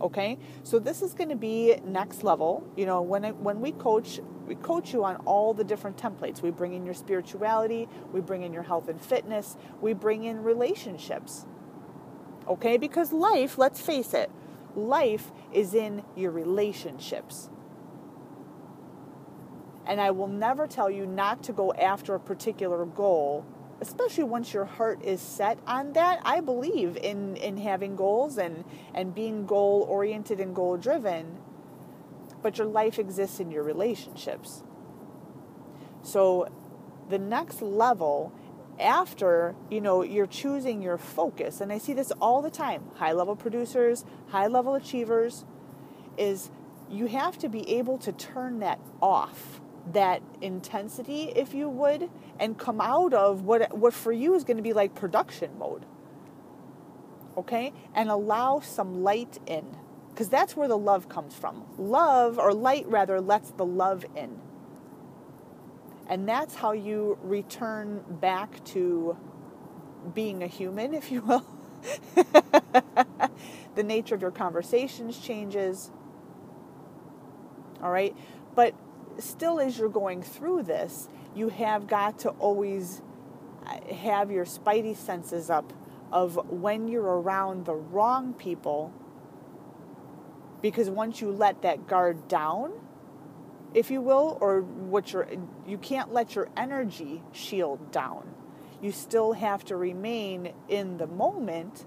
Okay, 0.00 0.38
so 0.62 0.78
this 0.78 1.02
is 1.02 1.12
going 1.12 1.28
to 1.28 1.36
be 1.36 1.76
next 1.84 2.24
level. 2.24 2.66
You 2.76 2.86
know, 2.86 3.02
when 3.02 3.24
it, 3.24 3.36
when 3.36 3.60
we 3.60 3.72
coach, 3.72 4.20
we 4.46 4.54
coach 4.54 4.94
you 4.94 5.04
on 5.04 5.16
all 5.26 5.52
the 5.52 5.64
different 5.64 5.98
templates. 5.98 6.40
We 6.40 6.50
bring 6.50 6.72
in 6.72 6.86
your 6.86 6.94
spirituality, 6.94 7.86
we 8.12 8.20
bring 8.20 8.42
in 8.42 8.52
your 8.52 8.62
health 8.62 8.88
and 8.88 9.00
fitness, 9.00 9.56
we 9.80 9.92
bring 9.92 10.24
in 10.24 10.42
relationships. 10.42 11.44
Okay, 12.48 12.78
because 12.78 13.12
life, 13.12 13.58
let's 13.58 13.80
face 13.80 14.14
it, 14.14 14.30
life 14.74 15.30
is 15.52 15.74
in 15.74 16.02
your 16.16 16.30
relationships. 16.30 17.50
And 19.86 20.00
I 20.00 20.10
will 20.10 20.28
never 20.28 20.66
tell 20.66 20.90
you 20.90 21.06
not 21.06 21.42
to 21.44 21.52
go 21.52 21.72
after 21.74 22.14
a 22.14 22.20
particular 22.20 22.84
goal, 22.84 23.44
especially 23.80 24.24
once 24.24 24.52
your 24.52 24.66
heart 24.66 25.02
is 25.02 25.20
set 25.20 25.58
on 25.66 25.94
that. 25.94 26.20
I 26.24 26.40
believe 26.40 26.96
in, 26.96 27.36
in 27.36 27.56
having 27.56 27.96
goals 27.96 28.38
and, 28.38 28.64
and 28.94 29.14
being 29.14 29.46
goal 29.46 29.86
oriented 29.88 30.38
and 30.38 30.54
goal 30.54 30.76
driven, 30.76 31.38
but 32.42 32.58
your 32.58 32.66
life 32.66 32.98
exists 32.98 33.40
in 33.40 33.50
your 33.50 33.62
relationships. 33.62 34.62
So 36.02 36.48
the 37.08 37.18
next 37.18 37.60
level 37.60 38.32
after 38.78 39.54
you 39.70 39.80
know 39.80 40.02
you're 40.02 40.26
choosing 40.26 40.80
your 40.80 40.96
focus 40.96 41.60
and 41.60 41.70
i 41.70 41.76
see 41.76 41.92
this 41.92 42.10
all 42.20 42.40
the 42.40 42.50
time 42.50 42.82
high 42.94 43.12
level 43.12 43.36
producers 43.36 44.04
high 44.28 44.46
level 44.46 44.74
achievers 44.74 45.44
is 46.16 46.50
you 46.90 47.06
have 47.06 47.36
to 47.36 47.48
be 47.48 47.68
able 47.70 47.98
to 47.98 48.10
turn 48.12 48.60
that 48.60 48.80
off 49.02 49.59
that 49.92 50.22
intensity, 50.40 51.32
if 51.34 51.54
you 51.54 51.68
would, 51.68 52.10
and 52.38 52.58
come 52.58 52.80
out 52.80 53.14
of 53.14 53.42
what 53.42 53.76
what 53.76 53.94
for 53.94 54.12
you 54.12 54.34
is 54.34 54.44
going 54.44 54.56
to 54.56 54.62
be 54.62 54.72
like 54.72 54.94
production 54.94 55.58
mode. 55.58 55.84
Okay? 57.36 57.72
And 57.94 58.10
allow 58.10 58.60
some 58.60 59.02
light 59.02 59.38
in. 59.46 59.76
Because 60.10 60.28
that's 60.28 60.56
where 60.56 60.68
the 60.68 60.76
love 60.76 61.08
comes 61.08 61.34
from. 61.34 61.64
Love, 61.78 62.38
or 62.38 62.52
light 62.52 62.86
rather, 62.88 63.20
lets 63.20 63.50
the 63.52 63.64
love 63.64 64.04
in. 64.14 64.38
And 66.08 66.28
that's 66.28 66.56
how 66.56 66.72
you 66.72 67.18
return 67.22 68.02
back 68.08 68.62
to 68.66 69.16
being 70.12 70.42
a 70.42 70.46
human, 70.46 70.92
if 71.00 71.10
you 71.10 71.22
will. 71.22 71.46
the 73.74 73.82
nature 73.82 74.14
of 74.14 74.20
your 74.20 74.30
conversations 74.30 75.18
changes. 75.18 75.90
All 77.82 77.90
right? 77.90 78.14
But 78.54 78.74
still, 79.24 79.60
as 79.60 79.78
you're 79.78 79.88
going 79.88 80.22
through 80.22 80.64
this, 80.64 81.08
you 81.34 81.48
have 81.48 81.86
got 81.86 82.18
to 82.20 82.30
always 82.30 83.02
uh, 83.66 83.94
have 83.94 84.30
your 84.30 84.44
spidey 84.44 84.96
senses 84.96 85.50
up 85.50 85.72
of 86.12 86.38
when 86.48 86.88
you're 86.88 87.20
around 87.20 87.66
the 87.66 87.74
wrong 87.74 88.34
people. 88.34 88.92
Because 90.60 90.90
once 90.90 91.20
you 91.20 91.30
let 91.30 91.62
that 91.62 91.86
guard 91.86 92.28
down, 92.28 92.72
if 93.72 93.90
you 93.90 94.00
will, 94.00 94.36
or 94.40 94.60
what 94.60 95.12
your 95.12 95.26
you 95.66 95.78
can't 95.78 96.12
let 96.12 96.34
your 96.34 96.48
energy 96.56 97.22
shield 97.32 97.92
down. 97.92 98.34
You 98.82 98.92
still 98.92 99.32
have 99.34 99.64
to 99.66 99.76
remain 99.76 100.52
in 100.68 100.96
the 100.96 101.06
moment 101.06 101.84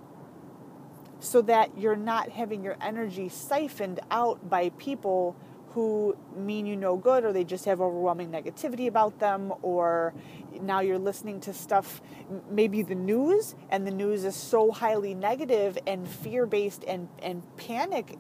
so 1.20 1.42
that 1.44 1.78
you're 1.78 1.96
not 1.96 2.30
having 2.30 2.64
your 2.64 2.78
energy 2.82 3.30
siphoned 3.30 4.00
out 4.12 4.50
by 4.50 4.70
people 4.70 5.36
who 5.74 6.16
mean 6.36 6.66
you 6.66 6.76
no 6.76 6.96
good 6.96 7.24
or 7.24 7.34
they 7.34 7.44
just 7.44 7.66
have 7.66 7.82
overwhelming 7.82 8.30
negativity 8.30 8.88
about 8.88 9.20
them 9.20 9.52
or 9.62 10.14
now 10.62 10.80
you're 10.80 11.00
listening 11.00 11.40
to 11.40 11.54
stuff 11.54 12.02
maybe 12.50 12.84
the 12.84 12.96
news 12.96 13.56
and 13.70 13.88
the 13.88 13.92
news 13.92 14.24
is 14.24 14.36
so 14.36 14.72
highly 14.72 15.14
negative 15.14 15.78
and 15.88 16.08
fear-based 16.08 16.84
and, 16.86 17.08
and 17.22 17.44
panic 17.58 18.18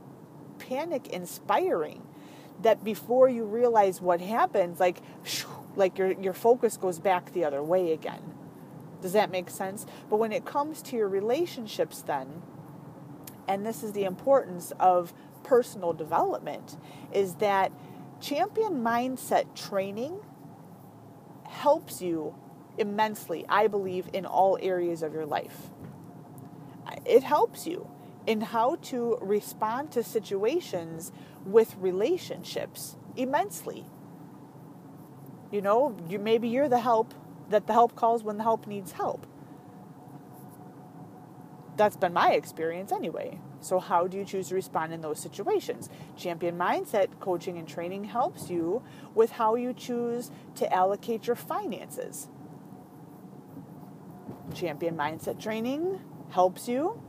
panic 0.58 1.08
inspiring 1.08 2.02
that 2.62 2.84
before 2.84 3.30
you 3.30 3.44
realize 3.44 4.02
what 4.02 4.22
happens 4.22 4.80
like 4.80 5.02
like 5.76 5.98
your 5.98 6.12
your 6.14 6.34
focus 6.34 6.78
goes 6.78 7.00
back 7.00 7.34
the 7.34 7.44
other 7.44 7.64
way 7.64 7.92
again. 7.92 8.22
Does 9.02 9.14
that 9.14 9.32
make 9.32 9.50
sense? 9.50 9.86
But 10.10 10.18
when 10.18 10.32
it 10.32 10.46
comes 10.46 10.82
to 10.84 10.96
your 10.96 11.10
relationships 11.10 12.02
then 12.02 12.42
and 13.48 13.66
this 13.66 13.84
is 13.84 13.92
the 13.92 14.06
importance 14.06 14.72
of 14.80 15.14
personal 15.44 15.94
development 15.94 16.78
is 17.14 17.36
that 17.36 17.72
champion 18.22 18.84
mindset 18.84 19.56
training 19.56 20.20
helps 21.48 22.02
you 22.02 22.36
immensely, 22.78 23.46
I 23.50 23.68
believe, 23.68 24.10
in 24.14 24.26
all 24.26 24.58
areas 24.62 25.04
of 25.04 25.14
your 25.14 25.26
life. 25.26 25.70
It 27.06 27.24
helps 27.24 27.68
you 27.68 27.90
in 28.28 28.42
how 28.42 28.76
to 28.76 29.18
respond 29.22 29.92
to 29.92 30.04
situations 30.04 31.12
with 31.46 31.76
relationships 31.78 32.98
immensely. 33.16 33.86
You 35.52 35.62
know, 35.62 35.96
you 36.10 36.20
maybe 36.20 36.48
you're 36.50 36.70
the 36.70 36.80
help 36.80 37.14
that 37.50 37.68
the 37.68 37.74
help 37.74 37.96
calls 37.96 38.24
when 38.24 38.38
the 38.38 38.44
help 38.44 38.68
needs 38.68 38.94
help. 38.94 39.28
that's 41.78 41.98
been 41.98 42.14
my 42.14 42.32
experience 42.34 42.92
anyway. 42.92 43.40
So, 43.64 43.80
how 43.80 44.08
do 44.08 44.18
you 44.18 44.26
choose 44.26 44.50
to 44.50 44.56
respond 44.56 44.94
in 44.94 45.02
those 45.02 45.20
situations? 45.20 45.90
Champion 46.18 46.58
Mindset 46.58 47.20
coaching 47.20 47.58
and 47.58 47.68
training 47.68 48.04
helps 48.04 48.50
you 48.50 48.84
with 49.16 49.32
how 49.32 49.56
you 49.56 49.74
choose 49.74 50.32
to 50.56 50.72
allocate 50.72 51.28
your 51.28 51.38
finances. 51.38 52.28
Champion 54.54 54.98
Mindset 54.98 55.42
training 55.42 56.02
helps 56.32 56.68
you 56.68 57.02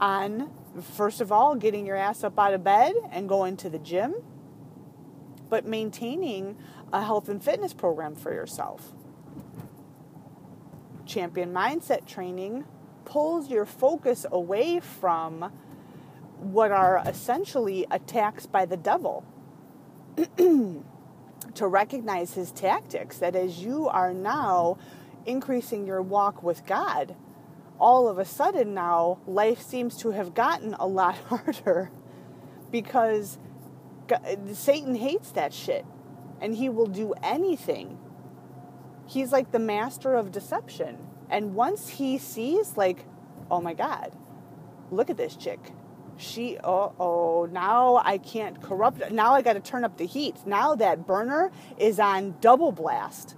on, 0.00 0.50
first 0.80 1.20
of 1.20 1.30
all, 1.30 1.54
getting 1.54 1.86
your 1.86 1.96
ass 1.96 2.24
up 2.24 2.38
out 2.38 2.54
of 2.54 2.64
bed 2.64 2.94
and 3.12 3.28
going 3.28 3.56
to 3.58 3.68
the 3.68 3.78
gym, 3.78 4.14
but 5.50 5.66
maintaining 5.66 6.56
a 6.92 7.04
health 7.04 7.28
and 7.28 7.44
fitness 7.44 7.74
program 7.74 8.14
for 8.14 8.32
yourself. 8.32 8.92
Champion 11.04 11.52
Mindset 11.52 12.06
training 12.06 12.64
pulls 13.04 13.50
your 13.50 13.66
focus 13.66 14.24
away 14.32 14.80
from 14.80 15.52
what 16.40 16.70
are 16.70 17.02
essentially 17.06 17.86
attacks 17.90 18.46
by 18.46 18.64
the 18.64 18.76
devil. 18.76 19.24
to 21.54 21.68
recognize 21.68 22.34
his 22.34 22.50
tactics, 22.50 23.18
that 23.18 23.36
as 23.36 23.60
you 23.60 23.88
are 23.88 24.12
now 24.12 24.76
increasing 25.26 25.86
your 25.86 26.02
walk 26.02 26.42
with 26.42 26.66
God, 26.66 27.14
all 27.78 28.08
of 28.08 28.18
a 28.18 28.24
sudden 28.24 28.74
now 28.74 29.18
life 29.26 29.60
seems 29.60 29.96
to 29.98 30.10
have 30.10 30.34
gotten 30.34 30.74
a 30.74 30.86
lot 30.86 31.16
harder 31.28 31.90
because 32.70 33.38
Satan 34.52 34.94
hates 34.96 35.30
that 35.32 35.52
shit 35.52 35.84
and 36.40 36.56
he 36.56 36.68
will 36.68 36.86
do 36.86 37.14
anything. 37.22 37.98
He's 39.06 39.32
like 39.32 39.52
the 39.52 39.58
master 39.58 40.14
of 40.14 40.32
deception. 40.32 40.98
And 41.30 41.54
once 41.54 41.88
he 41.88 42.18
sees, 42.18 42.76
like, 42.76 43.04
oh 43.50 43.60
my 43.60 43.74
God, 43.74 44.12
look 44.90 45.10
at 45.10 45.16
this 45.16 45.36
chick. 45.36 45.72
She, 46.16 46.58
oh, 46.62 46.92
oh, 46.98 47.48
now 47.50 48.00
I 48.04 48.18
can't 48.18 48.62
corrupt. 48.62 49.10
Now 49.10 49.32
I 49.34 49.42
got 49.42 49.54
to 49.54 49.60
turn 49.60 49.84
up 49.84 49.96
the 49.96 50.06
heat. 50.06 50.36
Now 50.46 50.74
that 50.76 51.06
burner 51.06 51.50
is 51.78 51.98
on 51.98 52.36
double 52.40 52.72
blast. 52.72 53.36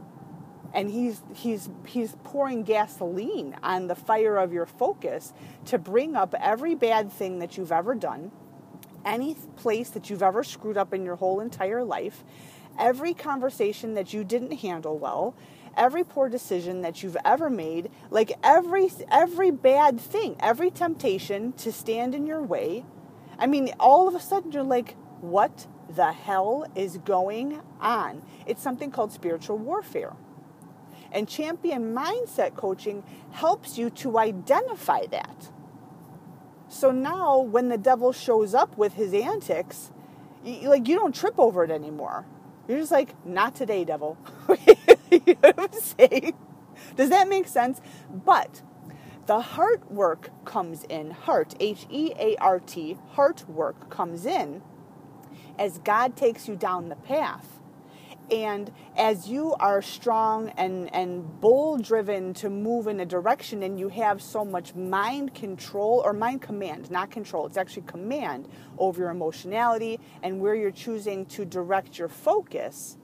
And 0.75 0.91
he's, 0.91 1.23
he's, 1.35 1.71
he's 1.87 2.17
pouring 2.23 2.63
gasoline 2.63 3.57
on 3.63 3.87
the 3.87 3.95
fire 3.95 4.37
of 4.37 4.53
your 4.53 4.67
focus 4.67 5.33
to 5.67 5.79
bring 5.79 6.15
up 6.17 6.35
every 6.39 6.75
bad 6.75 7.11
thing 7.11 7.39
that 7.39 7.57
you've 7.57 7.73
ever 7.73 7.95
done, 7.95 8.31
any 9.05 9.37
place 9.57 9.89
that 9.91 10.11
you've 10.11 10.23
ever 10.23 10.45
screwed 10.45 10.77
up 10.77 10.93
in 10.93 11.05
your 11.05 11.17
whole 11.17 11.41
entire 11.41 11.83
life, 11.83 12.25
every 12.79 13.15
conversation 13.15 13.95
that 13.95 14.13
you 14.13 14.23
didn't 14.23 14.59
handle 14.59 14.99
well, 14.99 15.35
every 15.77 16.05
poor 16.05 16.29
decision 16.29 16.83
that 16.83 17.03
you've 17.03 17.17
ever 17.25 17.51
made, 17.51 17.91
like 18.11 18.33
every 18.43 18.91
every 19.11 19.51
bad 19.51 20.01
thing, 20.01 20.37
every 20.41 20.71
temptation 20.71 21.53
to 21.55 21.73
stand 21.73 22.15
in 22.15 22.27
your 22.27 22.43
way. 22.43 22.85
I 23.39 23.47
mean, 23.47 23.73
all 23.79 24.09
of 24.09 24.15
a 24.15 24.21
sudden 24.21 24.53
you're 24.53 24.63
like, 24.63 24.97
what 25.21 25.67
the 25.89 26.13
hell 26.13 26.67
is 26.75 26.99
going 26.99 27.61
on? 27.81 28.23
It's 28.47 28.63
something 28.63 28.91
called 28.91 29.13
spiritual 29.13 29.59
warfare. 29.59 30.15
And 31.13 31.29
champion 31.29 31.95
mindset 31.95 32.57
coaching 32.57 33.05
helps 33.33 33.79
you 33.79 33.91
to 33.91 34.19
identify 34.19 35.07
that. 35.07 35.51
So 36.69 36.91
now 36.91 37.39
when 37.39 37.69
the 37.69 37.79
devil 37.79 38.13
shows 38.13 38.55
up 38.55 38.77
with 38.77 38.95
his 38.95 39.15
antics, 39.15 39.93
you, 40.45 40.69
like 40.69 40.89
you 40.89 40.97
don't 40.97 41.15
trip 41.15 41.39
over 41.39 41.65
it 41.65 41.71
anymore. 41.71 42.27
You're 42.69 42.81
just 42.81 42.91
like, 42.91 43.15
not 43.25 43.55
today, 43.55 43.85
devil. 43.85 44.19
you? 45.27 45.37
Does 46.97 47.11
that 47.11 47.29
make 47.29 47.49
sense? 47.49 47.81
But 48.11 48.63
the 49.27 49.41
heart 49.41 49.91
work 49.91 50.31
comes 50.45 50.85
in, 50.85 51.11
heart, 51.11 51.55
H 51.59 51.87
E 51.91 52.13
A 52.19 52.37
R 52.37 52.61
T, 52.61 52.97
heart 53.13 53.49
work 53.49 53.91
comes 53.91 54.27
in 54.27 54.63
as 55.59 55.79
God 55.79 56.17
takes 56.17 56.49
you 56.49 56.57
down 56.57 56.89
the 56.89 56.97
path. 56.97 57.61
And 58.31 58.73
as 58.97 59.29
you 59.29 59.55
are 59.61 59.81
strong 59.81 60.51
and, 60.57 60.93
and 60.93 61.41
bull 61.41 61.79
driven 61.79 62.35
to 62.35 62.51
move 62.51 62.89
in 62.89 62.99
a 62.99 63.07
direction, 63.07 63.63
and 63.63 63.79
you 63.79 63.89
have 63.89 64.21
so 64.21 64.45
much 64.45 64.75
mind 64.75 65.35
control 65.35 66.03
or 66.05 66.13
mind 66.13 66.43
command, 66.43 66.91
not 66.91 67.11
control, 67.11 67.47
it's 67.47 67.57
actually 67.57 67.83
command 67.83 68.49
over 68.79 69.03
your 69.03 69.11
emotionality 69.11 70.01
and 70.25 70.41
where 70.41 70.57
you're 70.57 70.73
choosing 70.73 71.25
to 71.27 71.45
direct 71.45 71.99
your 71.99 72.09
focus, 72.09 72.99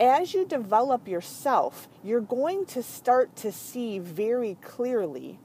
as 0.00 0.34
you 0.34 0.46
develop 0.46 1.06
yourself, 1.06 1.88
you're 2.02 2.22
going 2.22 2.66
to 2.66 2.82
start 2.82 3.36
to 3.36 3.52
see 3.52 3.98
very 3.98 4.56
clearly 4.62 5.38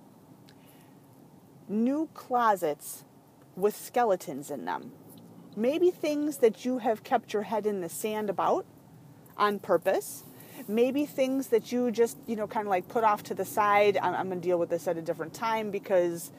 new 1.67 2.09
closets 2.13 3.03
with 3.55 3.75
skeletons 3.75 4.49
in 4.49 4.65
them. 4.65 4.91
Maybe 5.57 5.91
things 5.91 6.37
that 6.37 6.65
you 6.65 6.79
have 6.79 7.03
kept 7.03 7.33
your 7.33 7.43
head 7.43 7.65
in 7.65 7.81
the 7.81 7.89
sand 7.89 8.29
about 8.29 8.65
on 9.37 9.59
purpose. 9.59 10.23
Maybe 10.67 11.05
things 11.05 11.47
that 11.47 11.71
you 11.71 11.91
just, 11.91 12.17
you 12.27 12.35
know, 12.35 12.47
kind 12.47 12.67
of 12.67 12.71
like 12.71 12.87
put 12.87 13.03
off 13.03 13.23
to 13.23 13.35
the 13.35 13.45
side. 13.45 13.97
I'm, 14.01 14.15
I'm 14.15 14.27
going 14.27 14.41
to 14.41 14.47
deal 14.47 14.59
with 14.59 14.69
this 14.69 14.87
at 14.87 14.97
a 14.97 15.01
different 15.01 15.33
time 15.33 15.71
because 15.71 16.31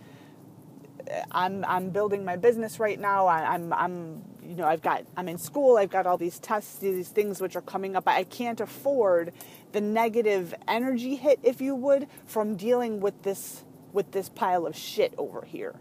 I'm 1.31 1.64
I'm 1.64 1.91
building 1.91 2.25
my 2.25 2.37
business 2.37 2.81
right 2.81 2.99
now. 2.99 3.27
I, 3.27 3.55
I'm, 3.55 3.73
I'm 3.73 4.23
you 4.47 4.55
know 4.55 4.67
I've 4.67 4.83
got 4.83 5.05
I'm 5.17 5.29
in 5.29 5.39
school. 5.39 5.77
I've 5.77 5.91
got 5.91 6.07
all 6.07 6.17
these 6.17 6.39
tests, 6.39 6.79
these 6.79 7.09
things 7.09 7.41
which 7.41 7.57
are 7.57 7.63
coming 7.63 7.97
up. 7.97 8.07
I 8.07 8.25
can't 8.25 8.61
afford 8.61 9.33
the 9.73 9.81
negative 9.81 10.55
energy 10.69 11.17
hit, 11.17 11.41
if 11.43 11.61
you 11.61 11.75
would, 11.75 12.07
from 12.25 12.57
dealing 12.57 13.01
with 13.01 13.23
this 13.23 13.65
with 13.93 14.13
this 14.13 14.29
pile 14.29 14.67
of 14.67 14.77
shit 14.77 15.15
over 15.19 15.45
here. 15.45 15.75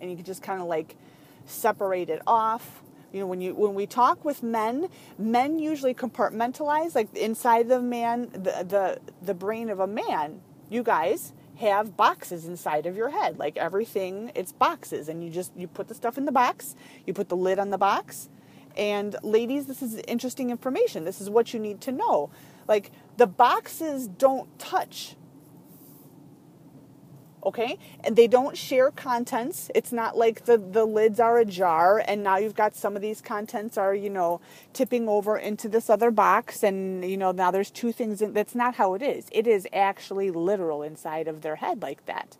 And 0.00 0.10
you 0.10 0.16
can 0.16 0.24
just 0.24 0.42
kind 0.42 0.60
of 0.60 0.68
like 0.68 0.96
separate 1.44 2.08
it 2.08 2.22
off. 2.26 2.82
You 3.12 3.20
know, 3.20 3.26
when 3.26 3.40
you 3.40 3.54
when 3.54 3.74
we 3.74 3.86
talk 3.86 4.24
with 4.24 4.42
men, 4.42 4.88
men 5.18 5.58
usually 5.58 5.94
compartmentalize 5.94 6.94
like 6.94 7.14
inside 7.16 7.68
the 7.68 7.80
man, 7.80 8.30
the 8.32 8.64
the 8.66 9.00
the 9.22 9.34
brain 9.34 9.70
of 9.70 9.80
a 9.80 9.86
man. 9.86 10.40
You 10.70 10.82
guys 10.82 11.32
have 11.58 11.96
boxes 11.96 12.46
inside 12.46 12.86
of 12.86 12.96
your 12.96 13.10
head. 13.10 13.38
Like 13.38 13.56
everything, 13.56 14.32
it's 14.34 14.52
boxes, 14.52 15.08
and 15.08 15.22
you 15.22 15.30
just 15.30 15.52
you 15.56 15.66
put 15.66 15.88
the 15.88 15.94
stuff 15.94 16.16
in 16.18 16.24
the 16.24 16.32
box, 16.32 16.74
you 17.06 17.12
put 17.12 17.28
the 17.28 17.36
lid 17.36 17.58
on 17.58 17.70
the 17.70 17.78
box. 17.78 18.28
And 18.76 19.16
ladies, 19.22 19.66
this 19.66 19.82
is 19.82 19.96
interesting 20.06 20.50
information. 20.50 21.04
This 21.04 21.20
is 21.20 21.28
what 21.28 21.52
you 21.52 21.58
need 21.58 21.80
to 21.82 21.92
know. 21.92 22.30
Like 22.68 22.92
the 23.16 23.26
boxes 23.26 24.06
don't 24.06 24.56
touch 24.58 25.16
okay 27.48 27.78
and 28.04 28.14
they 28.14 28.26
don't 28.26 28.56
share 28.56 28.90
contents 28.90 29.70
it's 29.74 29.90
not 29.90 30.16
like 30.16 30.44
the 30.44 30.58
the 30.58 30.84
lids 30.84 31.18
are 31.18 31.38
ajar 31.38 32.02
and 32.06 32.22
now 32.22 32.36
you've 32.36 32.54
got 32.54 32.76
some 32.76 32.94
of 32.94 33.00
these 33.00 33.22
contents 33.22 33.78
are 33.78 33.94
you 33.94 34.10
know 34.10 34.38
tipping 34.74 35.08
over 35.08 35.38
into 35.38 35.66
this 35.66 35.88
other 35.88 36.10
box 36.10 36.62
and 36.62 37.02
you 37.10 37.16
know 37.16 37.32
now 37.32 37.50
there's 37.50 37.70
two 37.70 37.90
things 37.90 38.20
in, 38.20 38.34
that's 38.34 38.54
not 38.54 38.74
how 38.74 38.92
it 38.92 39.00
is 39.00 39.26
it 39.32 39.46
is 39.46 39.66
actually 39.72 40.30
literal 40.30 40.82
inside 40.82 41.26
of 41.26 41.40
their 41.40 41.56
head 41.56 41.80
like 41.80 42.04
that 42.04 42.36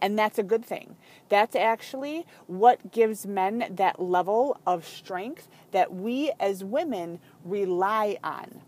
and 0.00 0.18
that's 0.18 0.38
a 0.38 0.42
good 0.44 0.64
thing. 0.64 0.94
That's 1.28 1.56
actually 1.56 2.24
what 2.46 2.92
gives 2.92 3.26
men 3.26 3.66
that 3.70 4.00
level 4.00 4.60
of 4.64 4.86
strength 4.86 5.48
that 5.72 5.92
we 5.92 6.32
as 6.38 6.62
women 6.62 7.18
rely 7.44 8.18
on. 8.22 8.62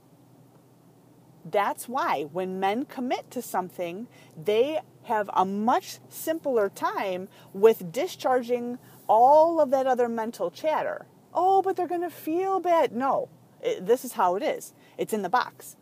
That's 1.44 1.88
why 1.88 2.24
when 2.32 2.60
men 2.60 2.84
commit 2.84 3.30
to 3.30 3.42
something, 3.42 4.08
they 4.36 4.80
have 5.04 5.30
a 5.32 5.44
much 5.44 5.98
simpler 6.08 6.68
time 6.68 7.28
with 7.52 7.92
discharging 7.92 8.78
all 9.08 9.60
of 9.60 9.70
that 9.70 9.86
other 9.86 10.08
mental 10.08 10.50
chatter. 10.50 11.06
Oh, 11.32 11.62
but 11.62 11.76
they're 11.76 11.88
going 11.88 12.02
to 12.02 12.10
feel 12.10 12.60
bad. 12.60 12.92
No, 12.92 13.28
it, 13.62 13.86
this 13.86 14.04
is 14.04 14.12
how 14.12 14.36
it 14.36 14.42
is. 14.42 14.74
It's 14.98 15.12
in 15.12 15.22
the 15.22 15.28
box. 15.28 15.76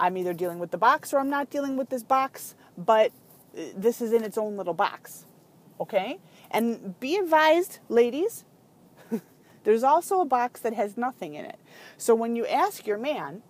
I'm 0.00 0.16
either 0.16 0.32
dealing 0.32 0.58
with 0.58 0.70
the 0.70 0.78
box 0.78 1.12
or 1.12 1.18
I'm 1.18 1.30
not 1.30 1.50
dealing 1.50 1.76
with 1.76 1.88
this 1.88 2.02
box, 2.02 2.54
but 2.76 3.10
uh, 3.56 3.62
this 3.76 4.00
is 4.00 4.12
in 4.12 4.22
its 4.22 4.38
own 4.38 4.56
little 4.56 4.74
box. 4.74 5.24
Okay? 5.80 6.18
And 6.50 6.98
be 7.00 7.16
advised, 7.16 7.78
ladies, 7.88 8.44
there's 9.64 9.82
also 9.82 10.20
a 10.20 10.24
box 10.24 10.60
that 10.60 10.74
has 10.74 10.96
nothing 10.96 11.34
in 11.34 11.44
it. 11.44 11.58
So 11.96 12.14
when 12.14 12.36
you 12.36 12.46
ask 12.46 12.86
your 12.86 12.98
man, 12.98 13.42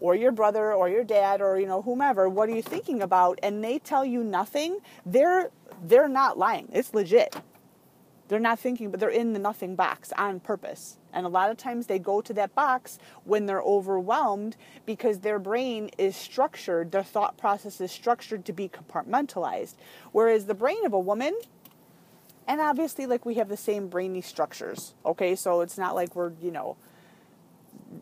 or 0.00 0.14
your 0.14 0.32
brother 0.32 0.72
or 0.72 0.88
your 0.88 1.04
dad 1.04 1.40
or 1.40 1.58
you 1.58 1.66
know 1.66 1.82
whomever 1.82 2.28
what 2.28 2.48
are 2.48 2.54
you 2.54 2.62
thinking 2.62 3.02
about? 3.02 3.38
And 3.42 3.62
they 3.62 3.78
tell 3.78 4.04
you 4.04 4.22
nothing 4.22 4.78
they're 5.04 5.50
they're 5.84 6.08
not 6.08 6.38
lying. 6.38 6.68
It's 6.72 6.94
legit. 6.94 7.36
They're 8.28 8.38
not 8.38 8.58
thinking 8.58 8.90
but 8.90 9.00
they're 9.00 9.08
in 9.08 9.32
the 9.32 9.38
nothing 9.38 9.74
box 9.74 10.12
on 10.16 10.40
purpose. 10.40 10.98
And 11.12 11.24
a 11.24 11.30
lot 11.30 11.50
of 11.50 11.56
times 11.56 11.86
they 11.86 11.98
go 11.98 12.20
to 12.20 12.32
that 12.34 12.54
box 12.54 12.98
when 13.24 13.46
they're 13.46 13.62
overwhelmed 13.62 14.56
because 14.84 15.20
their 15.20 15.38
brain 15.38 15.90
is 15.98 16.16
structured 16.16 16.92
their 16.92 17.02
thought 17.02 17.36
process 17.36 17.80
is 17.80 17.90
structured 17.90 18.44
to 18.46 18.52
be 18.52 18.68
compartmentalized. 18.68 19.74
Whereas 20.12 20.46
the 20.46 20.54
brain 20.54 20.84
of 20.84 20.92
a 20.92 20.98
woman 20.98 21.38
and 22.46 22.60
obviously 22.60 23.06
like 23.06 23.26
we 23.26 23.34
have 23.34 23.48
the 23.48 23.56
same 23.56 23.88
brainy 23.88 24.20
structures 24.20 24.94
okay? 25.04 25.34
So 25.34 25.60
it's 25.62 25.78
not 25.78 25.94
like 25.94 26.14
we're 26.14 26.32
you 26.40 26.50
know 26.50 26.76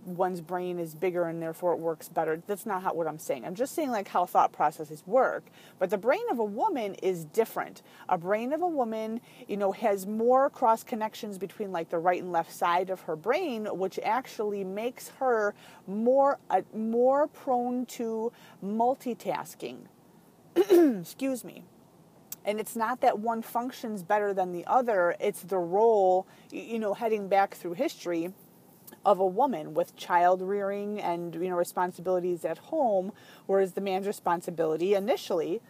one's 0.05 0.41
brain 0.41 0.79
is 0.79 0.95
bigger 0.95 1.25
and 1.25 1.41
therefore 1.41 1.73
it 1.73 1.79
works 1.79 2.09
better. 2.09 2.43
That's 2.47 2.67
not 2.67 2.83
how, 2.83 2.95
what 2.95 3.07
I'm 3.07 3.19
saying. 3.19 3.45
I'm 3.45 3.55
just 3.55 3.75
saying 3.75 3.91
like 3.91 4.09
how 4.09 4.27
thought 4.27 4.53
processes 4.53 5.03
work. 5.07 5.45
But 5.79 5.91
the 5.91 5.99
brain 5.99 6.23
of 6.31 6.39
a 6.39 6.45
woman 6.45 6.95
is 6.97 7.25
different. 7.25 7.83
A 8.09 8.19
brain 8.19 8.53
of 8.53 8.63
a 8.63 8.67
woman, 8.67 9.21
you 9.47 9.57
know, 9.57 9.73
has 9.73 10.07
more 10.07 10.51
cross 10.51 10.83
connections 10.83 11.39
between 11.39 11.73
like 11.73 11.91
the 11.91 11.99
right 11.99 12.23
and 12.23 12.33
left 12.33 12.53
side 12.53 12.91
of 12.91 13.03
her 13.03 13.17
brain, 13.17 13.67
which 13.67 13.99
actually 14.03 14.65
makes 14.65 15.09
her 15.21 15.55
more 15.87 16.39
uh, 16.51 16.63
more 16.75 17.29
prone 17.29 17.87
to 17.87 18.33
multitasking. 18.65 19.79
Excuse 21.01 21.45
me. 21.45 21.63
And 22.45 22.61
it's 22.61 22.77
not 22.77 23.01
that 23.01 23.19
one 23.19 23.43
functions 23.43 24.05
better 24.05 24.33
than 24.33 24.53
the 24.53 24.65
other, 24.67 25.17
it's 25.19 25.43
the 25.43 25.59
role, 25.59 26.29
you 26.53 26.79
know, 26.79 26.95
heading 26.95 27.29
back 27.29 27.57
through 27.57 27.73
history 27.73 28.33
of 29.05 29.19
a 29.19 29.27
woman 29.27 29.75
with 29.75 29.97
child 29.97 30.43
rearing 30.43 31.01
and 31.01 31.35
you 31.35 31.49
know 31.49 31.57
responsibilities 31.57 32.45
at 32.45 32.59
home 32.59 33.13
whereas 33.47 33.73
the 33.73 33.81
man's 33.81 34.07
responsibility 34.07 34.95
initially 34.95 35.61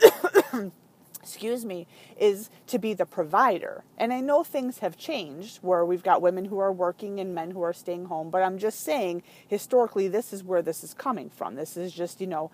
excuse 1.20 1.64
me 1.64 1.86
is 2.18 2.48
to 2.66 2.78
be 2.78 2.94
the 2.94 3.06
provider. 3.06 3.84
And 3.96 4.12
i 4.12 4.20
know 4.20 4.42
things 4.44 4.78
have 4.78 4.96
changed 4.96 5.58
where 5.58 5.84
we've 5.84 6.02
got 6.02 6.22
women 6.22 6.46
who 6.46 6.58
are 6.58 6.72
working 6.72 7.20
and 7.20 7.34
men 7.34 7.50
who 7.50 7.62
are 7.62 7.72
staying 7.72 8.06
home 8.06 8.30
but 8.30 8.42
i'm 8.42 8.58
just 8.58 8.80
saying 8.80 9.22
historically 9.46 10.08
this 10.08 10.32
is 10.32 10.42
where 10.42 10.62
this 10.62 10.82
is 10.82 10.94
coming 10.94 11.28
from. 11.30 11.54
This 11.54 11.76
is 11.76 11.92
just 11.92 12.20
you 12.20 12.26
know 12.26 12.50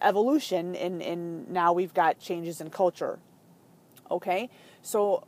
evolution 0.00 0.74
and 0.74 1.02
in 1.02 1.52
now 1.52 1.72
we've 1.72 1.94
got 1.94 2.18
changes 2.18 2.60
in 2.60 2.70
culture. 2.70 3.18
Okay? 4.10 4.50
So 4.82 5.24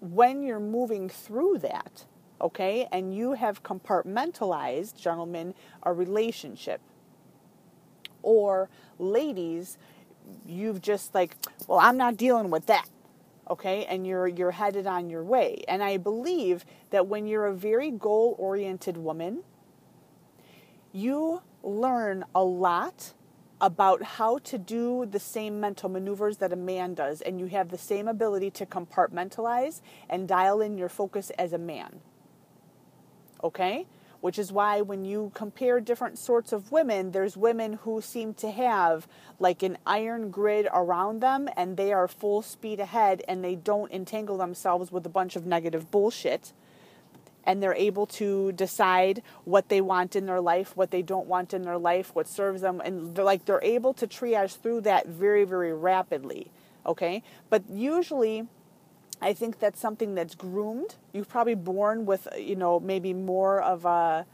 when 0.00 0.42
you're 0.42 0.60
moving 0.60 1.08
through 1.08 1.58
that 1.58 2.04
okay? 2.40 2.86
And 2.92 3.14
you 3.14 3.32
have 3.32 3.62
compartmentalized, 3.62 4.96
gentlemen, 5.00 5.54
a 5.82 5.92
relationship. 5.92 6.80
Or 8.22 8.68
ladies, 8.98 9.78
you've 10.46 10.80
just 10.82 11.14
like, 11.14 11.36
well, 11.66 11.78
I'm 11.78 11.96
not 11.96 12.16
dealing 12.16 12.50
with 12.50 12.66
that. 12.66 12.88
Okay? 13.50 13.84
And 13.86 14.06
you're 14.06 14.28
you're 14.28 14.50
headed 14.50 14.86
on 14.86 15.08
your 15.08 15.24
way. 15.24 15.62
And 15.68 15.82
I 15.82 15.96
believe 15.96 16.64
that 16.90 17.06
when 17.06 17.26
you're 17.26 17.46
a 17.46 17.54
very 17.54 17.90
goal-oriented 17.90 18.96
woman, 18.96 19.42
you 20.92 21.42
learn 21.62 22.24
a 22.34 22.42
lot 22.44 23.14
about 23.60 24.02
how 24.02 24.38
to 24.38 24.58
do 24.58 25.06
the 25.06 25.18
same 25.18 25.58
mental 25.60 25.88
maneuvers 25.88 26.36
that 26.36 26.52
a 26.52 26.56
man 26.56 26.94
does, 26.94 27.20
and 27.20 27.40
you 27.40 27.46
have 27.46 27.70
the 27.70 27.78
same 27.78 28.06
ability 28.06 28.50
to 28.50 28.64
compartmentalize 28.64 29.80
and 30.08 30.28
dial 30.28 30.60
in 30.60 30.78
your 30.78 30.88
focus 30.88 31.30
as 31.30 31.52
a 31.52 31.58
man 31.58 32.00
okay? 33.42 33.86
Which 34.20 34.38
is 34.38 34.50
why 34.50 34.80
when 34.80 35.04
you 35.04 35.30
compare 35.34 35.80
different 35.80 36.18
sorts 36.18 36.52
of 36.52 36.72
women, 36.72 37.12
there's 37.12 37.36
women 37.36 37.74
who 37.74 38.00
seem 38.00 38.34
to 38.34 38.50
have 38.50 39.06
like 39.38 39.62
an 39.62 39.78
iron 39.86 40.30
grid 40.30 40.66
around 40.72 41.20
them 41.20 41.48
and 41.56 41.76
they 41.76 41.92
are 41.92 42.08
full 42.08 42.42
speed 42.42 42.80
ahead 42.80 43.22
and 43.28 43.44
they 43.44 43.54
don't 43.54 43.92
entangle 43.92 44.36
themselves 44.36 44.90
with 44.90 45.06
a 45.06 45.08
bunch 45.08 45.36
of 45.36 45.46
negative 45.46 45.90
bullshit. 45.90 46.52
And 47.44 47.62
they're 47.62 47.74
able 47.74 48.06
to 48.06 48.52
decide 48.52 49.22
what 49.44 49.68
they 49.68 49.80
want 49.80 50.16
in 50.16 50.26
their 50.26 50.40
life, 50.40 50.76
what 50.76 50.90
they 50.90 51.00
don't 51.00 51.26
want 51.26 51.54
in 51.54 51.62
their 51.62 51.78
life, 51.78 52.14
what 52.14 52.28
serves 52.28 52.60
them. 52.60 52.82
And 52.84 53.14
they're 53.14 53.24
like, 53.24 53.44
they're 53.44 53.62
able 53.62 53.94
to 53.94 54.06
triage 54.06 54.60
through 54.60 54.82
that 54.82 55.06
very, 55.06 55.44
very 55.44 55.72
rapidly. 55.72 56.50
Okay? 56.84 57.22
But 57.48 57.62
usually, 57.70 58.48
I 59.20 59.32
think 59.32 59.58
that's 59.58 59.80
something 59.80 60.14
that's 60.14 60.34
groomed. 60.34 60.96
You're 61.12 61.24
probably 61.24 61.54
born 61.54 62.06
with, 62.06 62.28
uh, 62.32 62.36
you 62.36 62.56
know, 62.56 62.78
maybe 62.80 63.12
more 63.12 63.60
of 63.60 63.84
a. 63.84 64.26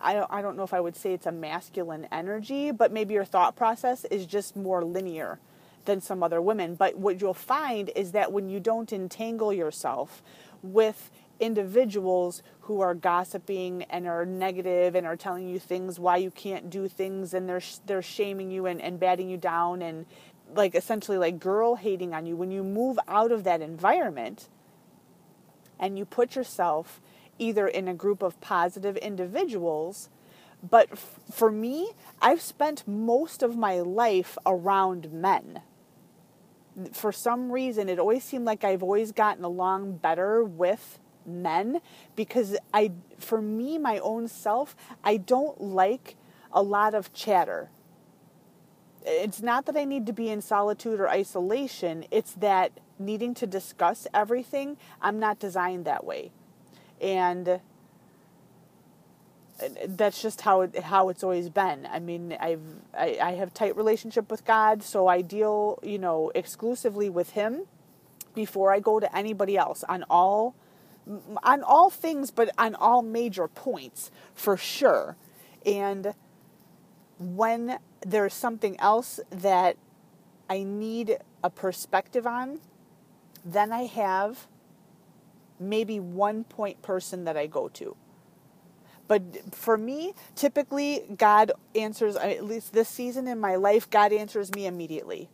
I 0.00 0.12
don't, 0.14 0.30
I 0.30 0.42
don't 0.42 0.56
know 0.56 0.62
if 0.62 0.74
I 0.74 0.80
would 0.80 0.96
say 0.96 1.14
it's 1.14 1.26
a 1.26 1.32
masculine 1.32 2.06
energy, 2.12 2.70
but 2.70 2.92
maybe 2.92 3.14
your 3.14 3.24
thought 3.24 3.56
process 3.56 4.04
is 4.06 4.26
just 4.26 4.54
more 4.54 4.84
linear 4.84 5.38
than 5.86 6.00
some 6.00 6.22
other 6.22 6.42
women. 6.42 6.74
But 6.74 6.96
what 6.98 7.20
you'll 7.20 7.34
find 7.34 7.90
is 7.96 8.12
that 8.12 8.32
when 8.32 8.48
you 8.48 8.60
don't 8.60 8.92
entangle 8.92 9.52
yourself 9.52 10.22
with 10.62 11.10
individuals 11.40 12.42
who 12.60 12.80
are 12.80 12.94
gossiping 12.94 13.84
and 13.84 14.06
are 14.06 14.24
negative 14.26 14.94
and 14.94 15.06
are 15.06 15.16
telling 15.16 15.48
you 15.48 15.58
things 15.58 15.98
why 15.98 16.16
you 16.16 16.30
can't 16.30 16.70
do 16.70 16.88
things 16.88 17.34
and 17.34 17.48
they're 17.48 17.62
they're 17.86 18.02
shaming 18.02 18.50
you 18.50 18.66
and, 18.66 18.80
and 18.80 18.98
batting 18.98 19.28
you 19.28 19.36
down 19.36 19.82
and 19.82 20.06
like 20.54 20.74
essentially 20.74 21.18
like 21.18 21.38
girl 21.38 21.76
hating 21.76 22.14
on 22.14 22.26
you 22.26 22.36
when 22.36 22.50
you 22.50 22.62
move 22.62 22.98
out 23.08 23.32
of 23.32 23.44
that 23.44 23.60
environment 23.60 24.48
and 25.78 25.98
you 25.98 26.04
put 26.04 26.36
yourself 26.36 27.00
either 27.38 27.66
in 27.66 27.88
a 27.88 27.94
group 27.94 28.22
of 28.22 28.40
positive 28.40 28.96
individuals 28.98 30.08
but 30.68 30.88
f- 30.92 31.20
for 31.30 31.50
me 31.50 31.90
i've 32.22 32.40
spent 32.40 32.86
most 32.86 33.42
of 33.42 33.56
my 33.56 33.80
life 33.80 34.38
around 34.46 35.12
men. 35.12 35.60
For 36.92 37.12
some 37.12 37.52
reason 37.52 37.88
it 37.88 37.98
always 37.98 38.24
seemed 38.24 38.44
like 38.44 38.64
i've 38.64 38.82
always 38.82 39.12
gotten 39.12 39.44
along 39.44 39.98
better 39.98 40.44
with 40.44 40.98
men 41.26 41.80
because 42.14 42.56
i 42.72 42.92
for 43.18 43.42
me 43.42 43.78
my 43.78 43.98
own 43.98 44.28
self 44.28 44.76
i 45.04 45.16
don't 45.16 45.60
like 45.60 46.16
a 46.52 46.62
lot 46.62 46.94
of 46.94 47.12
chatter 47.12 47.70
it's 49.06 49.40
not 49.40 49.66
that 49.66 49.76
I 49.76 49.84
need 49.84 50.06
to 50.06 50.12
be 50.12 50.28
in 50.28 50.42
solitude 50.42 51.00
or 51.00 51.08
isolation, 51.08 52.04
it's 52.10 52.32
that 52.34 52.72
needing 52.98 53.34
to 53.34 53.46
discuss 53.46 54.06
everything, 54.12 54.76
I'm 55.00 55.18
not 55.18 55.38
designed 55.38 55.84
that 55.84 56.04
way. 56.04 56.32
And 57.00 57.48
uh, 57.48 57.58
that's 59.86 60.20
just 60.20 60.40
how 60.40 60.62
it, 60.62 60.78
how 60.78 61.08
it's 61.08 61.22
always 61.22 61.48
been. 61.48 61.86
I 61.90 62.00
mean, 62.00 62.36
I've 62.40 62.62
I, 62.98 63.18
I 63.22 63.32
have 63.32 63.54
tight 63.54 63.76
relationship 63.76 64.30
with 64.30 64.44
God, 64.44 64.82
so 64.82 65.06
I 65.06 65.20
deal, 65.20 65.78
you 65.82 65.98
know, 65.98 66.32
exclusively 66.34 67.08
with 67.08 67.30
him 67.30 67.62
before 68.34 68.72
I 68.72 68.80
go 68.80 69.00
to 69.00 69.16
anybody 69.16 69.56
else 69.56 69.84
on 69.88 70.04
all 70.10 70.54
on 71.44 71.62
all 71.62 71.88
things 71.88 72.32
but 72.32 72.50
on 72.58 72.74
all 72.74 73.00
major 73.00 73.46
points 73.46 74.10
for 74.34 74.56
sure. 74.56 75.16
And 75.64 76.14
when 77.18 77.78
there's 78.04 78.34
something 78.34 78.78
else 78.80 79.20
that 79.30 79.76
I 80.48 80.62
need 80.62 81.18
a 81.42 81.50
perspective 81.50 82.26
on, 82.26 82.60
then 83.44 83.72
I 83.72 83.84
have 83.84 84.46
maybe 85.58 85.98
one 86.00 86.44
point 86.44 86.82
person 86.82 87.24
that 87.24 87.36
I 87.36 87.46
go 87.46 87.68
to. 87.68 87.96
But 89.08 89.54
for 89.54 89.78
me, 89.78 90.14
typically, 90.34 91.04
God 91.16 91.52
answers, 91.74 92.16
at 92.16 92.44
least 92.44 92.72
this 92.72 92.88
season 92.88 93.28
in 93.28 93.38
my 93.38 93.54
life, 93.54 93.88
God 93.88 94.12
answers 94.12 94.52
me 94.54 94.66
immediately. 94.66 95.28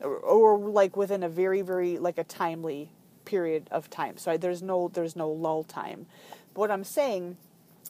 Or, 0.00 0.16
or 0.16 0.58
like 0.58 0.96
within 0.96 1.22
a 1.22 1.28
very, 1.28 1.62
very, 1.62 1.96
like 1.98 2.18
a 2.18 2.24
timely 2.24 2.90
period 3.24 3.68
of 3.70 3.88
time. 3.88 4.18
So 4.18 4.32
I, 4.32 4.36
there's 4.36 4.62
no, 4.62 4.90
there's 4.92 5.14
no 5.14 5.30
lull 5.30 5.62
time. 5.62 6.06
But 6.52 6.60
what 6.60 6.70
I'm 6.70 6.84
saying 6.84 7.36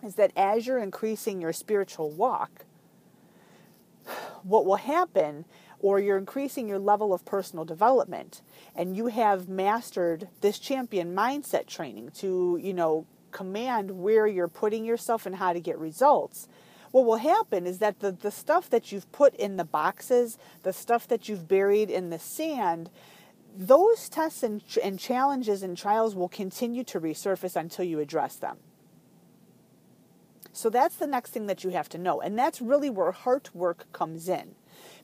is 0.02 0.16
that 0.16 0.30
as 0.36 0.66
you're 0.66 0.78
increasing 0.78 1.40
your 1.40 1.52
spiritual 1.52 2.10
walk, 2.10 2.66
what 4.42 4.66
will 4.66 4.76
happen 4.76 5.44
or 5.80 6.00
you're 6.00 6.16
increasing 6.16 6.68
your 6.68 6.78
level 6.78 7.12
of 7.12 7.24
personal 7.24 7.64
development 7.64 8.40
and 8.74 8.96
you 8.96 9.08
have 9.08 9.48
mastered 9.48 10.28
this 10.40 10.58
champion 10.58 11.14
mindset 11.14 11.66
training 11.66 12.10
to 12.10 12.58
you 12.62 12.72
know 12.72 13.06
command 13.30 13.90
where 13.90 14.26
you're 14.26 14.48
putting 14.48 14.84
yourself 14.84 15.26
and 15.26 15.36
how 15.36 15.52
to 15.52 15.60
get 15.60 15.78
results 15.78 16.48
what 16.92 17.04
will 17.04 17.16
happen 17.16 17.66
is 17.66 17.78
that 17.80 17.98
the, 17.98 18.12
the 18.12 18.30
stuff 18.30 18.70
that 18.70 18.92
you've 18.92 19.10
put 19.10 19.34
in 19.34 19.56
the 19.56 19.64
boxes 19.64 20.38
the 20.62 20.72
stuff 20.72 21.08
that 21.08 21.28
you've 21.28 21.48
buried 21.48 21.90
in 21.90 22.10
the 22.10 22.18
sand 22.18 22.90
those 23.56 24.08
tests 24.08 24.42
and, 24.42 24.62
and 24.82 24.98
challenges 24.98 25.62
and 25.62 25.76
trials 25.76 26.14
will 26.14 26.28
continue 26.28 26.82
to 26.82 27.00
resurface 27.00 27.56
until 27.56 27.84
you 27.84 28.00
address 28.00 28.36
them 28.36 28.56
so 30.54 30.70
that's 30.70 30.96
the 30.96 31.06
next 31.06 31.30
thing 31.30 31.46
that 31.46 31.64
you 31.64 31.70
have 31.70 31.88
to 31.90 31.98
know. 31.98 32.20
And 32.20 32.38
that's 32.38 32.60
really 32.60 32.88
where 32.88 33.10
heart 33.12 33.50
work 33.54 33.92
comes 33.92 34.28
in. 34.28 34.54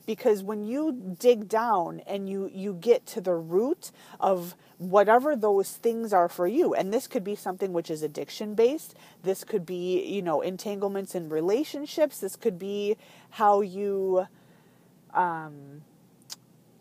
Because 0.05 0.41
when 0.41 0.63
you 0.63 1.15
dig 1.19 1.47
down 1.47 2.01
and 2.07 2.27
you, 2.27 2.49
you 2.53 2.73
get 2.73 3.05
to 3.07 3.21
the 3.21 3.35
root 3.35 3.91
of 4.19 4.55
whatever 4.77 5.35
those 5.35 5.73
things 5.73 6.11
are 6.11 6.27
for 6.27 6.47
you, 6.47 6.73
and 6.73 6.91
this 6.93 7.05
could 7.07 7.23
be 7.23 7.35
something 7.35 7.71
which 7.71 7.91
is 7.91 8.01
addiction 8.01 8.55
based, 8.55 8.95
this 9.23 9.43
could 9.43 9.65
be, 9.65 10.03
you 10.03 10.21
know, 10.21 10.41
entanglements 10.41 11.13
in 11.15 11.29
relationships, 11.29 12.19
this 12.19 12.35
could 12.35 12.57
be 12.57 12.97
how 13.31 13.61
you 13.61 14.25
um 15.13 15.81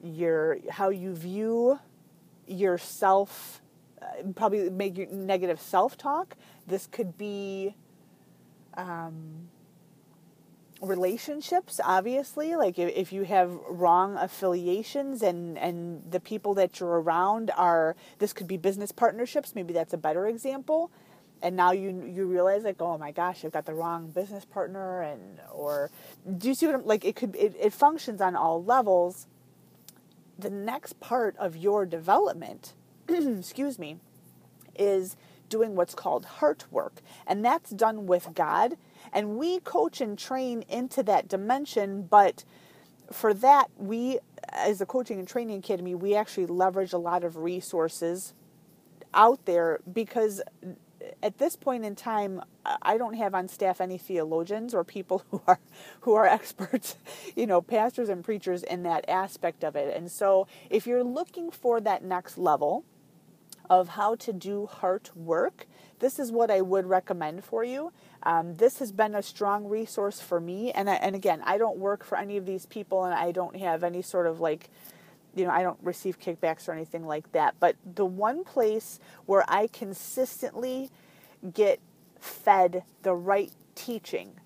your 0.03 0.59
how 0.71 0.89
you 0.89 1.15
view 1.15 1.79
yourself 2.47 3.61
uh, 4.01 4.07
probably 4.35 4.71
make 4.71 4.97
your 4.97 5.09
negative 5.09 5.61
self-talk. 5.61 6.37
This 6.67 6.87
could 6.87 7.19
be 7.19 7.75
um, 8.75 9.49
relationships 10.81 11.81
obviously. 11.85 12.57
Like 12.57 12.79
if, 12.79 12.93
if 12.95 13.13
you 13.13 13.25
have 13.25 13.51
wrong 13.69 14.17
affiliations 14.17 15.23
and 15.23 15.59
and 15.59 16.03
the 16.11 16.21
people 16.21 16.55
that 16.55 16.81
you're 16.81 17.01
around 17.01 17.51
are 17.57 17.97
this 18.19 18.33
could 18.33 18.47
be 18.47 18.57
business 18.57 18.93
partnerships 18.93 19.55
maybe 19.55 19.73
that's 19.73 19.93
a 19.93 19.99
better 19.99 20.27
example. 20.27 20.91
And 21.43 21.57
now 21.57 21.73
you 21.73 22.05
you 22.07 22.27
realize 22.27 22.65
like 22.65 22.81
oh 22.81 22.99
my 22.99 23.13
gosh 23.13 23.45
I've 23.45 23.53
got 23.53 23.67
the 23.67 23.75
wrong 23.75 24.11
business 24.11 24.45
partner 24.45 25.03
and 25.03 25.41
or 25.53 25.91
do 26.39 26.49
you 26.49 26.55
see 26.55 26.67
what 26.67 26.75
I'm 26.77 26.87
like 26.87 27.05
it 27.05 27.17
could 27.17 27.37
it, 27.37 27.55
it 27.61 27.73
functions 27.73 28.21
on 28.21 28.35
all 28.37 28.63
levels. 28.63 29.27
The 30.39 30.51
next 30.51 31.01
part 31.01 31.37
of 31.37 31.57
your 31.57 31.85
development 31.85 32.75
excuse 33.09 33.79
me 33.79 33.99
is 34.79 35.17
doing 35.51 35.77
what's 35.77 35.95
called 35.95 36.25
heart 36.25 36.65
work 36.71 37.03
and 37.27 37.45
that's 37.45 37.71
done 37.71 38.07
with 38.07 38.31
God 38.35 38.77
and 39.13 39.37
we 39.37 39.61
coach 39.61 40.01
and 40.01 40.19
train 40.19 40.65
into 40.69 41.03
that 41.03 41.29
dimension 41.29 42.03
but 42.03 42.45
for 43.13 43.35
that 43.35 43.71
we 43.77 44.19
as 44.49 44.81
a 44.81 44.87
coaching 44.87 45.19
and 45.19 45.29
training 45.29 45.59
academy 45.59 45.95
we 45.95 46.15
actually 46.15 46.47
leverage 46.47 46.95
a 46.95 46.99
lot 46.99 47.25
of 47.25 47.37
resources 47.37 48.33
out 49.13 49.45
there 49.45 49.81
because 49.93 50.41
at 51.23 51.39
this 51.39 51.57
point 51.57 51.85
in 51.85 51.95
time, 51.95 52.43
I 52.83 52.99
don't 52.99 53.15
have 53.15 53.35
on 53.35 53.49
staff 53.49 53.81
any 53.81 53.99
theologians 53.99 54.75
or 54.75 54.85
people 54.85 55.25
who 55.31 55.43
are 55.47 55.59
who 56.01 56.15
are 56.15 56.27
experts, 56.27 56.97
you 57.37 57.47
know, 57.47 57.61
pastors 57.61 58.09
and 58.09 58.25
preachers 58.25 58.63
in 58.63 58.83
that 58.85 59.09
aspect 59.09 59.65
of 59.65 59.77
it. 59.77 59.95
And 59.97 60.11
so, 60.11 60.47
if 60.69 60.87
you're 60.87 61.05
looking 61.05 61.51
for 61.51 61.81
that 61.81 62.05
next 62.05 62.39
level 62.39 62.85
of 63.71 63.91
how 63.91 64.17
to 64.17 64.33
do 64.33 64.67
heart 64.67 65.17
work, 65.17 65.67
this 66.01 66.19
is 66.19 66.33
what 66.33 66.51
I 66.51 66.61
would 66.61 66.87
recommend 66.87 67.45
for 67.45 67.65
you. 67.65 67.93
Um, 68.25 68.57
this 68.57 68.81
has 68.81 68.93
been 68.93 69.15
a 69.15 69.23
strong 69.23 69.67
resource 69.67 70.21
for 70.21 70.41
me. 70.41 70.73
And 70.73 70.91
I, 70.91 70.95
and 70.97 71.17
again, 71.17 71.41
I 71.45 71.57
don't 71.57 71.79
work 71.79 72.05
for 72.05 72.19
any 72.19 72.37
of 72.37 72.45
these 72.45 72.67
people, 72.67 73.05
and 73.05 73.15
I 73.15 73.33
don't 73.33 73.57
have 73.57 73.85
any 73.85 74.03
sort 74.03 74.27
of 74.27 74.41
like 74.41 74.69
you 75.35 75.45
know, 75.45 75.51
I 75.51 75.63
don't 75.63 75.79
receive 75.83 76.19
kickbacks 76.19 76.69
or 76.69 76.73
anything 76.73 77.07
like 77.07 77.31
that. 77.33 77.55
But 77.61 77.77
the 77.85 78.05
one 78.05 78.43
place 78.45 78.99
where 79.27 79.45
I 79.49 79.69
consistently 79.69 80.91
get 81.55 81.79
fed 82.19 82.83
the 83.03 83.15
right 83.15 83.53
teaching, 83.77 84.40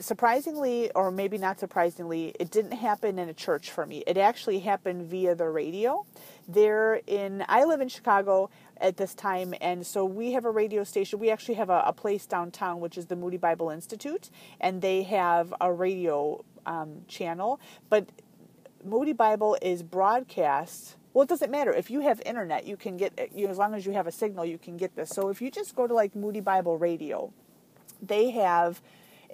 surprisingly, 0.00 0.90
or 0.92 1.10
maybe 1.10 1.38
not 1.38 1.58
surprisingly, 1.58 2.34
it 2.38 2.50
didn't 2.50 2.72
happen 2.72 3.18
in 3.18 3.28
a 3.28 3.34
church 3.34 3.70
for 3.70 3.86
me. 3.86 4.02
It 4.06 4.16
actually 4.16 4.60
happened 4.60 5.06
via 5.10 5.34
the 5.34 5.48
radio. 5.48 6.04
There 6.48 7.00
in, 7.06 7.44
I 7.48 7.64
live 7.64 7.80
in 7.80 7.88
Chicago 7.88 8.50
at 8.80 8.96
this 8.96 9.14
time, 9.14 9.54
and 9.60 9.86
so 9.86 10.04
we 10.04 10.32
have 10.32 10.44
a 10.44 10.50
radio 10.50 10.84
station. 10.84 11.18
We 11.18 11.30
actually 11.30 11.54
have 11.54 11.70
a, 11.70 11.82
a 11.86 11.92
place 11.92 12.26
downtown, 12.26 12.80
which 12.80 12.98
is 12.98 13.06
the 13.06 13.16
Moody 13.16 13.36
Bible 13.36 13.70
Institute, 13.70 14.30
and 14.60 14.82
they 14.82 15.02
have 15.04 15.54
a 15.60 15.72
radio 15.72 16.44
um, 16.66 17.02
channel. 17.08 17.60
But 17.88 18.08
Moody 18.84 19.12
Bible 19.12 19.56
is 19.60 19.82
broadcast. 19.82 20.96
Well, 21.12 21.22
it 21.22 21.28
doesn't 21.28 21.50
matter 21.50 21.72
if 21.72 21.90
you 21.90 22.00
have 22.00 22.22
internet. 22.24 22.66
You 22.66 22.76
can 22.76 22.96
get 22.96 23.30
you 23.34 23.48
as 23.48 23.58
long 23.58 23.74
as 23.74 23.84
you 23.84 23.92
have 23.92 24.06
a 24.06 24.12
signal, 24.12 24.44
you 24.44 24.58
can 24.58 24.76
get 24.76 24.94
this. 24.96 25.10
So 25.10 25.28
if 25.28 25.42
you 25.42 25.50
just 25.50 25.74
go 25.74 25.86
to 25.86 25.94
like 25.94 26.14
Moody 26.14 26.40
Bible 26.40 26.78
Radio, 26.78 27.32
they 28.02 28.30
have. 28.30 28.80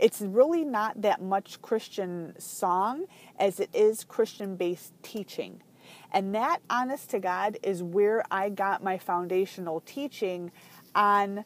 It's 0.01 0.21
really 0.21 0.65
not 0.65 1.03
that 1.03 1.23
much 1.23 1.63
Christian 1.63 2.35
song 2.39 3.07
as 3.39 3.61
it 3.61 3.71
is 3.75 4.05
Christian 4.05 4.57
based 4.57 4.93
teaching. 5.03 5.63
And 6.13 6.35
that, 6.35 6.61
honest 6.69 7.11
to 7.11 7.21
God, 7.21 7.59
is 7.63 7.83
where 7.83 8.23
I 8.31 8.51
got 8.51 8.83
my 8.83 8.99
foundational 8.99 9.81
teaching 9.81 10.51
on 10.95 11.45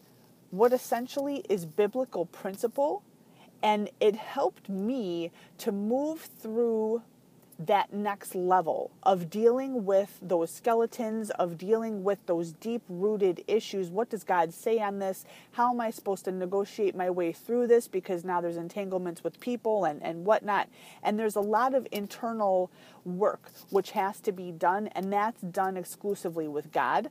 what 0.50 0.72
essentially 0.72 1.44
is 1.48 1.66
biblical 1.66 2.26
principle. 2.26 3.02
And 3.62 3.90
it 4.00 4.16
helped 4.16 4.68
me 4.68 5.30
to 5.58 5.72
move 5.72 6.20
through 6.20 7.02
that 7.66 7.92
next 7.92 8.34
level 8.34 8.90
of 9.02 9.28
dealing 9.28 9.84
with 9.84 10.18
those 10.22 10.50
skeletons, 10.50 11.30
of 11.30 11.58
dealing 11.58 12.02
with 12.02 12.24
those 12.26 12.52
deep 12.52 12.82
rooted 12.88 13.44
issues. 13.46 13.90
What 13.90 14.08
does 14.08 14.24
God 14.24 14.54
say 14.54 14.78
on 14.78 14.98
this? 14.98 15.24
How 15.52 15.70
am 15.70 15.80
I 15.80 15.90
supposed 15.90 16.24
to 16.24 16.32
negotiate 16.32 16.96
my 16.96 17.10
way 17.10 17.32
through 17.32 17.66
this? 17.66 17.86
Because 17.86 18.24
now 18.24 18.40
there's 18.40 18.56
entanglements 18.56 19.22
with 19.22 19.38
people 19.40 19.84
and, 19.84 20.02
and 20.02 20.24
whatnot. 20.24 20.68
And 21.02 21.18
there's 21.18 21.36
a 21.36 21.40
lot 21.40 21.74
of 21.74 21.86
internal 21.92 22.70
work 23.04 23.50
which 23.70 23.90
has 23.90 24.20
to 24.20 24.32
be 24.32 24.52
done, 24.52 24.88
and 24.88 25.12
that's 25.12 25.42
done 25.42 25.76
exclusively 25.76 26.48
with 26.48 26.72
God 26.72 27.10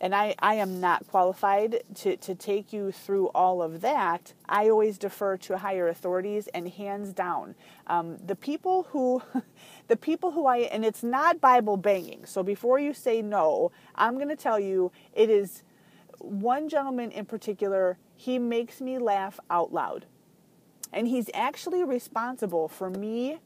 and 0.00 0.14
I, 0.14 0.34
I 0.38 0.54
am 0.54 0.80
not 0.80 1.06
qualified 1.08 1.82
to, 1.96 2.16
to 2.16 2.34
take 2.34 2.72
you 2.72 2.92
through 2.92 3.28
all 3.28 3.62
of 3.62 3.80
that. 3.80 4.32
I 4.48 4.68
always 4.68 4.96
defer 4.98 5.36
to 5.38 5.58
higher 5.58 5.88
authorities 5.88 6.48
and 6.48 6.68
hands 6.68 7.12
down. 7.12 7.54
Um, 7.86 8.16
the 8.18 8.36
people 8.36 8.84
who 8.90 9.22
the 9.88 9.96
people 9.96 10.32
who 10.32 10.46
I 10.46 10.58
and 10.58 10.84
it's 10.84 11.02
not 11.02 11.40
Bible 11.40 11.76
banging. 11.76 12.24
So 12.26 12.42
before 12.42 12.78
you 12.78 12.94
say 12.94 13.22
no, 13.22 13.72
I'm 13.94 14.14
going 14.14 14.28
to 14.28 14.36
tell 14.36 14.60
you 14.60 14.92
it 15.14 15.30
is 15.30 15.62
one 16.18 16.68
gentleman 16.68 17.10
in 17.10 17.24
particular, 17.24 17.98
he 18.16 18.38
makes 18.38 18.80
me 18.80 18.98
laugh 18.98 19.38
out 19.50 19.72
loud. 19.72 20.06
And 20.92 21.06
he's 21.06 21.30
actually 21.34 21.84
responsible 21.84 22.68
for 22.68 22.90
me 22.90 23.38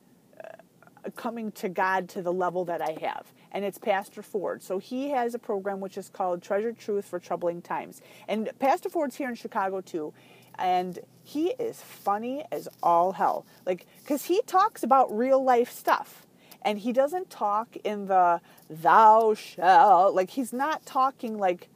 uh, 0.43 1.11
coming 1.17 1.51
to 1.53 1.69
God 1.69 2.09
to 2.11 2.23
the 2.23 2.33
level 2.33 2.65
that 2.67 2.81
I 2.81 2.97
have 3.01 3.33
and 3.53 3.65
it's 3.65 3.79
Pastor 3.79 4.23
Ford. 4.23 4.63
So 4.63 4.79
he 4.79 5.11
has 5.11 5.35
a 5.35 5.39
program 5.39 5.81
which 5.81 5.97
is 5.97 6.09
called 6.09 6.43
Treasured 6.43 6.79
Truth 6.79 7.05
for 7.05 7.21
Troubling 7.21 7.63
Times. 7.63 8.01
And 8.27 8.51
Pastor 8.59 8.89
Ford's 8.89 9.17
here 9.17 9.29
in 9.29 9.35
Chicago 9.35 9.81
too. 9.81 10.13
And 10.59 10.99
he 11.23 11.51
is 11.51 11.81
funny 11.81 12.45
as 12.51 12.69
all 12.83 13.13
hell. 13.13 13.47
Like, 13.65 13.87
because 14.03 14.25
he 14.25 14.43
talks 14.47 14.83
about 14.83 15.17
real 15.17 15.43
life 15.43 15.71
stuff. 15.71 16.27
And 16.63 16.79
he 16.79 16.93
doesn't 16.93 17.29
talk 17.29 17.77
in 17.85 18.07
the 18.07 18.41
thou 18.71 19.35
shalt. 19.35 20.15
Like, 20.15 20.31
he's 20.31 20.53
not 20.53 20.87
talking 20.87 21.39
like 21.39 21.69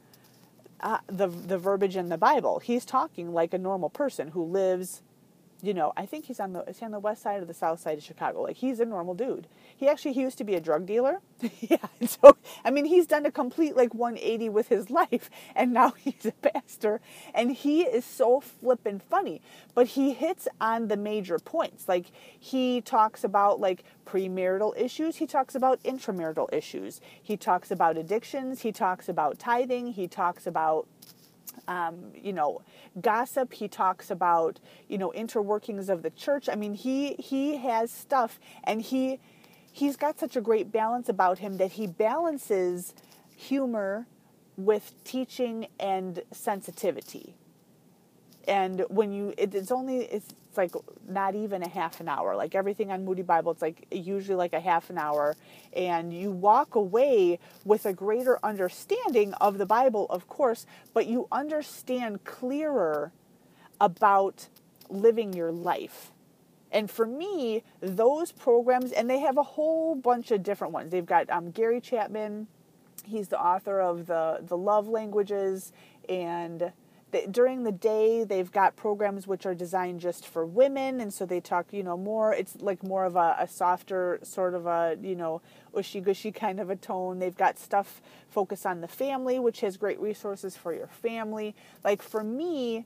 uh, 0.79 0.99
the, 1.07 1.27
the 1.27 1.57
verbiage 1.57 1.95
in 1.95 2.09
the 2.09 2.17
Bible. 2.17 2.59
He's 2.59 2.85
talking 2.85 3.33
like 3.33 3.53
a 3.53 3.57
normal 3.57 3.89
person 3.89 4.29
who 4.29 4.43
lives 4.43 5.01
you 5.61 5.73
know, 5.73 5.91
I 5.97 6.05
think 6.05 6.25
he's 6.25 6.39
on 6.39 6.53
the 6.53 6.63
is 6.69 6.79
he 6.79 6.85
on 6.85 6.91
the 6.91 6.99
west 6.99 7.23
side 7.23 7.41
or 7.41 7.45
the 7.45 7.53
south 7.53 7.79
side 7.79 7.97
of 7.97 8.03
Chicago. 8.03 8.43
Like 8.43 8.57
he's 8.57 8.79
a 8.79 8.85
normal 8.85 9.15
dude. 9.15 9.47
He 9.75 9.87
actually 9.87 10.13
he 10.13 10.21
used 10.21 10.37
to 10.37 10.43
be 10.43 10.53
a 10.53 10.61
drug 10.61 10.85
dealer. 10.85 11.21
yeah. 11.61 11.77
So 12.05 12.37
I 12.63 12.69
mean 12.69 12.85
he's 12.85 13.07
done 13.07 13.25
a 13.25 13.31
complete 13.31 13.75
like 13.75 13.93
180 13.93 14.49
with 14.49 14.67
his 14.67 14.89
life 14.91 15.29
and 15.55 15.73
now 15.73 15.93
he's 15.97 16.25
a 16.25 16.31
pastor 16.31 17.01
and 17.33 17.51
he 17.51 17.81
is 17.81 18.05
so 18.05 18.39
flippin' 18.39 18.99
funny. 18.99 19.41
But 19.73 19.87
he 19.87 20.13
hits 20.13 20.47
on 20.61 20.89
the 20.89 20.97
major 20.97 21.39
points. 21.39 21.87
Like 21.87 22.11
he 22.39 22.81
talks 22.81 23.23
about 23.23 23.59
like 23.59 23.83
premarital 24.05 24.79
issues, 24.79 25.17
he 25.17 25.25
talks 25.25 25.55
about 25.55 25.81
intramarital 25.83 26.53
issues. 26.53 27.01
He 27.21 27.35
talks 27.35 27.71
about 27.71 27.97
addictions, 27.97 28.61
he 28.61 28.71
talks 28.71 29.09
about 29.09 29.39
tithing, 29.39 29.93
he 29.93 30.07
talks 30.07 30.45
about 30.45 30.87
um, 31.67 32.11
you 32.15 32.33
know, 32.33 32.61
gossip. 33.01 33.53
He 33.53 33.67
talks 33.67 34.09
about, 34.11 34.59
you 34.87 34.97
know, 34.97 35.11
interworkings 35.15 35.89
of 35.89 36.03
the 36.03 36.09
church. 36.11 36.49
I 36.49 36.55
mean, 36.55 36.73
he 36.73 37.13
he 37.15 37.57
has 37.57 37.91
stuff, 37.91 38.39
and 38.63 38.81
he 38.81 39.19
he's 39.71 39.95
got 39.95 40.19
such 40.19 40.35
a 40.35 40.41
great 40.41 40.71
balance 40.71 41.09
about 41.09 41.39
him 41.39 41.57
that 41.57 41.73
he 41.73 41.87
balances 41.87 42.93
humor 43.35 44.07
with 44.55 44.93
teaching 45.03 45.67
and 45.79 46.23
sensitivity. 46.31 47.35
And 48.47 48.85
when 48.87 49.11
you, 49.11 49.33
it, 49.37 49.53
it's 49.53 49.71
only 49.71 50.05
it's 50.05 50.33
like 50.55 50.71
not 51.07 51.35
even 51.35 51.61
a 51.61 51.67
half 51.67 51.99
an 51.99 52.07
hour. 52.07 52.35
Like 52.35 52.55
everything 52.55 52.91
on 52.91 53.03
Moody 53.03 53.21
Bible, 53.21 53.51
it's 53.51 53.61
like 53.61 53.85
usually 53.91 54.35
like 54.35 54.53
a 54.53 54.59
half 54.59 54.89
an 54.89 54.97
hour. 54.97 55.35
And 55.73 56.13
you 56.13 56.31
walk 56.31 56.75
away 56.75 57.39
with 57.65 57.85
a 57.85 57.93
greater 57.93 58.39
understanding 58.43 59.33
of 59.35 59.57
the 59.57 59.65
Bible, 59.65 60.07
of 60.09 60.27
course, 60.27 60.65
but 60.93 61.07
you 61.07 61.27
understand 61.31 62.23
clearer 62.23 63.11
about 63.79 64.47
living 64.89 65.33
your 65.33 65.51
life. 65.51 66.11
And 66.71 66.89
for 66.89 67.05
me, 67.05 67.63
those 67.81 68.31
programs, 68.31 68.91
and 68.91 69.09
they 69.09 69.19
have 69.19 69.37
a 69.37 69.43
whole 69.43 69.95
bunch 69.95 70.31
of 70.31 70.43
different 70.43 70.73
ones. 70.73 70.91
They've 70.91 71.05
got 71.05 71.29
um, 71.29 71.51
Gary 71.51 71.79
Chapman, 71.79 72.47
he's 73.05 73.29
the 73.29 73.39
author 73.39 73.79
of 73.79 74.07
the, 74.07 74.39
the 74.41 74.57
Love 74.57 74.87
Languages 74.87 75.71
and 76.09 76.71
during 77.31 77.63
the 77.63 77.71
day 77.71 78.23
they've 78.23 78.51
got 78.51 78.75
programs 78.75 79.27
which 79.27 79.45
are 79.45 79.55
designed 79.55 79.99
just 79.99 80.27
for 80.27 80.45
women 80.45 80.99
and 81.01 81.13
so 81.13 81.25
they 81.25 81.39
talk 81.39 81.71
you 81.71 81.83
know 81.83 81.97
more 81.97 82.33
it's 82.33 82.55
like 82.59 82.83
more 82.83 83.05
of 83.05 83.15
a, 83.15 83.35
a 83.39 83.47
softer 83.47 84.19
sort 84.23 84.53
of 84.53 84.65
a 84.65 84.97
you 85.01 85.15
know 85.15 85.41
ushy 85.75 86.01
gushy 86.01 86.31
kind 86.31 86.59
of 86.59 86.69
a 86.69 86.75
tone 86.75 87.19
they've 87.19 87.37
got 87.37 87.57
stuff 87.57 88.01
focused 88.29 88.65
on 88.65 88.81
the 88.81 88.87
family 88.87 89.39
which 89.39 89.61
has 89.61 89.77
great 89.77 89.99
resources 89.99 90.55
for 90.55 90.73
your 90.73 90.87
family 90.87 91.55
like 91.83 92.01
for 92.01 92.23
me 92.23 92.85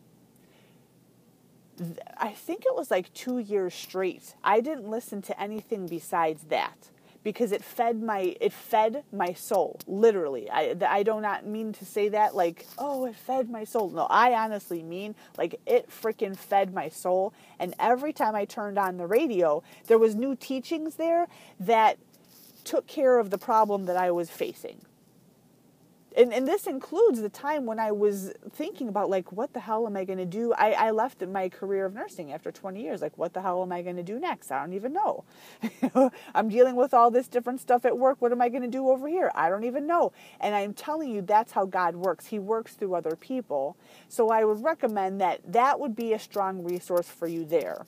I 2.18 2.30
think 2.30 2.64
it 2.66 2.76
was 2.76 2.92
like 2.92 3.12
two 3.14 3.40
years 3.40 3.74
straight. 3.74 4.36
I 4.44 4.62
didn't 4.62 4.88
listen 4.88 5.24
to 5.24 5.42
anything 5.42 5.88
besides 5.88 6.44
that 6.50 6.92
because 7.24 7.52
it 7.52 7.64
fed 7.64 8.02
my 8.02 8.36
it 8.42 8.54
fed 8.54 9.04
my 9.12 9.34
soul 9.34 9.80
literally. 9.88 10.50
I 10.50 10.76
i 10.88 11.04
do 11.04 11.22
not 11.22 11.46
mean 11.46 11.74
to 11.74 11.86
say 11.86 12.10
that 12.10 12.36
like 12.36 12.66
oh 12.78 13.06
it 13.06 13.16
fed 13.16 13.50
my 13.50 13.64
soul. 13.64 13.90
No 13.90 14.08
i 14.10 14.34
honestly 14.34 14.84
mean 14.84 15.16
like 15.38 15.60
it 15.66 15.90
freaking 15.90 16.38
fed 16.38 16.74
my 16.74 16.90
soul. 16.90 17.34
And 17.60 17.74
every 17.80 18.14
time 18.14 18.36
i 18.36 18.46
turned 18.46 18.78
on 18.78 18.98
the 18.98 19.08
radio 19.08 19.64
there 19.88 19.98
was 20.00 20.16
new 20.16 20.36
teachings 20.36 20.96
there 20.96 21.28
that 21.60 21.98
took 22.64 22.88
care 22.88 23.20
of 23.20 23.30
the 23.30 23.38
problem 23.38 23.86
that 23.86 23.98
i 23.98 24.12
was 24.12 24.30
facing 24.30 24.80
and, 26.18 26.34
and 26.34 26.48
this 26.48 26.68
includes 26.68 27.22
the 27.22 27.30
time 27.30 27.66
when 27.66 27.80
I 27.80 27.92
was 27.92 28.34
thinking 28.52 28.88
about 28.90 29.10
like 29.10 29.32
what 29.32 29.54
the 29.54 29.60
hell 29.60 29.86
am 29.88 29.96
I 29.96 30.04
going 30.04 30.20
to 30.20 30.26
do? 30.26 30.54
I, 30.54 30.72
I 30.72 30.92
left 30.92 31.26
my 31.26 31.50
career 31.50 31.86
of 31.86 31.94
nursing 31.94 32.32
after 32.32 32.52
20 32.52 32.82
years. 32.82 33.02
Like 33.02 33.18
what 33.18 33.34
the 33.34 33.42
hell 33.42 33.62
am 33.62 33.72
I 33.72 33.82
going 33.82 33.96
to 33.96 34.04
do 34.04 34.20
next? 34.20 34.52
I 34.52 34.60
don't 34.60 34.74
even 34.74 34.94
know. 34.94 35.24
I'm 36.36 36.50
dealing 36.50 36.76
with 36.76 36.94
all 36.94 37.12
this 37.12 37.28
different 37.28 37.62
stuff 37.62 37.86
at 37.86 37.98
work. 37.98 38.18
What 38.20 38.32
am 38.32 38.42
I 38.42 38.50
going 38.50 38.64
to 38.64 38.68
do 38.68 38.90
over 38.90 39.08
here? 39.08 39.32
I 39.36 39.50
don't 39.50 39.64
even 39.64 39.88
know. 39.88 40.12
And 40.40 40.54
I'm 40.56 40.74
telling 40.74 41.10
you 41.10 41.22
that's 41.22 41.54
how 41.54 41.66
God 41.66 41.96
works. 41.96 42.28
He 42.28 42.40
works 42.40 42.74
through 42.74 42.96
other 42.96 43.16
people. 43.16 43.78
So 44.10 44.30
I 44.30 44.44
would 44.44 44.64
recommend 44.64 45.22
that 45.22 45.40
that 45.52 45.80
would 45.80 45.96
be 45.96 46.14
a 46.14 46.20
strong 46.20 46.64
resource 46.64 47.08
for 47.08 47.28
you 47.28 47.46
there. 47.46 47.86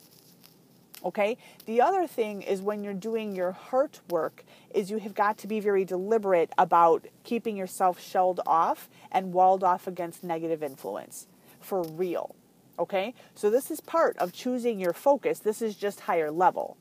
Okay? 1.04 1.38
The 1.66 1.82
other 1.82 2.08
thing 2.08 2.42
is 2.42 2.62
when 2.62 2.84
you're 2.84 2.94
doing 2.94 3.36
your 3.36 3.52
heart 3.52 4.00
work 4.10 4.44
is 4.74 4.90
you 4.90 5.00
have 5.00 5.14
got 5.14 5.38
to 5.40 5.48
be 5.48 5.60
very 5.60 5.86
deliberate 5.86 6.52
about 6.58 7.06
keeping 7.24 7.58
yourself 7.58 8.02
shelled 8.02 8.40
off 8.46 8.90
and 9.12 9.34
walled 9.34 9.64
off 9.64 9.88
against 9.88 10.24
negative 10.24 10.64
influence 10.64 11.28
for 11.60 11.84
real. 11.84 12.36
Okay? 12.80 13.14
So 13.36 13.50
this 13.50 13.70
is 13.70 13.82
part 13.82 14.18
of 14.18 14.34
choosing 14.34 14.80
your 14.80 14.94
focus. 14.94 15.40
This 15.40 15.62
is 15.62 15.76
just 15.76 16.02
higher 16.02 16.32
level. 16.32 16.78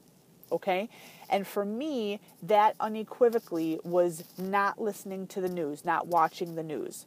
Okay? 0.51 0.89
And 1.29 1.47
for 1.47 1.65
me, 1.65 2.21
that 2.43 2.77
unequivocally 2.79 3.81
was 3.85 4.25
not 4.39 4.81
listening 4.81 5.27
to 5.29 5.41
the 5.41 5.49
news, 5.49 5.85
not 5.85 6.07
watching 6.07 6.55
the 6.55 6.63
news. 6.63 7.07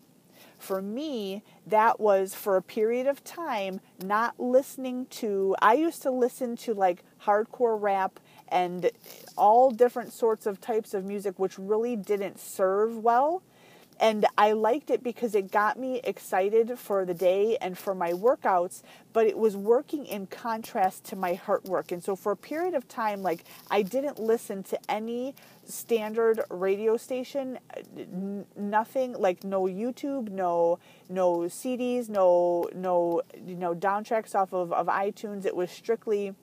For 0.57 0.81
me, 0.81 1.43
that 1.67 1.99
was 1.99 2.33
for 2.33 2.57
a 2.57 2.61
period 2.61 3.07
of 3.07 3.23
time 3.23 3.81
not 4.03 4.39
listening 4.39 5.05
to, 5.07 5.55
I 5.61 5.73
used 5.73 6.01
to 6.03 6.11
listen 6.11 6.55
to 6.57 6.73
like 6.73 7.03
hardcore 7.23 7.79
rap 7.79 8.19
and 8.47 8.89
all 9.37 9.71
different 9.71 10.13
sorts 10.13 10.45
of 10.45 10.61
types 10.61 10.93
of 10.93 11.05
music, 11.05 11.39
which 11.39 11.57
really 11.57 11.95
didn't 11.95 12.39
serve 12.39 12.97
well 12.97 13.43
and 13.99 14.25
I 14.37 14.51
liked 14.51 14.89
it 14.89 15.03
because 15.03 15.35
it 15.35 15.51
got 15.51 15.79
me 15.79 16.01
excited 16.03 16.77
for 16.77 17.05
the 17.05 17.13
day 17.13 17.57
and 17.61 17.77
for 17.77 17.95
my 17.95 18.11
workouts, 18.11 18.83
but 19.13 19.25
it 19.25 19.37
was 19.37 19.55
working 19.55 20.05
in 20.05 20.27
contrast 20.27 21.05
to 21.05 21.15
my 21.15 21.33
heart 21.33 21.65
work. 21.65 21.91
And 21.91 22.03
so 22.03 22.15
for 22.15 22.33
a 22.33 22.37
period 22.37 22.73
of 22.73 22.87
time, 22.87 23.21
like 23.21 23.45
I 23.71 23.81
didn't 23.81 24.19
listen 24.19 24.63
to 24.63 24.79
any 24.89 25.33
standard 25.63 26.41
radio 26.49 26.97
station, 26.97 27.57
n- 27.97 28.45
nothing 28.57 29.13
like 29.13 29.43
no 29.43 29.63
YouTube, 29.63 30.29
no 30.29 30.79
no 31.09 31.39
CDs, 31.39 32.09
no 32.09 32.69
no 32.75 33.21
you 33.45 33.55
know 33.55 33.73
downtracks 33.73 34.35
off 34.35 34.53
of, 34.53 34.73
of 34.73 34.87
iTunes. 34.87 35.45
It 35.45 35.55
was 35.55 35.71
strictly 35.71 36.33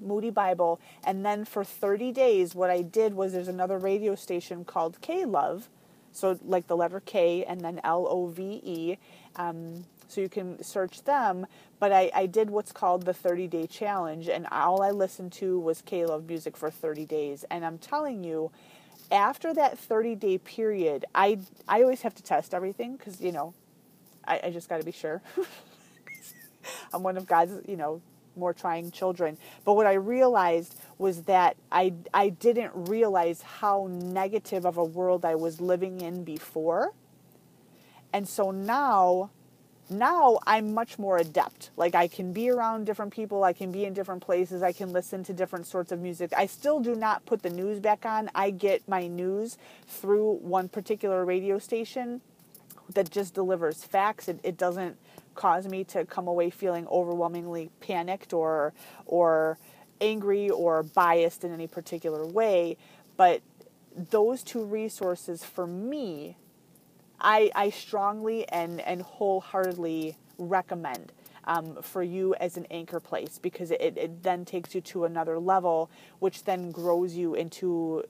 Moody 0.00 0.30
Bible. 0.30 0.80
And 1.04 1.24
then 1.24 1.44
for 1.44 1.64
30 1.64 2.12
days, 2.12 2.54
what 2.54 2.70
I 2.70 2.82
did 2.82 3.14
was 3.14 3.32
there's 3.32 3.48
another 3.48 3.78
radio 3.78 4.14
station 4.14 4.64
called 4.64 5.00
K 5.00 5.24
Love 5.24 5.68
so, 6.12 6.38
like 6.44 6.66
the 6.66 6.76
letter 6.76 7.00
K 7.00 7.44
and 7.44 7.60
then 7.60 7.80
L 7.84 8.06
O 8.08 8.26
V 8.26 8.60
E. 8.64 8.96
Um, 9.36 9.84
so 10.08 10.20
you 10.20 10.28
can 10.28 10.62
search 10.62 11.04
them. 11.04 11.46
But 11.78 11.92
I, 11.92 12.10
I 12.14 12.26
did 12.26 12.50
what's 12.50 12.72
called 12.72 13.04
the 13.04 13.14
30 13.14 13.46
day 13.48 13.66
challenge, 13.66 14.28
and 14.28 14.46
all 14.50 14.82
I 14.82 14.90
listened 14.90 15.32
to 15.34 15.58
was 15.58 15.82
K 15.82 16.04
Love 16.04 16.26
music 16.26 16.56
for 16.56 16.70
30 16.70 17.06
days. 17.06 17.44
And 17.50 17.64
I'm 17.64 17.78
telling 17.78 18.24
you, 18.24 18.50
after 19.10 19.54
that 19.54 19.78
30 19.78 20.14
day 20.16 20.38
period, 20.38 21.04
I, 21.14 21.38
I 21.68 21.82
always 21.82 22.02
have 22.02 22.14
to 22.16 22.22
test 22.22 22.54
everything 22.54 22.96
because, 22.96 23.20
you 23.20 23.32
know, 23.32 23.54
I, 24.26 24.40
I 24.44 24.50
just 24.50 24.68
got 24.68 24.78
to 24.78 24.84
be 24.84 24.92
sure. 24.92 25.22
I'm 26.92 27.02
one 27.02 27.16
of 27.16 27.26
God's, 27.26 27.66
you 27.66 27.76
know, 27.76 28.02
more 28.40 28.52
trying 28.52 28.90
children. 28.90 29.38
But 29.64 29.74
what 29.74 29.86
I 29.86 29.92
realized 29.92 30.74
was 30.98 31.22
that 31.24 31.56
I, 31.70 31.94
I 32.12 32.30
didn't 32.30 32.72
realize 32.74 33.42
how 33.42 33.88
negative 33.90 34.64
of 34.66 34.76
a 34.76 34.84
world 34.84 35.24
I 35.24 35.36
was 35.36 35.60
living 35.60 36.00
in 36.00 36.24
before. 36.24 36.92
And 38.12 38.28
so 38.28 38.50
now, 38.50 39.30
now 39.88 40.38
I'm 40.46 40.74
much 40.74 40.98
more 40.98 41.18
adept. 41.18 41.70
Like 41.76 41.94
I 41.94 42.08
can 42.08 42.32
be 42.32 42.50
around 42.50 42.86
different 42.86 43.12
people, 43.12 43.44
I 43.44 43.52
can 43.52 43.70
be 43.70 43.84
in 43.84 43.92
different 43.92 44.22
places, 44.22 44.62
I 44.62 44.72
can 44.72 44.92
listen 44.92 45.22
to 45.24 45.32
different 45.32 45.66
sorts 45.66 45.92
of 45.92 46.00
music. 46.00 46.32
I 46.36 46.46
still 46.46 46.80
do 46.80 46.94
not 46.94 47.24
put 47.26 47.42
the 47.42 47.50
news 47.50 47.78
back 47.78 48.04
on. 48.04 48.30
I 48.34 48.50
get 48.50 48.88
my 48.88 49.06
news 49.06 49.58
through 49.86 50.38
one 50.38 50.68
particular 50.68 51.24
radio 51.24 51.58
station 51.58 52.20
that 52.94 53.10
just 53.10 53.34
delivers 53.34 53.84
facts. 53.84 54.28
It, 54.28 54.40
it 54.42 54.56
doesn't 54.56 54.96
cause 55.40 55.66
me 55.66 55.84
to 55.84 56.04
come 56.04 56.28
away 56.28 56.50
feeling 56.50 56.86
overwhelmingly 56.88 57.70
panicked 57.80 58.34
or 58.34 58.74
or 59.06 59.58
angry 60.00 60.50
or 60.50 60.82
biased 60.82 61.44
in 61.44 61.52
any 61.52 61.66
particular 61.66 62.26
way. 62.26 62.76
But 63.16 63.42
those 63.96 64.42
two 64.42 64.64
resources 64.64 65.44
for 65.44 65.66
me 65.66 66.36
I, 67.20 67.50
I 67.54 67.70
strongly 67.70 68.48
and, 68.48 68.80
and 68.80 69.02
wholeheartedly 69.02 70.16
recommend 70.38 71.12
um, 71.44 71.82
for 71.82 72.02
you 72.02 72.34
as 72.36 72.56
an 72.56 72.66
anchor 72.70 73.00
place 73.00 73.38
because 73.40 73.70
it, 73.70 73.98
it 73.98 74.22
then 74.22 74.44
takes 74.44 74.74
you 74.74 74.80
to 74.82 75.04
another 75.04 75.38
level, 75.38 75.90
which 76.18 76.44
then 76.44 76.70
grows 76.70 77.14
you 77.14 77.34
into 77.34 78.04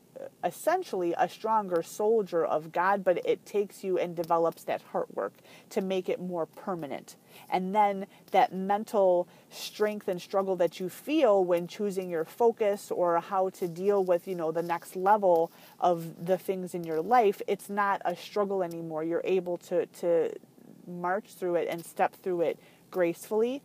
essentially 0.45 1.14
a 1.18 1.28
stronger 1.28 1.82
soldier 1.82 2.45
of 2.45 2.72
God, 2.72 3.05
but 3.05 3.24
it 3.26 3.45
takes 3.47 3.84
you 3.84 3.99
and 3.99 4.16
develops 4.16 4.64
that 4.64 4.82
heart 4.93 5.14
work 5.14 5.34
to 5.70 5.80
make 5.80 6.09
it 6.09 6.20
more 6.20 6.47
permanent. 6.47 7.16
And 7.51 7.74
then 7.74 8.07
that 8.32 8.53
mental 8.53 9.28
strength 9.51 10.09
and 10.09 10.20
struggle 10.20 10.57
that 10.57 10.80
you 10.80 10.88
feel 10.88 11.45
when 11.45 11.66
choosing 11.66 12.11
your 12.11 12.24
focus 12.24 12.91
or 12.91 13.20
how 13.20 13.51
to 13.51 13.68
deal 13.68 14.05
with, 14.05 14.26
you 14.26 14.34
know, 14.34 14.53
the 14.53 14.62
next 14.62 14.97
level 14.97 15.53
of 15.78 16.26
the 16.26 16.38
things 16.38 16.74
in 16.74 16.84
your 16.84 17.01
life, 17.01 17.43
it's 17.47 17.68
not 17.68 18.03
a 18.05 18.16
struggle 18.16 18.62
anymore. 18.62 19.05
You're 19.05 19.22
able 19.24 19.59
to, 19.59 19.86
to 19.86 20.32
march 20.86 21.26
through 21.34 21.57
it 21.57 21.68
and 21.70 21.84
step 21.84 22.14
through 22.14 22.43
it 22.43 22.59
gracefully 22.91 23.62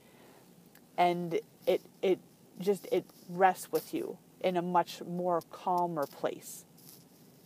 and 0.98 1.40
it 1.66 1.82
it 2.02 2.20
just 2.60 2.88
it 2.92 3.06
rests 3.30 3.72
with 3.72 3.94
you 3.94 4.18
in 4.42 4.58
a 4.58 4.62
much 4.62 5.02
more 5.04 5.42
calmer 5.52 6.06
place 6.06 6.65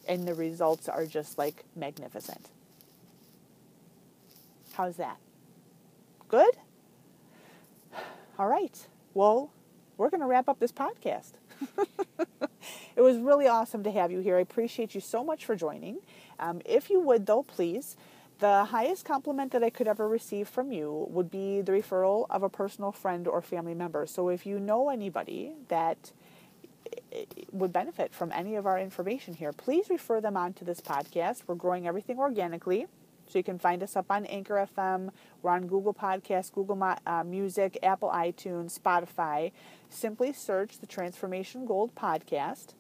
and 0.08 0.28
the 0.28 0.34
results 0.34 0.90
are 0.90 1.06
just 1.06 1.38
like 1.38 1.64
magnificent. 1.76 2.50
How's 4.74 4.98
that? 4.98 5.18
Good? 6.28 6.56
All 8.38 8.48
right. 8.48 8.88
Well 9.14 9.52
we're 9.98 10.10
going 10.10 10.22
to 10.22 10.28
wrap 10.28 10.48
up 10.48 10.60
this 10.60 10.72
podcast. 10.72 11.34
It 12.96 13.02
was 13.02 13.18
really 13.18 13.48
awesome 13.48 13.84
to 13.84 13.92
have 13.92 14.12
you 14.12 14.20
here. 14.20 14.38
I 14.38 14.42
appreciate 14.42 14.94
you 14.94 15.00
so 15.00 15.24
much 15.24 15.46
for 15.46 15.56
joining. 15.56 16.00
Um, 16.38 16.62
if 16.66 16.90
you 16.90 17.00
would 17.00 17.26
though 17.26 17.44
please 17.44 17.96
the 18.40 18.66
highest 18.66 19.06
compliment 19.06 19.54
that 19.54 19.64
I 19.64 19.70
could 19.70 19.88
ever 19.88 20.08
receive 20.08 20.50
from 20.50 20.72
you 20.74 21.08
would 21.10 21.32
be 21.32 21.62
the 21.62 21.72
referral 21.72 22.26
of 22.30 22.44
a 22.44 22.50
personal 22.50 22.92
friend 22.92 23.26
or 23.26 23.42
family 23.42 23.74
member. 23.74 24.06
So 24.06 24.28
if 24.28 24.46
you 24.46 24.60
know 24.60 24.90
anybody 24.90 25.54
that 25.70 26.12
would 27.52 27.74
benefit 27.74 28.14
from 28.14 28.32
any 28.32 28.56
of 28.56 28.66
our 28.66 28.80
information 28.80 29.34
here, 29.34 29.52
please 29.52 29.90
refer 29.90 30.22
them 30.22 30.38
on 30.38 30.54
to 30.54 30.64
this 30.64 30.82
podcast. 30.82 31.44
We're 31.48 31.56
growing 31.56 31.88
everything 31.88 32.20
organically. 32.20 32.88
So 33.28 33.38
you 33.38 33.44
can 33.44 33.60
find 33.60 33.84
us 33.84 33.96
up 33.96 34.08
on 34.10 34.26
Anchor 34.26 34.68
FM. 34.76 35.12
We're 35.44 35.52
on 35.52 35.68
Google 35.68 35.94
Podcasts, 35.94 36.52
Google 36.52 36.82
uh, 37.06 37.24
Music, 37.24 37.78
Apple 37.84 38.10
iTunes, 38.10 38.80
Spotify. 38.80 39.52
Simply 39.90 40.34
search 40.34 40.80
the 40.80 40.88
Transformation 40.88 41.68
Gold 41.68 41.94
podcast. 41.94 42.74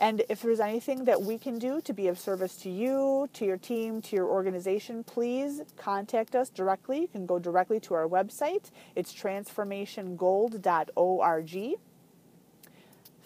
And 0.00 0.24
if 0.30 0.42
there's 0.42 0.60
anything 0.60 1.04
that 1.04 1.22
we 1.22 1.38
can 1.38 1.58
do 1.58 1.82
to 1.82 1.92
be 1.92 2.08
of 2.08 2.18
service 2.18 2.56
to 2.56 2.70
you, 2.70 3.28
to 3.34 3.44
your 3.44 3.58
team, 3.58 4.00
to 4.02 4.16
your 4.16 4.26
organization, 4.26 5.04
please 5.04 5.60
contact 5.76 6.34
us 6.34 6.48
directly. 6.48 7.02
You 7.02 7.08
can 7.08 7.26
go 7.26 7.38
directly 7.38 7.78
to 7.80 7.92
our 7.94 8.08
website. 8.08 8.70
It's 8.96 9.12
transformationgold.org. 9.12 11.80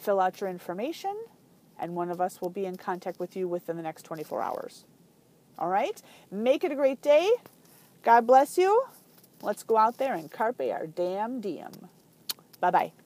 Fill 0.04 0.20
out 0.20 0.38
your 0.38 0.50
information, 0.50 1.16
and 1.78 1.94
one 1.96 2.10
of 2.10 2.20
us 2.20 2.42
will 2.42 2.50
be 2.50 2.66
in 2.66 2.76
contact 2.76 3.18
with 3.18 3.34
you 3.36 3.48
within 3.48 3.78
the 3.78 3.82
next 3.82 4.02
24 4.02 4.42
hours. 4.42 4.84
All 5.58 5.70
right? 5.70 6.00
Make 6.30 6.62
it 6.62 6.70
a 6.70 6.74
great 6.74 7.00
day. 7.00 7.30
God 8.02 8.26
bless 8.26 8.58
you. 8.58 8.84
Let's 9.40 9.62
go 9.62 9.78
out 9.78 9.96
there 9.96 10.12
and 10.12 10.30
carpe 10.30 10.60
our 10.60 10.86
damn 10.86 11.40
diem. 11.40 11.72
Bye 12.60 12.70
bye. 12.70 13.03